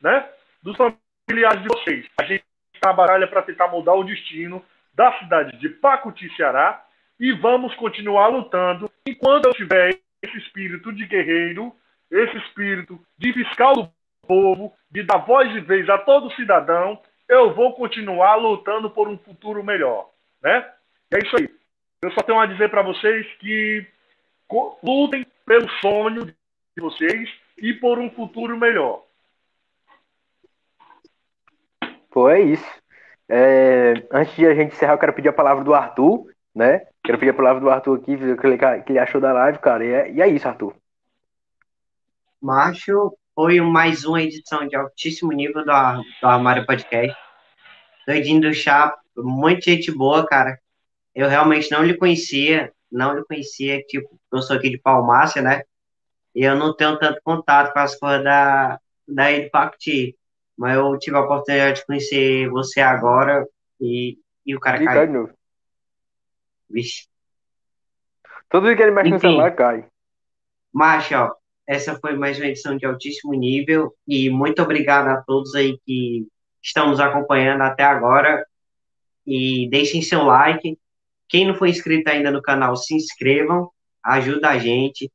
[0.00, 0.28] né?
[0.60, 2.06] Dos familiares de vocês.
[2.20, 4.64] A gente está na batalha para tentar mudar o destino
[4.96, 6.82] da cidade de Pacuti, Ceará,
[7.20, 11.74] e vamos continuar lutando enquanto eu tiver esse espírito de guerreiro,
[12.10, 13.92] esse espírito de fiscal do
[14.26, 19.18] povo, de dar voz e vez a todo cidadão, eu vou continuar lutando por um
[19.18, 20.10] futuro melhor,
[20.42, 20.66] né?
[21.12, 21.48] E é isso aí.
[22.02, 23.86] Eu só tenho a dizer para vocês que
[24.82, 26.34] lutem pelo sonho de
[26.80, 27.28] vocês
[27.58, 29.04] e por um futuro melhor.
[32.10, 32.85] Pô, é isso.
[33.28, 36.86] É, antes de a gente encerrar, eu quero pedir a palavra do Arthur, né?
[37.02, 39.84] Quero pedir a palavra do Arthur aqui, o que ele, achou da live, cara.
[39.84, 40.74] E é, e é isso, Arthur.
[42.40, 47.16] Macho, foi mais uma edição de altíssimo nível do, do Armário Podcast.
[48.06, 50.58] Doidinho do chá, muita gente boa, cara.
[51.14, 55.62] Eu realmente não lhe conhecia, não lhe conhecia, tipo, eu sou aqui de Palmácia, né?
[56.34, 58.78] E eu não tenho tanto contato com as coisas da,
[59.08, 60.16] da Edpacti.
[60.56, 63.46] Mas eu tive a oportunidade de conhecer você agora
[63.80, 65.06] e, e o cara caiu.
[65.06, 65.32] de novo.
[66.68, 67.06] Vixe.
[68.48, 69.28] Todo dia que ele mexe no Enfim.
[69.28, 69.86] celular, cai.
[70.72, 71.34] Mas, ó,
[71.66, 76.26] essa foi mais uma edição de altíssimo nível e muito obrigado a todos aí que
[76.62, 78.46] estão nos acompanhando até agora
[79.26, 80.78] e deixem seu like.
[81.28, 83.70] Quem não for inscrito ainda no canal, se inscrevam,
[84.02, 85.10] ajuda a gente.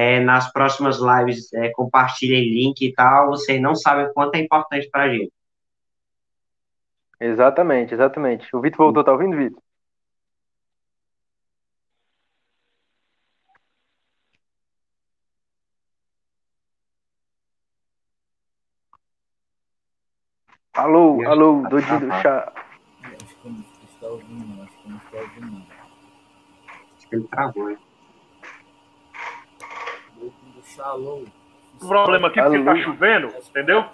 [0.00, 3.30] É, nas próximas lives, é, compartilhem link e tal.
[3.30, 5.32] Vocês não sabem o quanto é importante pra gente.
[7.18, 8.46] Exatamente, exatamente.
[8.54, 9.60] O Vitor voltou, tá ouvindo, Vitor?
[20.74, 22.52] Alô, Eu alô, doidinho do chá.
[23.02, 24.62] Acho que não está ouvindo, não.
[24.62, 25.66] Acho que não está ouvindo, não.
[26.96, 27.87] Acho que ele travou, hein?
[30.78, 31.24] Shalom.
[31.80, 33.84] problema aqui porque tá chovendo, entendeu?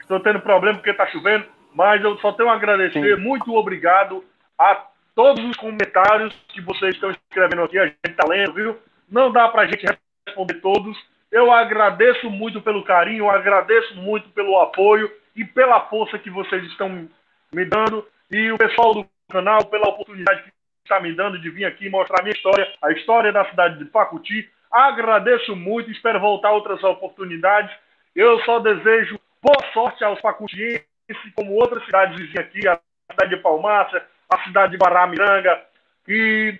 [0.00, 1.44] Estou tendo problema porque tá chovendo,
[1.74, 3.20] mas eu só tenho a agradecer, Sim.
[3.20, 4.24] muito obrigado
[4.56, 4.86] a
[5.16, 8.78] todos os comentários que vocês estão escrevendo aqui, a gente tá lendo, viu?
[9.10, 9.84] Não dá pra gente
[10.26, 10.96] responder todos.
[11.30, 17.08] Eu agradeço muito pelo carinho, agradeço muito pelo apoio e pela força que vocês estão
[17.52, 20.52] me dando e o pessoal do canal pela oportunidade que
[20.84, 23.86] está me dando de vir aqui mostrar a minha história, a história da cidade de
[23.86, 24.48] Pacuti.
[24.72, 27.70] Agradeço muito, espero voltar outras oportunidades.
[28.16, 30.86] Eu só desejo boa sorte aos pacutienses,
[31.34, 32.80] como outras cidades vizinhas aqui, a
[33.10, 35.60] cidade de Palmácia, a cidade de Guaramiranga,
[36.06, 36.58] que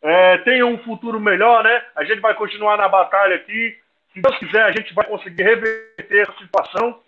[0.00, 1.84] é, tenham um futuro melhor, né?
[1.94, 3.76] A gente vai continuar na batalha aqui.
[4.14, 7.00] Se Deus quiser, a gente vai conseguir reverter essa situação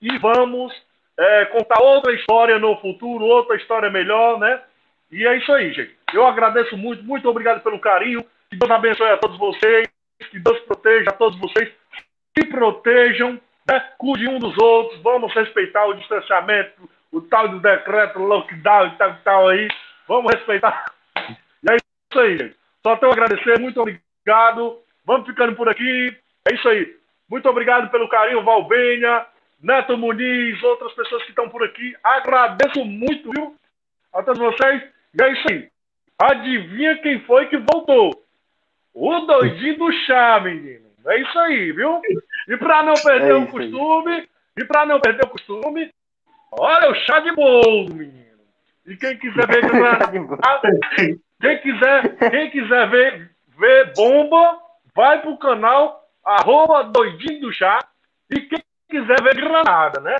[0.00, 0.72] e vamos
[1.18, 4.60] é, contar outra história no futuro, outra história melhor, né?
[5.10, 5.94] E é isso aí, gente.
[6.14, 8.24] Eu agradeço muito, muito obrigado pelo carinho.
[8.52, 9.88] Que Deus abençoe a todos vocês,
[10.30, 11.72] que Deus proteja a todos vocês,
[12.38, 13.80] se protejam, né?
[13.96, 19.16] cuide um dos outros, vamos respeitar o distanciamento, o tal do decreto, lockdown e tal,
[19.24, 19.68] tal aí.
[20.06, 20.84] Vamos respeitar.
[21.18, 22.56] E é isso aí, gente.
[22.86, 24.80] Só tenho a agradecer, muito obrigado.
[25.06, 26.14] Vamos ficando por aqui.
[26.46, 26.94] É isso aí.
[27.30, 29.24] Muito obrigado pelo carinho, Valbenha,
[29.62, 31.96] Neto Muniz, outras pessoas que estão por aqui.
[32.04, 33.56] Agradeço muito, viu?
[34.12, 34.82] A todos vocês.
[35.18, 35.70] E é isso aí.
[36.20, 38.22] Adivinha quem foi que voltou?
[38.94, 40.86] O doidinho do chá, menino.
[41.06, 42.00] É isso aí, viu?
[42.48, 43.70] E para não perder É o isso aí.
[43.70, 45.90] costume, e para não perder o costume,
[46.52, 48.22] olha o chá de bolo, menino.
[48.86, 49.62] E quem quiser ver
[51.40, 54.58] quem quiser, quem quiser ver, ver bomba,
[54.94, 57.78] vai pro canal arroba doidinho do chá.
[58.30, 60.18] E quem quiser ver granada, né?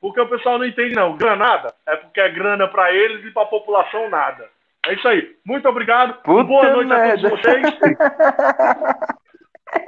[0.00, 1.16] Porque o pessoal não entende, não.
[1.16, 4.48] Granada é porque é grana pra eles e pra população nada.
[4.86, 5.36] É isso aí.
[5.46, 6.20] Muito obrigado.
[6.22, 7.28] Puta boa noite merda.
[7.28, 7.78] a todos vocês.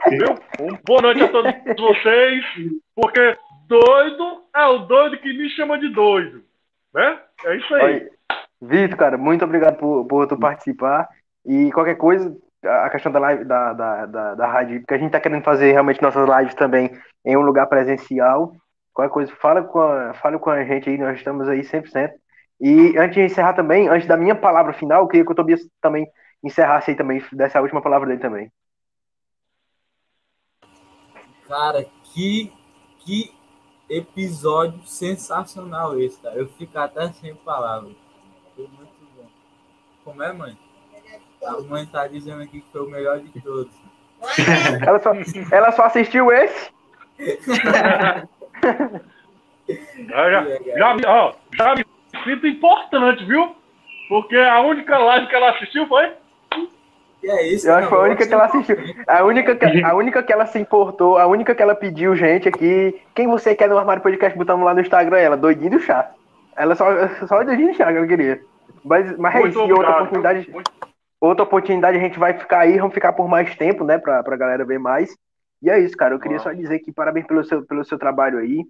[0.08, 0.34] Viu?
[0.60, 2.44] Um boa noite a todos vocês.
[2.94, 6.42] Porque doido é o doido que me chama de doido.
[6.94, 7.18] Né?
[7.44, 8.08] É isso aí.
[8.62, 11.08] Vitor, cara, muito obrigado por, por tu participar.
[11.44, 12.34] E qualquer coisa,
[12.64, 15.72] a questão da live da, da, da, da rádio, porque a gente tá querendo fazer
[15.72, 16.90] realmente nossas lives também
[17.24, 18.54] em um lugar presencial.
[18.92, 22.12] Qualquer coisa, fala com a, fala com a gente aí, nós estamos aí 100%.
[22.60, 25.60] E antes de encerrar também, antes da minha palavra final, eu queria que o Tobias
[25.80, 26.06] também
[26.42, 28.50] encerrasse aí também, desse a última palavra dele também.
[31.48, 32.52] Cara, que,
[33.00, 33.34] que
[33.88, 36.36] episódio sensacional esse, cara.
[36.36, 37.94] Eu fico até sem palavras.
[38.54, 39.26] Foi muito bom.
[40.04, 40.58] Como é, mãe?
[41.44, 43.74] A mãe tá dizendo aqui que foi o melhor de todos.
[44.86, 45.12] Ela só,
[45.52, 46.70] ela só assistiu esse?
[50.08, 50.30] Já,
[50.76, 51.84] já, me- ó, já me
[52.24, 53.54] sinto importante, viu?
[54.08, 56.12] Porque a única live que ela assistiu foi.
[57.22, 58.76] E é isso, Eu acho que foi a única que ela assistiu.
[59.06, 62.48] A única que, a única que ela se importou, a única que ela pediu, gente,
[62.48, 63.00] aqui.
[63.14, 64.36] Quem você quer no Armário Podcast?
[64.36, 66.10] Botamos lá no Instagram ela, doidinho do chá.
[66.56, 66.86] Ela só,
[67.26, 68.40] só doidinho do chá que ela queria.
[68.84, 70.70] Mas, mas é isso, e outra oportunidade, Muito-
[71.18, 74.36] outra oportunidade a gente vai ficar aí, vamos ficar por mais tempo, né, pra, pra
[74.36, 75.16] galera ver mais.
[75.62, 76.14] E é isso, cara.
[76.14, 76.40] Eu queria Ah.
[76.40, 78.62] só dizer que parabéns pelo seu, pelo seu trabalho aí.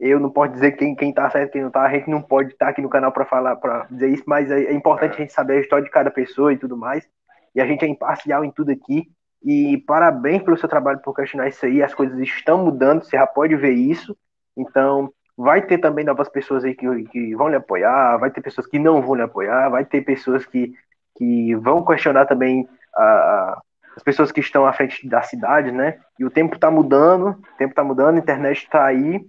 [0.00, 1.82] Eu não posso dizer quem, quem tá certo, quem não tá.
[1.82, 4.64] A gente não pode estar aqui no canal pra falar, para dizer isso, mas é,
[4.64, 5.14] é importante É.
[5.14, 7.06] a gente saber a história de cada pessoa e tudo mais.
[7.54, 9.04] E a gente é imparcial em tudo aqui.
[9.44, 11.82] E parabéns pelo seu trabalho por questionar isso aí.
[11.82, 14.16] As coisas estão mudando, você já pode ver isso.
[14.56, 18.66] Então, vai ter também novas pessoas aí que, que vão lhe apoiar, vai ter pessoas
[18.66, 20.74] que não vão lhe apoiar, vai ter pessoas que,
[21.16, 23.62] que vão questionar também a, a-
[23.96, 25.98] as pessoas que estão à frente da cidade, né?
[26.18, 29.24] E o tempo tá mudando, o tempo tá mudando, a internet tá aí.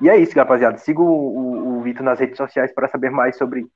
[0.00, 0.78] E é isso, rapaziada.
[0.78, 3.66] Siga o, o, o Vitor nas redes sociais para saber mais sobre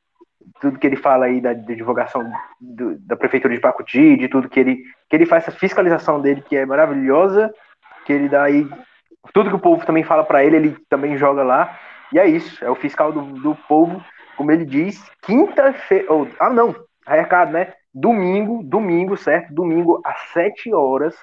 [0.60, 2.30] tudo que ele fala aí da, da divulgação
[2.60, 6.42] do, da prefeitura de Pacuti, de tudo que ele que ele faz essa fiscalização dele
[6.42, 7.52] que é maravilhosa,
[8.04, 8.68] que ele dá aí
[9.32, 11.78] tudo que o povo também fala para ele, ele também joga lá.
[12.12, 14.02] E é isso, é o fiscal do, do povo,
[14.36, 16.74] como ele diz, quinta-feira, oh, ah não,
[17.06, 17.72] recado, né?
[17.92, 19.52] Domingo, domingo, certo?
[19.52, 21.16] Domingo às 7 horas,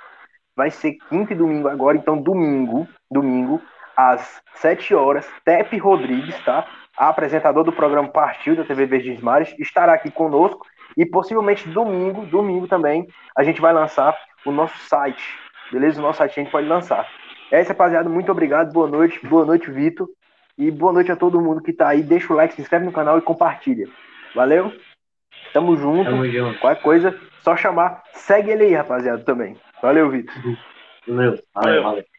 [0.56, 3.62] vai ser quinta e domingo agora, então domingo, domingo
[4.10, 6.68] às 7 horas, Tepe Rodrigues, tá?
[6.98, 10.66] apresentador do programa Partiu da TV Verdes Mares, estará aqui conosco
[10.98, 14.16] e possivelmente domingo, domingo também, a gente vai lançar
[14.46, 15.24] o nosso site,
[15.72, 16.00] beleza?
[16.00, 17.08] O nosso site a gente pode lançar.
[17.52, 18.10] É isso, rapaziada.
[18.10, 18.72] Muito obrigado.
[18.72, 19.20] Boa noite.
[19.26, 20.08] Boa noite, Vitor.
[20.58, 22.02] E boa noite a todo mundo que tá aí.
[22.02, 23.88] Deixa o like, se inscreve no canal e compartilha.
[24.34, 24.72] Valeu?
[25.54, 26.10] Tamo junto.
[26.10, 26.60] Tamo junto.
[26.60, 28.04] Qualquer coisa, só chamar.
[28.14, 29.58] Segue ele aí, rapaziada, também.
[29.82, 30.34] Valeu, Vitor.
[31.08, 31.40] Valeu.
[31.54, 31.84] Valeu.
[31.84, 32.11] valeu.